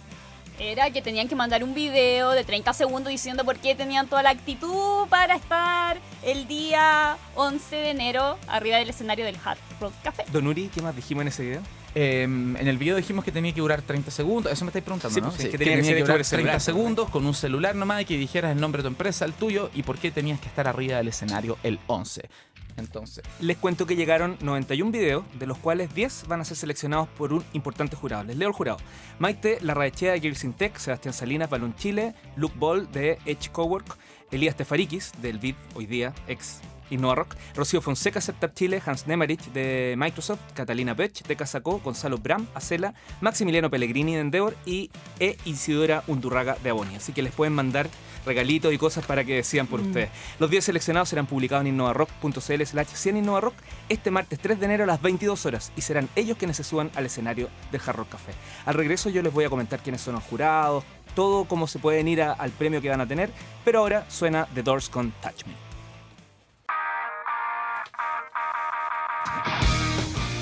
Era 0.60 0.92
que 0.92 1.02
tenían 1.02 1.28
que 1.28 1.36
mandar 1.36 1.64
un 1.64 1.74
video 1.74 2.32
de 2.32 2.44
30 2.44 2.74
segundos 2.74 3.10
diciendo 3.10 3.44
por 3.46 3.58
qué 3.58 3.74
tenían 3.74 4.08
toda 4.08 4.22
la 4.22 4.30
actitud 4.32 5.08
para 5.10 5.36
estar 5.36 5.98
el 6.24 6.48
día 6.48 7.18
11 7.36 7.76
de 7.76 7.90
enero 7.92 8.38
arriba 8.48 8.78
del 8.78 8.90
escenario 8.90 9.26
del 9.26 9.38
Hard 9.44 9.58
Rock 9.80 9.94
Café. 10.04 10.24
Don 10.32 10.46
Uri, 10.48 10.70
¿qué 10.74 10.82
más 10.82 10.96
dijimos 10.96 11.22
en 11.24 11.28
ese 11.30 11.44
video? 11.44 11.62
Eh, 11.94 12.24
en 12.24 12.68
el 12.68 12.78
video 12.78 12.96
dijimos 12.96 13.26
que 13.26 13.32
tenía 13.32 13.54
que 13.54 13.60
durar 13.60 13.82
30 13.82 14.12
segundos. 14.12 14.52
Eso 14.54 14.64
me 14.66 14.70
estáis 14.70 14.86
preguntando, 14.86 15.14
Sí, 15.16 15.22
¿no? 15.22 15.30
pues, 15.30 15.42
es 15.44 15.50
que 15.50 15.58
tenía 15.58 15.82
que 15.82 15.94
durar 15.96 16.08
por 16.08 16.18
el 16.20 16.26
celular, 16.26 16.52
30 16.52 16.54
pues, 16.54 16.64
segundos 16.64 17.10
con 17.10 17.26
un 17.26 17.34
celular 17.34 17.76
nomás 17.76 18.02
y 18.04 18.06
que 18.06 18.18
dijeras 18.18 18.52
el 18.52 18.62
nombre 18.62 18.80
de 18.82 18.84
tu 18.84 18.88
empresa, 18.90 19.26
el 19.26 19.34
tuyo 19.34 19.70
y 19.74 19.84
por 19.84 19.98
qué 19.98 20.12
tenías 20.12 20.40
que 20.40 20.48
estar 20.48 20.68
arriba 20.68 20.98
del 20.98 21.08
escenario 21.08 21.58
el 21.64 21.80
11. 21.88 22.30
Entonces, 22.78 23.24
Les 23.40 23.58
cuento 23.58 23.86
que 23.86 23.96
llegaron 23.96 24.38
91 24.42 24.92
videos, 24.92 25.24
de 25.38 25.48
los 25.48 25.58
cuales 25.58 25.94
10 25.94 26.26
van 26.28 26.42
a 26.42 26.46
ser 26.46 26.58
seleccionados 26.58 27.08
por 27.10 27.34
un 27.34 27.44
importante 27.54 27.96
jurado. 27.96 28.24
Les 28.24 28.38
leo 28.38 28.48
el 28.48 28.54
jurado. 28.54 28.78
Maite 29.20 29.60
Larraechea 29.62 30.14
de 30.14 30.22
Gears 30.22 30.46
Tech, 30.58 30.78
Sebastián 30.78 31.14
Salinas, 31.14 31.50
Balloon 31.50 31.76
Chile, 31.76 32.16
Luke 32.36 32.56
Ball 32.58 32.92
de 32.92 33.18
Edge 33.26 33.50
Cowork, 33.52 33.98
Elías 34.32 34.56
Tefarikis 34.56 35.12
del 35.22 35.40
VID, 35.40 35.56
hoy 35.76 35.86
día, 35.86 36.14
ex 36.28 36.62
Innova 36.92 37.16
Rock, 37.16 37.36
Rocío 37.56 37.82
Fonseca, 37.82 38.22
Septap 38.22 38.54
Chile, 38.54 38.82
Hans 38.86 39.08
Nemerich 39.08 39.46
de 39.54 39.96
Microsoft, 39.98 40.40
Catalina 40.54 40.94
Bech 40.94 41.24
de 41.26 41.36
Casacó, 41.36 41.80
Gonzalo 41.80 42.18
Bram, 42.20 42.46
Acela, 42.54 42.94
Maximiliano 43.22 43.70
Pellegrini 43.72 44.14
de 44.16 44.22
Endeavor 44.22 44.56
y 44.66 44.92
E. 45.20 45.38
Isidora 45.46 46.04
Undurraga 46.08 46.58
de 46.64 46.70
Aboni. 46.70 46.96
Así 46.96 47.14
que 47.14 47.22
les 47.22 47.34
pueden 47.34 47.54
mandar 47.54 47.90
regalitos 48.26 48.72
y 48.72 48.78
cosas 48.78 49.04
para 49.06 49.24
que 49.24 49.36
decidan 49.36 49.66
por 49.68 49.82
Mm. 49.82 49.88
ustedes. 49.88 50.10
Los 50.40 50.50
10 50.52 50.66
seleccionados 50.66 51.10
serán 51.10 51.26
publicados 51.26 51.62
en 51.66 51.74
innovarock.cl 51.74 52.64
slash 52.66 52.88
100 52.94 53.18
innovarock 53.18 53.56
este 53.90 54.12
martes 54.12 54.38
3 54.40 54.60
de 54.60 54.66
enero 54.66 54.84
a 54.84 54.88
las 54.88 55.02
22 55.02 55.46
horas 55.48 55.72
y 55.76 55.82
serán 55.82 56.08
ellos 56.16 56.38
quienes 56.38 56.58
se 56.58 56.64
suban 56.64 56.92
al 56.96 57.08
escenario 57.08 57.50
del 57.72 57.82
Hard 57.86 57.96
Rock 57.96 58.10
Café. 58.10 58.34
Al 58.66 58.76
regreso 58.76 59.10
yo 59.10 59.22
les 59.24 59.34
voy 59.34 59.46
a 59.46 59.50
comentar 59.50 59.80
quiénes 59.82 60.02
son 60.02 60.14
los 60.16 60.24
jurados, 60.24 60.84
todo 61.16 61.46
cómo 61.46 61.66
se 61.68 61.80
pueden 61.80 62.08
ir 62.08 62.22
a- 62.22 62.34
al 62.34 62.52
premio 62.52 62.80
que 62.82 62.90
van 62.90 63.02
a 63.02 63.08
tener, 63.08 63.32
pero 63.66 63.80
ahora 63.80 64.06
suena 64.10 64.48
The 64.54 64.62
Doors 64.64 64.88
con 64.90 65.12
Touch 65.22 65.46
Me. 65.46 65.71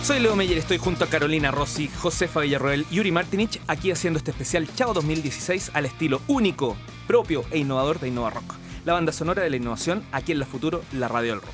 Soy 0.04 0.20
Leo 0.20 0.36
Meyer, 0.36 0.58
estoy 0.58 0.78
junto 0.78 1.04
a 1.04 1.08
Carolina 1.08 1.52
Rossi, 1.52 1.88
Josefa 1.88 2.40
Villarroel 2.40 2.88
Yuri 2.90 3.12
Martinich 3.12 3.62
aquí 3.68 3.92
haciendo 3.92 4.18
este 4.18 4.32
especial 4.32 4.68
Chao 4.74 4.94
2016 4.94 5.72
al 5.74 5.86
estilo 5.86 6.22
único, 6.28 6.76
propio 7.06 7.44
e 7.52 7.60
innovador 7.60 8.00
de 8.00 8.08
Innova 8.08 8.32
Rock, 8.32 8.56
la 8.86 8.94
banda 8.94 9.12
sonora 9.12 9.44
de 9.44 9.52
la 9.52 9.58
innovación 9.58 10.04
aquí 10.12 10.32
en 10.32 10.40
la 10.40 10.46
futuro, 10.46 10.82
la 10.94 11.08
radio 11.08 11.34
del 11.34 11.42
rock. 11.42 11.54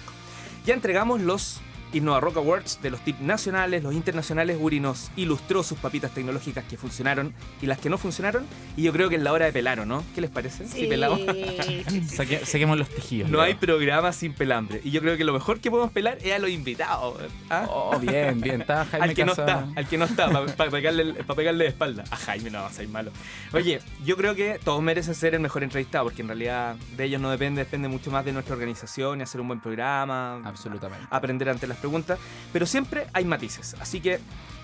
Ya 0.66 0.74
entregamos 0.74 1.20
los 1.20 1.60
Innova 1.94 2.20
Rock 2.20 2.38
Awards 2.38 2.80
de 2.82 2.90
los 2.90 3.00
tips 3.02 3.22
nacionales, 3.22 3.84
los 3.84 3.94
internacionales. 3.94 4.58
Uri 4.60 4.80
nos 4.80 5.12
ilustró 5.16 5.64
sus 5.64 5.78
papitas 5.78 6.12
tecnológicas 6.12 6.64
que 6.66 6.78
funcionaron 6.78 7.34
y 7.62 7.68
las 7.68 7.80
que 7.80 7.90
no 7.90 7.98
funcionaron. 7.98 8.46
Y 8.76 8.84
yo 8.84 8.92
creo 8.92 9.10
que 9.10 9.16
es 9.16 9.22
la 9.22 9.32
hora 9.32 9.46
de 9.46 9.54
pelar, 9.54 9.80
¿o 9.80 9.86
no? 9.86 10.04
¿Qué 10.14 10.22
les 10.22 10.30
parece? 10.30 10.68
Sí, 10.68 10.88
pelamos. 10.88 11.20
sí, 11.88 12.02
saque- 12.02 12.44
saquemos 12.46 12.78
los 12.78 12.90
tejidos. 12.90 13.30
No 13.30 13.40
hay 13.42 13.54
programa 13.56 14.12
sin 14.12 14.34
pelambre. 14.34 14.82
Y 14.84 14.92
yo 14.92 15.02
creo 15.02 15.16
que 15.18 15.24
lo 15.24 15.34
mejor 15.34 15.60
que 15.60 15.70
podemos 15.72 15.92
pelar 15.92 16.18
es 16.22 16.34
a 16.34 16.40
los 16.40 16.50
invitados. 16.50 17.16
¿ah? 17.50 17.66
Oh, 17.70 17.98
bien, 18.00 18.42
bien. 18.42 18.62
Está 18.62 18.86
Jaime 18.86 19.06
al 19.08 19.14
que 19.16 19.26
no 19.26 19.32
está, 19.32 19.68
al 19.76 19.88
que 19.88 19.98
no 19.98 20.06
está, 20.06 20.46
para 20.56 20.70
pegarle, 20.72 21.14
pa 21.24 21.34
pegarle 21.36 21.64
de 21.66 21.70
espalda. 21.70 22.04
A 22.12 22.16
Jaime 22.18 22.50
no, 22.50 22.70
soy 22.72 22.88
malo. 22.88 23.12
Oye, 23.54 23.80
yo 24.04 24.18
creo 24.18 24.36
que 24.36 24.60
todos 24.64 24.82
merecen 24.82 25.16
ser 25.16 25.34
el 25.36 25.40
mejor 25.40 25.64
entrevistado, 25.64 26.06
porque 26.06 26.22
en 26.22 26.28
realidad 26.28 26.76
de 26.98 27.06
ellos 27.06 27.22
no 27.22 27.30
depende, 27.32 27.64
depende 27.64 27.88
mucho 27.88 28.12
más 28.12 28.26
de 28.26 28.34
nuestra 28.34 28.54
organización 28.56 29.20
y 29.20 29.24
hacer 29.24 29.40
un 29.42 29.48
buen 29.48 29.60
programa, 29.60 30.42
Absolutamente. 30.44 31.06
aprender 31.10 31.50
ante 31.50 31.68
las 31.68 31.78
preguntas, 31.86 32.20
pero 32.52 32.66
siempre 32.66 33.08
hay 33.14 33.26
matices. 33.26 33.76
Así 33.80 34.02
que 34.02 34.20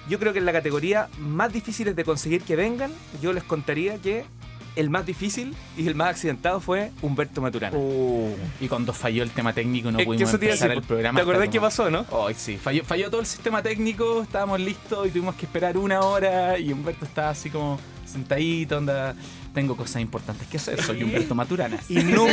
yo 0.09 0.19
creo 0.19 0.33
que 0.33 0.39
en 0.39 0.45
la 0.45 0.53
categoría 0.53 1.09
más 1.19 1.53
difíciles 1.53 1.95
de 1.95 2.03
conseguir 2.03 2.41
que 2.41 2.55
vengan, 2.55 2.91
yo 3.21 3.33
les 3.33 3.43
contaría 3.43 3.97
que 3.97 4.25
el 4.75 4.89
más 4.89 5.05
difícil 5.05 5.53
y 5.77 5.87
el 5.87 5.95
más 5.95 6.09
accidentado 6.09 6.59
fue 6.59 6.91
Humberto 7.01 7.41
Maturana. 7.41 7.77
Uh, 7.77 8.33
y 8.59 8.67
cuando 8.67 8.93
falló 8.93 9.23
el 9.23 9.31
tema 9.31 9.53
técnico 9.53 9.91
no 9.91 9.99
Es 9.99 10.05
pudimos 10.05 10.33
empezar 10.33 10.69
decir, 10.69 10.71
el 10.71 10.81
programa. 10.81 11.19
¿Te 11.19 11.23
acordás 11.23 11.49
qué 11.49 11.59
pasó, 11.59 11.89
no? 11.91 12.05
Ay, 12.25 12.35
sí, 12.35 12.57
falló, 12.57 12.83
falló 12.83 13.09
todo 13.09 13.21
el 13.21 13.27
sistema 13.27 13.61
técnico, 13.61 14.21
estábamos 14.21 14.59
listos 14.59 15.07
y 15.07 15.11
tuvimos 15.11 15.35
que 15.35 15.45
esperar 15.45 15.77
una 15.77 16.01
hora 16.01 16.57
y 16.57 16.71
Humberto 16.71 17.05
estaba 17.05 17.29
así 17.29 17.49
como 17.49 17.79
sentadito, 18.11 18.77
onda, 18.77 19.15
tengo 19.53 19.75
cosas 19.75 20.01
importantes 20.01 20.47
que 20.47 20.57
hacer, 20.57 20.81
soy 20.83 21.03
Humberto 21.03 21.33
Maturana. 21.35 21.77
Y 21.89 21.95
nu- 22.03 22.27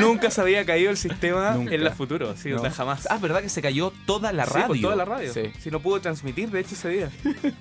nunca 0.00 0.30
se 0.30 0.40
había 0.40 0.64
caído 0.64 0.90
el 0.90 0.96
sistema 0.96 1.52
Nunca. 1.52 1.74
en 1.74 1.84
la 1.84 1.90
futuro, 1.92 2.34
sí, 2.36 2.50
No. 2.50 2.56
onda, 2.56 2.70
jamás. 2.70 3.06
Ah, 3.10 3.18
¿verdad 3.18 3.42
que 3.42 3.48
se 3.48 3.60
cayó 3.62 3.92
toda 4.06 4.32
la 4.32 4.44
Sí, 4.46 4.52
radio? 4.54 4.66
pues, 4.68 4.80
toda 4.80 4.96
la 4.96 5.04
radio. 5.04 5.32
Sí. 5.32 5.52
Si 5.60 5.70
no 5.70 5.80
pudo 5.80 6.00
transmitir, 6.00 6.50
de 6.50 6.60
hecho, 6.60 6.74
ese 6.74 6.88
día. 6.88 7.10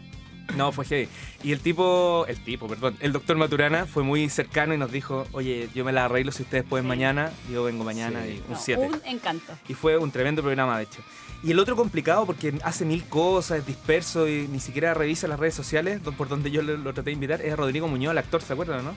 No, 0.56 0.71
fue 0.71 0.86
heavy. 0.86 1.10
Y 1.43 1.51
el 1.54 1.60
tipo, 1.60 2.25
el 2.30 2.38
tipo, 2.41 2.67
perdón, 2.67 2.95
el 3.01 3.12
doctor 3.12 3.36
Maturana 3.36 3.88
fue 3.88 4.04
muy 4.04 4.30
cercano 4.30 4.75
y 4.75 4.78
nos 4.78 4.91
dijo, 4.91 5.28
oye, 5.32 5.67
yo 5.73 5.84
me 5.84 5.91
la 5.91 6.06
arreglo 6.06 6.32
si 6.32 6.43
ustedes 6.43 6.63
pueden 6.63 6.86
Sí. 6.86 6.88
mañana, 6.89 7.32
yo 7.51 7.63
vengo 7.63 7.84
mañana 7.84 8.21
Sí. 8.23 8.34
y 8.34 8.43
un 8.47 8.54
No, 8.54 8.58
7. 8.60 8.86
un 8.88 9.01
encanto. 9.06 9.54
Y 9.67 9.73
fue 9.73 9.97
un 9.97 10.12
tremendo 10.12 10.43
programa, 10.43 10.78
de 10.78 10.84
hecho. 10.84 11.01
Y 11.43 11.52
el 11.52 11.60
otro 11.60 11.76
complicado 11.76 12.26
porque 12.26 12.58
hace 12.63 12.86
mil 12.86 13.04
cosas, 13.06 13.60
es 13.60 13.65
disperso 13.67 14.28
y 14.28 14.48
ni 14.48 14.60
siquiera 14.60 14.93
revisa 14.95 15.28
las 15.28 15.39
redes 15.39 15.54
sociales, 15.54 16.00
por 16.17 16.28
donde 16.28 16.50
yo 16.50 16.62
lo, 16.63 16.76
lo 16.78 16.93
traté 16.93 17.12
de 17.12 17.13
invitar, 17.13 17.41
es 17.41 17.56
Rodrigo 17.56 17.88
Muñoz, 17.88 18.12
el 18.13 18.17
actor, 18.17 18.41
¿se 18.41 18.54
acuerdan, 18.54 18.84
no? 18.84 18.93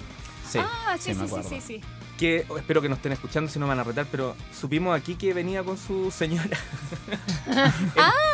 Sí, 0.51 0.59
ah, 0.63 0.97
sí, 0.99 1.13
sí, 1.15 1.21
sí, 1.29 1.43
sí, 1.47 1.61
sí. 1.61 1.81
Que 2.17 2.47
oh, 2.49 2.57
espero 2.57 2.81
que 2.81 2.89
nos 2.89 2.97
estén 2.99 3.13
escuchando, 3.13 3.51
si 3.51 3.59
no 3.59 3.67
me 3.67 3.71
van 3.71 3.81
a 3.81 3.85
retar, 3.85 4.07
pero 4.11 4.35
supimos 4.59 4.99
aquí 4.99 5.15
que 5.15 5.35
venía 5.35 5.63
con 5.63 5.77
su 5.77 6.11
señora. 6.11 6.57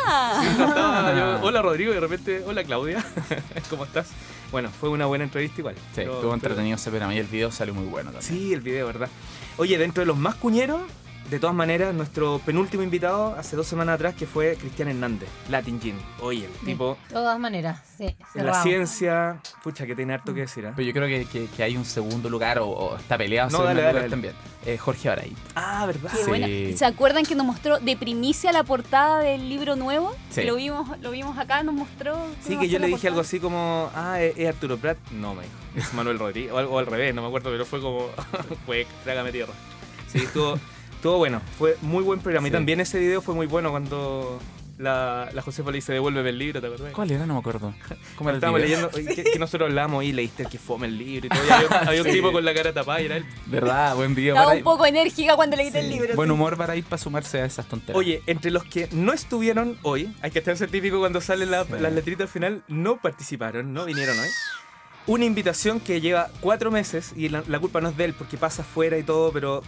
Ah, 0.07 0.39
Sí, 0.43 0.57
no 0.59 0.67
estaba 0.67 1.15
yo, 1.15 1.43
hola 1.45 1.61
Rodrigo, 1.63 1.91
y 1.91 1.95
de 1.95 1.99
repente, 1.99 2.43
hola 2.45 2.63
Claudia, 2.63 3.03
¿cómo 3.71 3.85
estás? 3.85 4.09
Bueno, 4.51 4.69
fue 4.69 4.89
una 4.89 5.07
buena 5.07 5.23
entrevista 5.23 5.59
igual. 5.61 5.75
Sí, 5.75 5.81
pero- 5.95 6.11
estuvo 6.13 6.21
pero- 6.21 6.33
entretenido 6.35 6.75
ese 6.75 6.89
programa 6.91 7.13
y 7.15 7.17
el 7.17 7.25
video 7.27 7.51
salió 7.51 7.73
muy 7.73 7.85
bueno 7.85 8.11
también. 8.11 8.31
Sí, 8.33 8.53
el 8.53 8.61
video, 8.61 8.85
¿verdad? 8.85 9.09
Oye, 9.57 9.77
dentro 9.79 10.01
de 10.01 10.05
los 10.05 10.17
más 10.17 10.35
cuñeros, 10.35 10.81
de 11.29 11.39
todas 11.39 11.55
maneras, 11.55 11.93
nuestro 11.93 12.39
penúltimo 12.45 12.83
invitado 12.83 13.35
hace 13.35 13.55
dos 13.55 13.65
semanas 13.65 13.95
atrás, 13.95 14.13
que 14.13 14.27
fue 14.27 14.55
Cristian 14.57 14.89
Hernández, 14.89 15.27
Latin 15.49 15.79
Gym. 15.79 15.95
Oye, 16.21 16.45
el 16.45 16.65
tipo, 16.65 16.97
De 17.09 17.13
todas 17.15 17.39
maneras, 17.39 17.81
sí. 17.97 18.15
en 18.35 18.45
la 18.45 18.61
ciencia, 18.61 19.39
pucha, 19.63 19.85
que 19.87 19.95
tiene 19.95 20.13
harto 20.13 20.33
que 20.35 20.41
decir, 20.41 20.67
¿ah? 20.67 20.73
Pero 20.75 20.87
yo 20.87 20.93
creo 20.93 21.07
que, 21.07 21.25
que- 21.25 21.47
que 21.47 21.63
hay 21.63 21.75
un 21.77 21.85
segundo 21.85 22.29
lugar 22.29 22.59
o, 22.59 22.67
o 22.67 22.97
está 22.97 23.17
peleado 23.17 23.49
No, 23.49 23.57
segundo 23.57 23.67
dale, 23.69 23.81
dale, 23.81 23.91
lugar 23.93 24.03
dale. 24.03 24.09
también. 24.11 24.33
Eh, 24.67 24.77
Jorge 24.77 25.09
Baray. 25.09 25.35
Ah, 25.55 25.85
¿verdad? 25.87 26.11
qué 26.11 26.17
Sí. 26.23 26.27
buena. 26.27 26.47
¿Se 26.77 26.85
acuerdan 26.85 27.23
que 27.25 27.35
nos 27.35 27.45
mostró 27.45 27.79
de 27.79 27.95
primicia 27.97 28.51
la 28.51 28.63
portada 28.63 29.19
del 29.19 29.49
libro 29.49 29.75
nuevo? 29.75 30.15
Sí. 30.29 30.43
Lo 30.43 30.55
vimos, 30.55 30.99
lo 30.99 31.11
vimos 31.11 31.37
acá, 31.37 31.63
nos 31.63 31.73
mostró. 31.75 32.17
Sí, 32.41 32.57
que 32.57 32.67
yo 32.69 32.77
le 32.79 32.87
dije 32.87 33.07
algo 33.07 33.21
así 33.21 33.39
como, 33.39 33.89
ah, 33.95 34.21
¿es, 34.21 34.37
es 34.37 34.47
Arturo 34.47 34.77
Prat? 34.77 34.97
No, 35.11 35.33
me 35.35 35.43
dijo, 35.43 35.55
es 35.75 35.93
Manuel 35.93 36.19
Rodríguez, 36.19 36.51
o, 36.51 36.57
algo 36.59 36.77
al 36.79 36.85
revés, 36.85 37.13
no 37.15 37.21
me 37.23 37.27
acuerdo, 37.27 37.49
pero 37.51 37.65
fue 37.65 37.81
como, 37.81 38.09
pues, 38.65 38.85
trágame 39.03 39.31
tierra. 39.31 39.53
Sí, 40.07 40.19
estuvo, 40.19 40.57
estuvo 41.05 41.19
bueno, 41.19 41.39
fue 41.59 41.77
muy 41.83 42.03
buen 42.03 42.19
programa. 42.19 42.47
Y 42.47 42.51
también 42.51 42.79
ese 42.81 42.97
video 42.97 43.21
fue 43.21 43.35
muy 43.35 43.45
bueno 43.45 43.69
cuando 43.69 44.39
La, 44.79 45.29
la 45.33 45.41
Josefa 45.43 45.69
le 45.69 45.75
dice, 45.77 45.93
devuélveme 45.93 46.29
el 46.31 46.37
libro, 46.39 46.59
¿te 46.59 46.65
acuerdas? 46.65 46.93
¿Cuál 46.93 47.11
era? 47.11 47.27
No 47.27 47.35
me 47.35 47.39
acuerdo. 47.41 47.75
¿Cómo 48.17 48.31
era 48.31 48.37
el 48.37 48.37
Estábamos 48.37 48.61
leyendo, 48.61 48.89
que, 48.89 49.23
que 49.23 49.37
nosotros 49.39 49.69
hablábamos 49.69 50.03
y 50.03 50.11
leíste 50.13 50.41
el 50.43 50.49
que 50.49 50.57
fome 50.57 50.87
el 50.87 50.97
libro 50.97 51.27
y 51.27 51.29
todo. 51.29 51.39
y 51.47 51.51
había, 51.51 51.79
había 51.89 52.01
un 52.01 52.09
tipo 52.09 52.31
con 52.31 52.43
la 52.43 52.55
cara 52.55 52.73
tapada 52.73 53.01
y 53.01 53.05
era 53.05 53.17
él. 53.17 53.25
¿Verdad? 53.45 53.95
Buen 53.95 54.15
video. 54.15 54.33
Estaba 54.33 54.47
para 54.47 54.57
un 54.57 54.63
poco 54.63 54.85
enérgica 54.87 55.35
cuando 55.35 55.55
le 55.55 55.65
quité 55.65 55.79
el 55.81 55.89
libro. 55.91 56.15
Buen 56.15 56.29
sí. 56.29 56.33
humor 56.33 56.57
para 56.57 56.75
ir 56.75 56.83
para 56.85 56.97
sumarse 56.97 57.39
a 57.39 57.45
esas 57.45 57.67
tonterías. 57.67 57.95
Oye, 57.97 58.23
entre 58.25 58.49
los 58.49 58.63
que 58.65 58.89
no 58.91 59.13
estuvieron 59.13 59.77
hoy, 59.83 60.11
hay 60.23 60.31
que 60.31 60.39
estar 60.39 60.57
científico 60.57 60.97
cuando 60.99 61.21
salen 61.21 61.51
la- 61.51 61.65
Sí. 61.65 61.73
las 61.79 61.93
letritas 61.93 62.23
al 62.23 62.29
final, 62.29 62.63
no 62.67 62.97
participaron, 62.99 63.73
no 63.73 63.85
vinieron 63.85 64.17
hoy. 64.17 64.29
Una 65.05 65.25
invitación 65.25 65.79
que 65.79 66.01
lleva 66.01 66.29
cuatro 66.41 66.71
meses 66.71 67.13
y 67.15 67.29
la, 67.29 67.43
la 67.47 67.59
culpa 67.59 67.79
no 67.79 67.89
es 67.89 67.95
de 67.97 68.05
él 68.05 68.15
porque 68.15 68.37
pasa 68.37 68.63
afuera 68.63 68.97
y 68.97 69.03
todo, 69.03 69.31
pero 69.31 69.61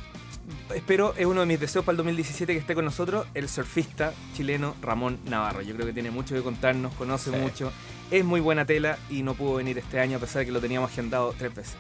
espero, 0.76 1.14
es 1.18 1.26
uno 1.26 1.42
de 1.42 1.46
mis 1.46 1.60
deseos 1.60 1.84
para 1.86 1.94
el 1.94 1.98
2017 1.98 2.54
que 2.54 2.60
esté 2.60 2.76
con 2.76 2.86
nosotros, 2.86 3.26
el 3.34 3.50
surfista 3.50 4.14
chileno 4.36 4.76
Ramón 4.82 5.20
Navarro. 5.26 5.62
Yo 5.62 5.74
creo 5.76 5.86
que 5.88 5.94
tiene 5.94 6.12
mucho 6.12 6.36
que 6.36 6.42
contarnos, 6.42 6.94
conoce 6.96 7.32
Sí. 7.32 7.36
mucho, 7.38 7.72
es 8.12 8.24
muy 8.26 8.40
buena 8.40 8.66
tela 8.66 8.98
y 9.10 9.24
no 9.24 9.34
pudo 9.34 9.56
venir 9.56 9.78
este 9.78 10.00
año 10.00 10.18
a 10.18 10.20
pesar 10.20 10.40
de 10.42 10.46
que 10.48 10.52
lo 10.52 10.60
teníamos 10.62 10.92
agendado 10.92 11.34
tres 11.38 11.54
veces. 11.54 11.76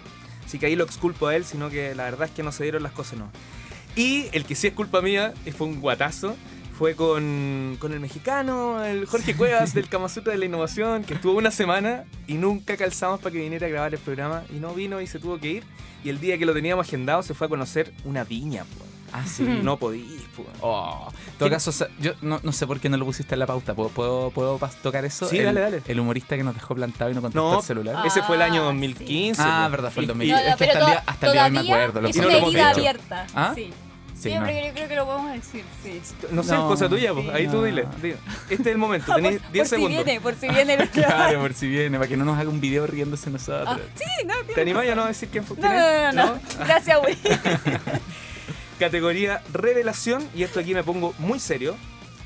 Así 0.46 0.60
que 0.60 0.66
ahí 0.68 0.76
lo 0.76 0.84
exculpo 0.86 1.28
a 1.28 1.36
él, 1.36 1.44
sino 1.46 1.70
que 1.70 1.94
la 1.96 2.04
verdad 2.06 2.28
es 2.28 2.32
que 2.34 2.44
no 2.44 2.52
se 2.52 2.64
dieron 2.64 2.84
las 2.84 2.92
cosas, 2.94 3.20
no. 3.20 3.30
Y 3.96 4.28
el 4.32 4.46
que 4.46 4.56
sí 4.56 4.68
es 4.68 4.74
culpa 4.74 5.02
mía, 5.02 5.34
fue 5.58 5.68
un 5.68 5.82
guatazo, 5.82 6.36
fue 6.78 6.96
con, 6.96 7.78
con 7.80 7.92
el 7.92 8.00
mexicano, 8.00 8.84
el 8.86 9.06
Jorge 9.08 9.36
Cuevas 9.36 9.74
del 9.74 9.90
Kama 9.90 10.10
Sutra 10.10 10.34
de 10.34 10.38
la 10.40 10.46
Innovación, 10.46 11.04
que 11.04 11.16
estuvo 11.16 11.38
una 11.38 11.50
semana 11.50 12.04
y 12.28 12.36
nunca 12.36 12.78
calzamos 12.78 13.20
para 13.20 13.32
que 13.34 13.40
viniera 13.40 13.66
a 13.66 13.70
grabar 13.70 13.94
el 13.94 14.00
programa 14.00 14.44
y 14.56 14.60
no 14.60 14.74
vino 14.74 15.02
y 15.02 15.08
se 15.08 15.18
tuvo 15.20 15.40
que 15.40 15.48
ir. 15.48 15.64
Y 16.04 16.10
el 16.10 16.20
día 16.20 16.38
que 16.38 16.46
lo 16.46 16.54
teníamos 16.54 16.86
agendado 16.88 17.24
se 17.24 17.34
fue 17.34 17.48
a 17.48 17.50
conocer 17.50 17.94
una 18.06 18.24
viña, 18.24 18.64
po. 18.64 18.86
Ah, 19.12 19.26
sí. 19.26 19.44
No 19.64 19.78
podís, 19.78 20.22
po. 20.36 20.46
Oh. 20.62 21.10
En 21.32 21.38
todo 21.40 21.50
caso, 21.50 21.72
yo 22.00 22.12
no, 22.22 22.40
no 22.44 22.52
sé 22.52 22.68
por 22.68 22.80
qué 22.80 22.90
no 22.90 22.98
lo 22.98 23.06
pusiste 23.06 23.34
en 23.34 23.40
la 23.40 23.48
pauta. 23.48 23.74
¿Puedo, 23.74 24.30
puedo, 24.30 24.60
tocar 24.84 25.04
eso? 25.06 25.28
Sí, 25.28 25.40
el, 25.40 25.46
dale, 25.46 25.62
dale. 25.62 25.82
El 25.88 26.00
humorista 26.00 26.38
que 26.38 26.44
nos 26.44 26.54
dejó 26.54 26.76
plantado 26.76 27.10
y 27.10 27.16
no 27.16 27.22
contestó 27.22 27.52
No, 27.54 27.58
el 27.60 27.66
celular. 27.66 27.96
Ah, 27.98 28.04
Ese 28.06 28.22
fue 28.22 28.36
el 28.36 28.42
año 28.44 28.62
sí. 28.62 28.66
2015. 28.66 29.42
Ah, 29.44 29.64
po. 29.66 29.72
verdad, 29.72 29.92
fue 29.92 30.02
el 30.04 30.06
Y- 30.06 30.08
2000. 30.10 30.28
y- 30.28 30.32
No, 30.32 30.38
no, 30.38 30.44
Es 30.44 30.56
que 30.56 30.58
pero 30.60 30.72
hasta 30.74 30.80
el 30.80 30.86
día- 30.92 31.04
hasta 31.08 31.26
el 31.28 31.32
día 31.34 31.42
de 31.42 31.48
hoy 31.48 31.52
me 31.52 31.58
todavía 31.60 31.76
acuerdo, 31.86 32.02
lo 32.02 32.08
Es 32.10 32.18
una 32.18 32.34
herida 32.38 32.70
abierta. 32.70 33.28
¿Ah? 33.34 33.52
Sí. 33.56 33.74
Sí, 34.20 34.30
Sí, 34.32 34.36
no. 34.36 34.46
pero 34.48 34.66
yo 34.68 34.74
creo 34.74 34.88
que 34.88 34.96
lo 34.96 35.06
podemos 35.06 35.32
decir, 35.34 35.64
sí. 35.84 36.02
No 36.32 36.42
sé, 36.42 36.54
No, 36.54 36.68
cosa 36.68 36.90
tuya, 36.90 37.14
sí, 37.14 37.30
ahí 37.32 37.48
tú 37.48 37.64
dile. 37.64 37.86
di. 38.02 38.14
Este 38.50 38.54
es 38.56 38.68
el 38.68 38.78
momento, 38.80 39.14
tenéis 39.14 39.40
por, 39.42 39.52
10 39.52 39.62
por 39.62 39.66
si 39.70 39.76
segundos. 39.76 40.06
viene, 40.06 40.22
por 40.22 40.36
si 40.36 40.48
viene 40.50 40.74
el 40.74 40.90
Claro, 40.92 41.40
por 41.42 41.54
si 41.54 41.68
viene, 41.68 41.98
para 42.00 42.10
que 42.10 42.18
no 42.18 42.26
nos 42.26 42.40
haga 42.40 42.50
un 42.50 42.60
video 42.60 42.88
riéndose 42.88 43.30
nosotros. 43.30 43.78
Ah, 43.80 43.80
sí, 43.96 44.26
no, 44.26 44.34
¿Te 44.56 44.62
animás 44.62 44.86
ya 44.88 44.96
no 44.96 45.04
a 45.04 45.08
decir 45.10 45.30
quién 45.32 45.44
fue? 45.46 45.56
No, 45.58 45.70
no, 45.70 46.12
no, 46.14 46.34
no. 46.34 46.40
Gracias, 46.66 47.00
güey. 47.00 47.16
Categoría 48.80 49.42
revelación, 49.54 50.28
y 50.36 50.44
esto 50.44 50.60
aquí 50.60 50.74
me 50.74 50.84
pongo 50.84 51.14
muy 51.20 51.40
serio. 51.40 51.76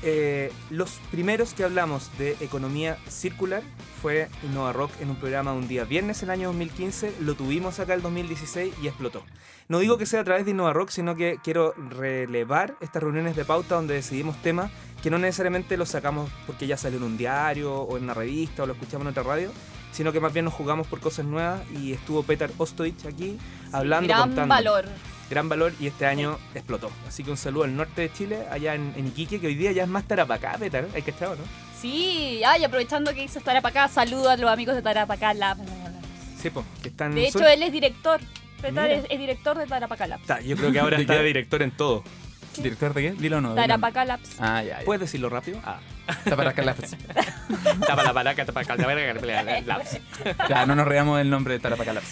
Eh, 0.04 0.50
los 0.70 1.00
primeros 1.12 1.54
que 1.54 1.62
hablamos 1.62 2.10
de 2.18 2.36
economía 2.40 2.98
circular 3.08 3.62
fue 4.00 4.28
Innova 4.42 4.72
Rock 4.72 4.90
en 5.00 5.10
un 5.10 5.16
programa 5.16 5.52
un 5.52 5.68
día 5.68 5.84
viernes 5.84 6.22
el 6.22 6.30
año 6.30 6.48
2015. 6.48 7.14
Lo 7.20 7.34
tuvimos 7.34 7.78
acá 7.78 7.94
el 7.94 8.02
2016 8.02 8.74
y 8.82 8.88
explotó. 8.88 9.22
No 9.68 9.78
digo 9.78 9.98
que 9.98 10.06
sea 10.06 10.20
a 10.20 10.24
través 10.24 10.44
de 10.44 10.50
Innova 10.50 10.72
Rock, 10.72 10.90
sino 10.90 11.14
que 11.14 11.38
quiero 11.42 11.72
relevar 11.74 12.76
estas 12.80 13.02
reuniones 13.02 13.36
de 13.36 13.44
pauta 13.44 13.76
donde 13.76 13.94
decidimos 13.94 14.36
temas 14.42 14.72
que 15.02 15.10
no 15.10 15.18
necesariamente 15.18 15.76
los 15.76 15.90
sacamos 15.90 16.30
porque 16.46 16.66
ya 16.66 16.76
salió 16.76 16.98
en 16.98 17.04
un 17.04 17.16
diario 17.16 17.74
o 17.74 17.96
en 17.96 18.04
una 18.04 18.14
revista 18.14 18.62
o 18.62 18.66
lo 18.66 18.72
escuchamos 18.72 19.04
en 19.04 19.10
otra 19.10 19.22
radio, 19.22 19.50
sino 19.92 20.12
que 20.12 20.20
más 20.20 20.32
bien 20.32 20.44
nos 20.46 20.54
jugamos 20.54 20.86
por 20.86 21.00
cosas 21.00 21.24
nuevas 21.24 21.60
y 21.78 21.92
estuvo 21.92 22.22
Petar 22.22 22.50
Ostoich 22.58 23.06
aquí 23.06 23.38
hablando, 23.72 24.08
Gran 24.08 24.20
contando 24.28 24.48
valor. 24.54 24.84
gran 25.30 25.48
valor 25.48 25.72
y 25.80 25.86
este 25.86 26.06
año 26.06 26.38
explotó. 26.54 26.90
Así 27.06 27.22
que 27.22 27.30
un 27.30 27.36
saludo 27.36 27.64
al 27.64 27.76
norte 27.76 28.02
de 28.02 28.12
Chile, 28.12 28.38
allá 28.50 28.74
en, 28.74 28.92
en 28.96 29.06
Iquique, 29.06 29.40
que 29.40 29.46
hoy 29.46 29.54
día 29.54 29.72
ya 29.72 29.84
es 29.84 29.88
más 29.88 30.04
Tarapacá, 30.08 30.56
Petar. 30.58 30.86
Hay 30.94 31.02
que 31.02 31.10
estar, 31.12 31.28
¿no? 31.30 31.44
Sí, 31.80 32.42
ay, 32.46 32.64
aprovechando 32.64 33.12
que 33.14 33.24
hizo 33.24 33.40
Tarapacá, 33.40 33.88
saludo 33.88 34.30
a 34.30 34.36
los 34.36 34.50
amigos 34.50 34.74
de 34.74 34.82
Tarapacá 34.82 35.34
Lab. 35.34 35.58
Sí, 36.40 36.50
po, 36.50 36.64
que 36.82 36.88
están. 36.88 37.14
De 37.14 37.26
hecho, 37.28 37.46
él 37.46 37.62
es 37.62 37.72
director. 37.72 38.20
Petar 38.60 38.90
es, 38.90 39.04
es 39.10 39.18
director 39.18 39.58
de 39.58 39.66
Tarapacá 39.66 40.06
Labs. 40.06 40.22
Está, 40.22 40.40
yo 40.40 40.56
creo 40.56 40.70
que 40.70 40.78
ahora 40.78 40.96
¿De 40.98 41.02
está 41.02 41.14
de 41.16 41.24
director 41.24 41.62
en 41.62 41.70
todo. 41.72 42.04
¿Director 42.58 42.92
de 42.94 43.02
qué? 43.02 43.12
Dilo 43.12 43.38
o 43.38 43.40
no. 43.40 43.54
Tarapacá 43.54 44.04
Labs. 44.04 44.36
Ah, 44.40 44.62
ya, 44.62 44.78
ya. 44.80 44.84
¿Puedes 44.84 45.00
decirlo 45.00 45.28
rápido? 45.28 45.60
Ah. 45.64 45.78
Está 46.08 46.36
para 46.36 46.50
acá 46.50 46.62
la- 46.62 46.74
Tapa 47.86 48.02
la 48.02 48.12
paraca, 48.12 48.44
tapa 48.44 48.62
la 48.62 48.76
paraca, 48.76 49.80
Ya, 50.48 50.66
no 50.66 50.74
nos 50.74 50.86
reamos 50.86 51.20
el 51.20 51.30
nombre 51.30 51.54
de 51.54 51.60
Tarapacalaps. 51.60 52.08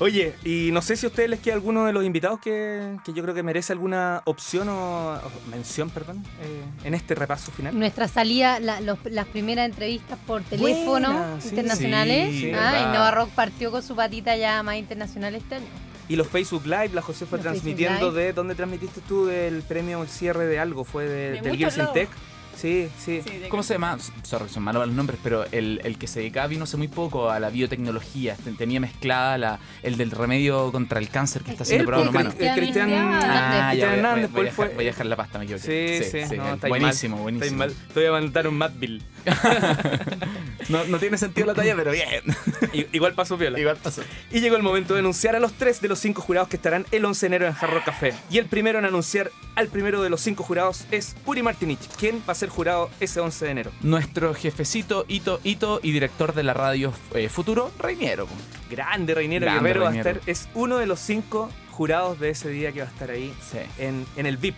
Oye, 0.00 0.34
y 0.44 0.70
no 0.72 0.80
sé 0.80 0.96
si 0.96 1.06
a 1.06 1.08
ustedes 1.08 1.28
les 1.28 1.40
queda 1.40 1.54
alguno 1.54 1.84
de 1.84 1.92
los 1.92 2.04
invitados 2.04 2.38
que, 2.38 2.96
que 3.04 3.12
yo 3.12 3.20
creo 3.24 3.34
que 3.34 3.42
merece 3.42 3.72
alguna 3.72 4.22
opción 4.26 4.68
o, 4.68 5.14
o 5.14 5.20
mención, 5.50 5.90
perdón, 5.90 6.24
eh, 6.40 6.62
en 6.84 6.94
este 6.94 7.16
repaso 7.16 7.50
final. 7.50 7.76
Nuestra 7.76 8.06
salida, 8.06 8.60
la- 8.60 8.80
los- 8.80 8.98
las 9.06 9.26
primeras 9.26 9.66
entrevistas 9.66 10.16
por 10.24 10.42
teléfono 10.44 11.12
Buena, 11.12 11.38
internacionales. 11.44 12.30
sí, 12.30 12.52
ah, 12.54 12.80
y 12.80 12.94
Nova 12.94 13.10
Rock 13.10 13.30
partió 13.30 13.72
con 13.72 13.82
su 13.82 13.96
patita 13.96 14.36
ya 14.36 14.62
más 14.62 14.76
internacional 14.76 15.34
este 15.34 15.56
año. 15.56 15.66
Y 16.08 16.16
los 16.16 16.26
Facebook 16.28 16.64
Live, 16.64 16.90
la 16.94 17.02
Josefa 17.02 17.36
Los 17.36 17.42
transmitiendo 17.44 18.12
de. 18.12 18.32
¿Dónde 18.32 18.54
transmitiste 18.54 19.00
tú 19.06 19.26
del 19.26 19.62
premio 19.62 20.02
el 20.02 20.08
cierre 20.08 20.46
de 20.46 20.58
algo? 20.58 20.84
¿Fue 20.84 21.04
de, 21.06 21.30
De 21.32 21.40
del 21.42 21.56
Gears 21.56 21.76
in. 21.78 21.84
Tech? 21.92 22.08
Sí, 22.56 22.88
sí. 22.98 23.20
¿Cómo 23.50 23.62
se 23.62 23.74
llama? 23.74 23.98
Sorry, 24.24 24.48
son 24.48 24.64
malos 24.64 24.84
los 24.84 24.96
nombres, 24.96 25.20
pero 25.22 25.44
el, 25.52 25.80
el 25.84 25.96
que 25.96 26.08
se 26.08 26.18
dedicaba 26.18 26.48
vino 26.48 26.64
hace 26.64 26.76
muy 26.76 26.88
poco 26.88 27.30
a 27.30 27.38
la 27.38 27.50
biotecnología. 27.50 28.34
Ten- 28.42 28.56
Tenía 28.56 28.80
mezclada 28.80 29.38
la, 29.38 29.58
el 29.84 29.96
del 29.96 30.10
remedio 30.10 30.72
contra 30.72 30.98
el 30.98 31.08
cáncer 31.08 31.42
que 31.42 31.52
está 31.52 31.62
haciendo 31.62 31.82
Él, 31.82 31.86
prueba 31.86 32.02
en 32.02 32.08
humanos. 32.08 32.34
el 32.36 32.54
Cristian 32.56 32.90
Ah, 32.92 33.70
voy, 33.74 33.80
Hernández, 33.82 34.30
voy 34.32 34.48
a 34.48 34.50
fue- 34.52 34.64
dejar, 34.64 34.74
voy 34.76 34.84
a 34.84 34.88
dejar 34.88 35.06
la 35.06 35.14
pasta, 35.14 35.38
me 35.38 35.44
equivoqué. 35.44 36.02
Sí, 36.02 36.26
sí, 36.26 36.36
buenísimo, 36.68 37.14
mal, 37.16 37.22
buenísimo. 37.22 37.58
mal. 37.58 37.72
Te 37.94 38.00
voy 38.00 38.08
a 38.08 38.12
mandar 38.12 38.48
un 38.48 38.58
Mad 38.58 38.72
Bill. 38.74 39.02
No, 40.68 40.84
no 40.84 40.98
tiene 40.98 41.16
sentido 41.16 41.46
la 41.46 41.54
talla, 41.54 41.74
pero 41.76 41.92
bien. 41.92 42.86
Igual 42.92 43.14
pasó 43.14 43.38
viola. 43.38 43.58
Igual 43.58 43.78
pasó. 43.82 44.02
Y 44.30 44.40
llegó 44.40 44.56
el 44.56 44.62
momento 44.62 44.92
de 44.92 45.00
anunciar 45.00 45.34
a 45.34 45.40
los 45.40 45.54
tres 45.54 45.80
de 45.80 45.88
los 45.88 45.98
cinco 45.98 46.20
jurados 46.20 46.48
que 46.48 46.56
estarán 46.56 46.84
el 46.90 47.04
11 47.06 47.20
de 47.20 47.26
enero 47.28 47.46
en 47.46 47.54
Jarro 47.54 47.82
Café. 47.84 48.12
Y 48.30 48.36
el 48.36 48.46
primero 48.46 48.78
en 48.78 48.84
anunciar 48.84 49.30
al 49.54 49.68
primero 49.68 50.02
de 50.02 50.10
los 50.10 50.20
cinco 50.20 50.42
jurados 50.44 50.84
es 50.90 51.16
Uri 51.24 51.42
Martinich, 51.42 51.80
quien 51.98 52.18
va 52.28 52.32
a 52.32 52.34
ser 52.34 52.50
jurado 52.50 52.90
ese 53.00 53.20
11 53.20 53.44
de 53.46 53.50
enero. 53.50 53.70
Nuestro 53.80 54.34
jefecito 54.34 55.06
Ito 55.08 55.40
Ito 55.42 55.80
y 55.82 55.92
director 55.92 56.34
de 56.34 56.42
la 56.42 56.52
radio 56.52 56.92
eh, 57.14 57.30
Futuro, 57.30 57.72
Reiniero. 57.78 58.28
Grande 58.70 59.14
Reinero 59.14 59.46
Grande 59.46 59.62
Guerrero 59.62 59.80
va 59.84 59.88
a 59.88 59.92
Reiniero. 59.92 60.18
estar, 60.18 60.28
es 60.30 60.48
uno 60.54 60.76
de 60.76 60.86
los 60.86 61.00
cinco 61.00 61.50
jurados 61.70 62.20
de 62.20 62.28
ese 62.30 62.50
día 62.50 62.72
que 62.72 62.80
va 62.80 62.86
a 62.88 62.90
estar 62.90 63.10
ahí 63.10 63.32
Sí. 63.50 63.58
en, 63.78 64.04
en 64.16 64.26
el 64.26 64.36
VIP. 64.36 64.56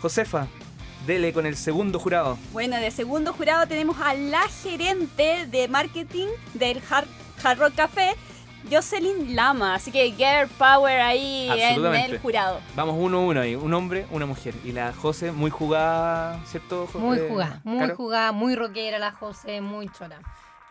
Josefa, 0.00 0.46
dele 1.08 1.32
con 1.32 1.46
el 1.46 1.56
segundo 1.56 1.98
jurado. 1.98 2.38
Bueno, 2.52 2.76
de 2.76 2.90
segundo 2.92 3.32
jurado 3.32 3.66
tenemos 3.66 3.96
a 4.00 4.14
la 4.14 4.42
gerente 4.62 5.46
de 5.46 5.66
marketing 5.66 6.28
del 6.54 6.80
Hard, 6.88 7.08
Hard 7.42 7.58
Rock 7.58 7.74
Café, 7.74 8.14
Jocelyn 8.70 9.34
Lama. 9.34 9.74
Así 9.74 9.90
que 9.90 10.12
Girl 10.12 10.48
Power 10.58 11.00
ahí 11.00 11.48
en 11.50 11.84
el 11.94 12.18
jurado. 12.18 12.60
Vamos 12.76 12.94
uno 12.98 13.18
a 13.18 13.20
uno 13.22 13.40
ahí, 13.40 13.54
un 13.54 13.72
hombre, 13.72 14.06
una 14.10 14.26
mujer. 14.26 14.54
Y 14.64 14.72
la 14.72 14.92
Jose, 14.92 15.32
muy 15.32 15.50
jugada, 15.50 16.40
¿cierto? 16.46 16.86
Jo- 16.92 16.98
Muy 16.98 17.18
jugada, 17.26 17.60
muy 17.64 17.78
Caro? 17.80 17.96
jugada, 17.96 18.32
muy 18.32 18.54
rockera 18.54 18.98
la 18.98 19.12
José, 19.12 19.60
muy 19.62 19.88
chora. 19.88 20.18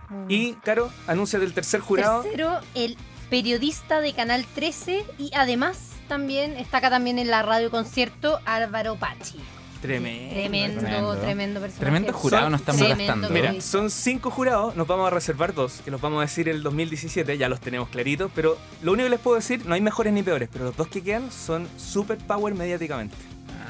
Muy- 0.10 0.34
Y, 0.34 0.54
Caro, 0.64 0.90
anuncia 1.08 1.40
del 1.40 1.54
tercer 1.54 1.80
jurado. 1.82 2.22
Tercero, 2.22 2.60
el 2.76 2.96
periodista 3.32 4.00
de 4.02 4.14
Canal 4.14 4.46
13 4.54 5.04
y 5.18 5.32
además 5.36 5.94
también 6.08 6.56
está 6.58 6.78
acá 6.78 6.90
también 6.92 7.18
en 7.20 7.30
la 7.30 7.42
radio 7.42 7.70
concierto 7.72 8.40
Álvaro 8.46 8.96
Pachi. 8.96 9.40
Tremendo. 9.82 10.34
Tremendo, 10.34 10.80
Tremendo. 10.82 11.16
tremendo, 11.18 11.60
personaje. 11.62 11.80
Tremendo 11.86 12.14
jurado 12.14 12.50
nos 12.50 12.62
estamos 12.62 12.82
gastando. 12.88 13.30
Mira, 13.30 13.62
son 13.62 13.90
cinco 13.90 14.32
jurados, 14.32 14.76
nos 14.76 14.88
vamos 14.88 15.08
a 15.08 15.10
reservar 15.10 15.54
dos, 15.54 15.82
que 15.84 15.92
los 15.92 16.02
vamos 16.02 16.20
a 16.20 16.22
decir 16.22 16.50
el 16.50 16.64
2017, 16.64 17.38
ya 17.38 17.50
los 17.50 17.60
tenemos 17.60 17.90
claritos, 17.90 18.32
pero 18.34 18.58
lo 18.82 18.94
único 18.94 19.06
que 19.06 19.10
les 19.12 19.20
puedo 19.20 19.36
decir, 19.36 19.66
no 19.66 19.74
hay 19.76 19.82
mejores 19.82 20.12
ni 20.14 20.24
peores, 20.24 20.50
pero 20.52 20.66
los 20.66 20.76
dos 20.76 20.88
que 20.88 21.02
quedan 21.04 21.32
son 21.32 21.68
super 21.78 22.18
power 22.18 22.54
mediáticamente. 22.56 23.16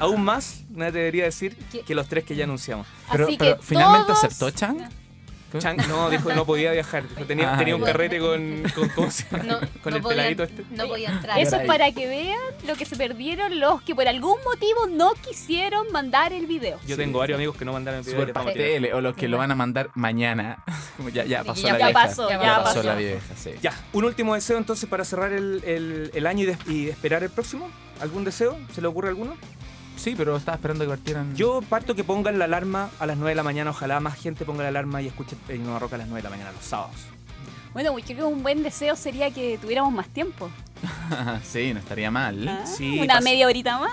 Aún 0.00 0.22
más, 0.22 0.62
me 0.70 0.86
atrevería 0.86 1.24
a 1.24 1.26
decir, 1.26 1.56
¿Qué? 1.72 1.80
que 1.80 1.94
los 1.94 2.06
tres 2.08 2.24
que 2.24 2.36
ya 2.36 2.44
anunciamos. 2.44 2.86
Pero, 3.10 3.26
Así 3.26 3.36
pero 3.36 3.56
que 3.56 3.62
finalmente 3.64 4.06
todos- 4.12 4.24
aceptó 4.24 4.50
Chan. 5.52 5.60
Chang 5.78 5.88
no, 5.88 6.10
dijo 6.10 6.32
no 6.34 6.44
podía 6.44 6.72
viajar, 6.72 7.08
dijo, 7.08 7.24
tenía, 7.24 7.54
Ah, 7.54 7.58
tenía 7.58 7.74
un 7.76 7.82
carrete 7.82 8.18
con, 8.18 8.62
con, 8.94 9.94
el 9.94 10.02
podía, 10.02 10.08
peladito 10.08 10.42
este. 10.42 10.64
no 10.70 10.86
podía 10.88 11.10
entrar. 11.10 11.38
Eso 11.38 11.56
es 11.56 11.66
para 11.66 11.90
que 11.92 12.06
vean 12.06 12.38
lo 12.66 12.74
que 12.74 12.84
se 12.84 12.96
perdieron 12.96 13.58
los 13.58 13.80
que 13.82 13.94
por 13.94 14.06
algún 14.08 14.36
motivo 14.44 14.86
no 14.88 15.12
quisieron 15.14 15.90
mandar 15.92 16.32
el 16.32 16.46
video. 16.46 16.78
Yo 16.86 16.96
Sí. 16.96 17.02
tengo 17.02 17.18
varios 17.20 17.36
amigos 17.36 17.56
que 17.56 17.64
no 17.64 17.72
mandaron 17.72 18.00
el 18.00 18.04
video. 18.06 18.26
Super 18.26 18.92
o 18.94 19.00
los 19.00 19.14
que 19.16 19.28
lo 19.28 19.38
van 19.38 19.50
a 19.50 19.54
mandar 19.54 19.90
mañana. 19.94 20.62
Como 20.96 21.08
ya, 21.10 21.24
ya 21.24 21.44
pasó 21.44 21.66
ya 21.66 21.72
la 21.74 21.78
Ya 21.78 21.86
vieja. 21.86 22.00
pasó, 22.06 22.28
Ya 22.28 22.42
ya 22.42 22.56
pasó 22.62 22.64
pasó. 22.76 22.82
la 22.82 22.94
vieja, 22.94 23.20
sí. 23.36 23.50
Ya, 23.62 23.72
un 23.92 24.04
último 24.04 24.34
deseo 24.34 24.58
entonces 24.58 24.88
para 24.88 25.04
cerrar 25.04 25.32
el, 25.32 25.62
el- 25.64 26.10
el 26.14 26.26
año 26.26 26.42
y, 26.42 26.46
des- 26.46 26.58
y 26.68 26.88
esperar 26.88 27.22
el 27.22 27.30
próximo. 27.30 27.70
¿Algún 28.00 28.22
deseo? 28.24 28.56
¿Se 28.74 28.80
le 28.80 28.86
ocurre 28.86 29.08
alguno? 29.08 29.36
Sí, 29.98 30.14
pero 30.16 30.36
estaba 30.36 30.54
esperando 30.54 30.84
que 30.84 30.88
partieran. 30.90 31.34
Yo 31.36 31.60
parto 31.68 31.94
que 31.94 32.04
pongan 32.04 32.38
la 32.38 32.44
alarma 32.46 32.88
a 32.98 33.04
las 33.06 33.16
9 33.16 33.30
de 33.30 33.34
la 33.34 33.42
mañana. 33.42 33.70
Ojalá 33.70 34.00
más 34.00 34.14
gente 34.16 34.44
ponga 34.44 34.62
la 34.62 34.68
alarma 34.68 35.02
y 35.02 35.08
escuche 35.08 35.36
Innova 35.52 35.80
Rock 35.80 35.94
a 35.94 35.98
las 35.98 36.06
9 36.08 36.20
de 36.22 36.22
la 36.22 36.30
mañana 36.30 36.52
los 36.52 36.64
sábados. 36.64 36.94
Bueno, 37.72 37.96
yo 37.98 38.04
creo 38.04 38.16
que 38.28 38.34
un 38.34 38.42
buen 38.42 38.62
deseo 38.62 38.96
sería 38.96 39.30
que 39.30 39.58
tuviéramos 39.58 39.92
más 39.92 40.08
tiempo. 40.08 40.48
sí, 41.44 41.72
no 41.74 41.80
estaría 41.80 42.10
mal. 42.10 42.46
Ah, 42.48 42.64
Sí, 42.66 42.98
Una 43.00 43.14
pasa- 43.14 43.20
media 43.24 43.46
horita 43.46 43.78
más. 43.78 43.90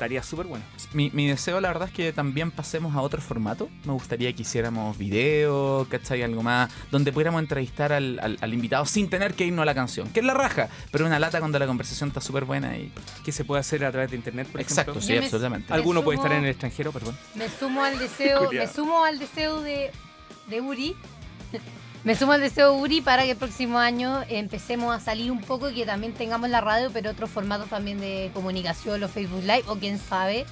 Estaría 0.00 0.22
súper 0.22 0.46
bueno. 0.46 0.64
Mi, 0.94 1.10
mi 1.12 1.26
deseo, 1.28 1.60
la 1.60 1.68
verdad, 1.68 1.88
es 1.88 1.94
que 1.94 2.10
también 2.14 2.50
pasemos 2.50 2.96
a 2.96 3.02
otro 3.02 3.20
formato. 3.20 3.68
Me 3.84 3.92
gustaría 3.92 4.32
que 4.32 4.40
hiciéramos 4.42 4.96
video, 4.96 5.86
¿cachai? 5.90 6.22
Algo 6.22 6.42
más, 6.42 6.70
donde 6.90 7.12
pudiéramos 7.12 7.42
entrevistar 7.42 7.92
al, 7.92 8.18
al- 8.22 8.38
al 8.40 8.54
invitado 8.54 8.86
sin 8.86 9.10
tener 9.10 9.34
que 9.34 9.44
irnos 9.44 9.62
a 9.62 9.66
la 9.66 9.74
canción, 9.74 10.08
que 10.08 10.20
es 10.20 10.26
la 10.26 10.32
raja, 10.32 10.70
pero 10.90 11.04
una 11.04 11.18
lata 11.18 11.38
cuando 11.38 11.58
la 11.58 11.66
conversación 11.66 12.08
está 12.08 12.22
súper 12.22 12.46
buena 12.46 12.78
y... 12.78 12.90
¿Qué 13.26 13.30
se 13.30 13.44
puede 13.44 13.60
hacer 13.60 13.84
a 13.84 13.92
través 13.92 14.10
de 14.10 14.16
internet, 14.16 14.48
por 14.50 14.62
Exacto, 14.62 14.92
ejemplo? 14.92 15.06
sí, 15.06 15.12
me- 15.12 15.18
absolutamente. 15.18 15.70
Alguno 15.74 16.02
puede 16.02 16.16
estar 16.16 16.32
en 16.32 16.44
el 16.44 16.50
extranjero, 16.50 16.92
perdón. 16.92 17.14
Me 17.34 17.50
sumo 17.50 17.82
al 17.84 17.98
deseo, 17.98 18.50
me 18.50 18.66
sumo 18.66 19.04
al 19.04 19.18
deseo 19.18 19.60
de, 19.60 19.90
de 20.48 20.60
Uri. 20.62 20.96
Me 22.02 22.14
sumo 22.16 22.32
al 22.32 22.40
deseo 22.40 22.72
de 22.74 22.80
Uri 22.80 23.00
para 23.02 23.24
que 23.24 23.32
el 23.32 23.36
próximo 23.36 23.78
año 23.78 24.22
empecemos 24.28 24.94
a 24.96 25.00
salir 25.00 25.30
un 25.30 25.40
poco 25.42 25.68
y 25.68 25.74
que 25.74 25.84
también 25.84 26.14
tengamos 26.14 26.48
la 26.48 26.60
radio, 26.62 26.90
pero 26.92 27.10
otros 27.10 27.28
formatos 27.28 27.68
también 27.68 28.00
de 28.00 28.30
comunicación, 28.32 28.98
los 29.00 29.10
Facebook 29.10 29.42
Live 29.42 29.64
o 29.66 29.76
quién 29.76 29.98
sabe. 29.98 30.46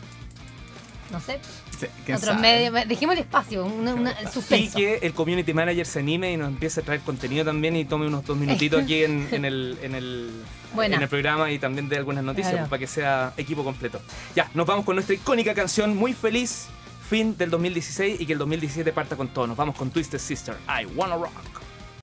No 1.11 1.20
sé, 1.20 1.40
Sí, 1.80 1.86
¿quién 2.05 2.18
otros 2.18 2.34
sabe? 2.36 2.42
medios. 2.70 2.86
Dejemos 2.86 3.14
el 3.14 3.20
espacio, 3.22 3.64
una, 3.64 3.94
una- 3.94 4.11
el 4.11 4.28
Y 4.28 4.30
suspenso. 4.30 4.76
que 4.76 4.96
el 4.96 5.14
community 5.14 5.55
manager 5.55 5.86
se 5.86 6.01
anime 6.01 6.32
y 6.32 6.36
nos 6.36 6.49
empiece 6.49 6.80
a 6.80 6.82
traer 6.82 7.01
contenido 7.01 7.46
también 7.46 7.76
y 7.76 7.86
tome 7.86 8.07
unos 8.07 8.26
dos 8.26 8.36
minutitos 8.36 8.82
aquí 8.82 9.05
en, 9.05 9.26
en 9.32 9.46
el, 9.46 9.78
en, 9.80 9.94
el, 9.94 10.30
Buena. 10.74 10.96
en 10.96 11.03
el 11.03 11.09
programa 11.09 11.51
y 11.51 11.59
también 11.59 11.88
de 11.88 11.96
algunas 11.96 12.22
noticias 12.22 12.53
Claro. 12.53 12.68
para 12.68 12.78
que 12.80 12.86
sea 12.86 13.32
equipo 13.38 13.64
completo. 13.64 14.03
Ya, 14.36 14.51
nos 14.53 14.66
vamos 14.66 14.84
con 14.84 14.96
nuestra 14.96 15.14
icónica 15.14 15.55
canción, 15.55 15.96
muy 15.96 16.12
feliz, 16.12 16.66
fin 17.09 17.37
del 17.39 17.51
2016 17.51 18.21
y 18.21 18.27
que 18.27 18.35
el 18.35 18.39
2017 18.39 18.93
parta 18.93 19.17
con 19.17 19.29
todo. 19.29 19.47
Nos 19.47 19.57
vamos 19.57 19.77
con 19.77 19.91
Twisted 19.91 20.19
Sister, 20.19 20.57
I 20.69 20.85
Wanna 20.95 21.17
Rock. 21.17 21.58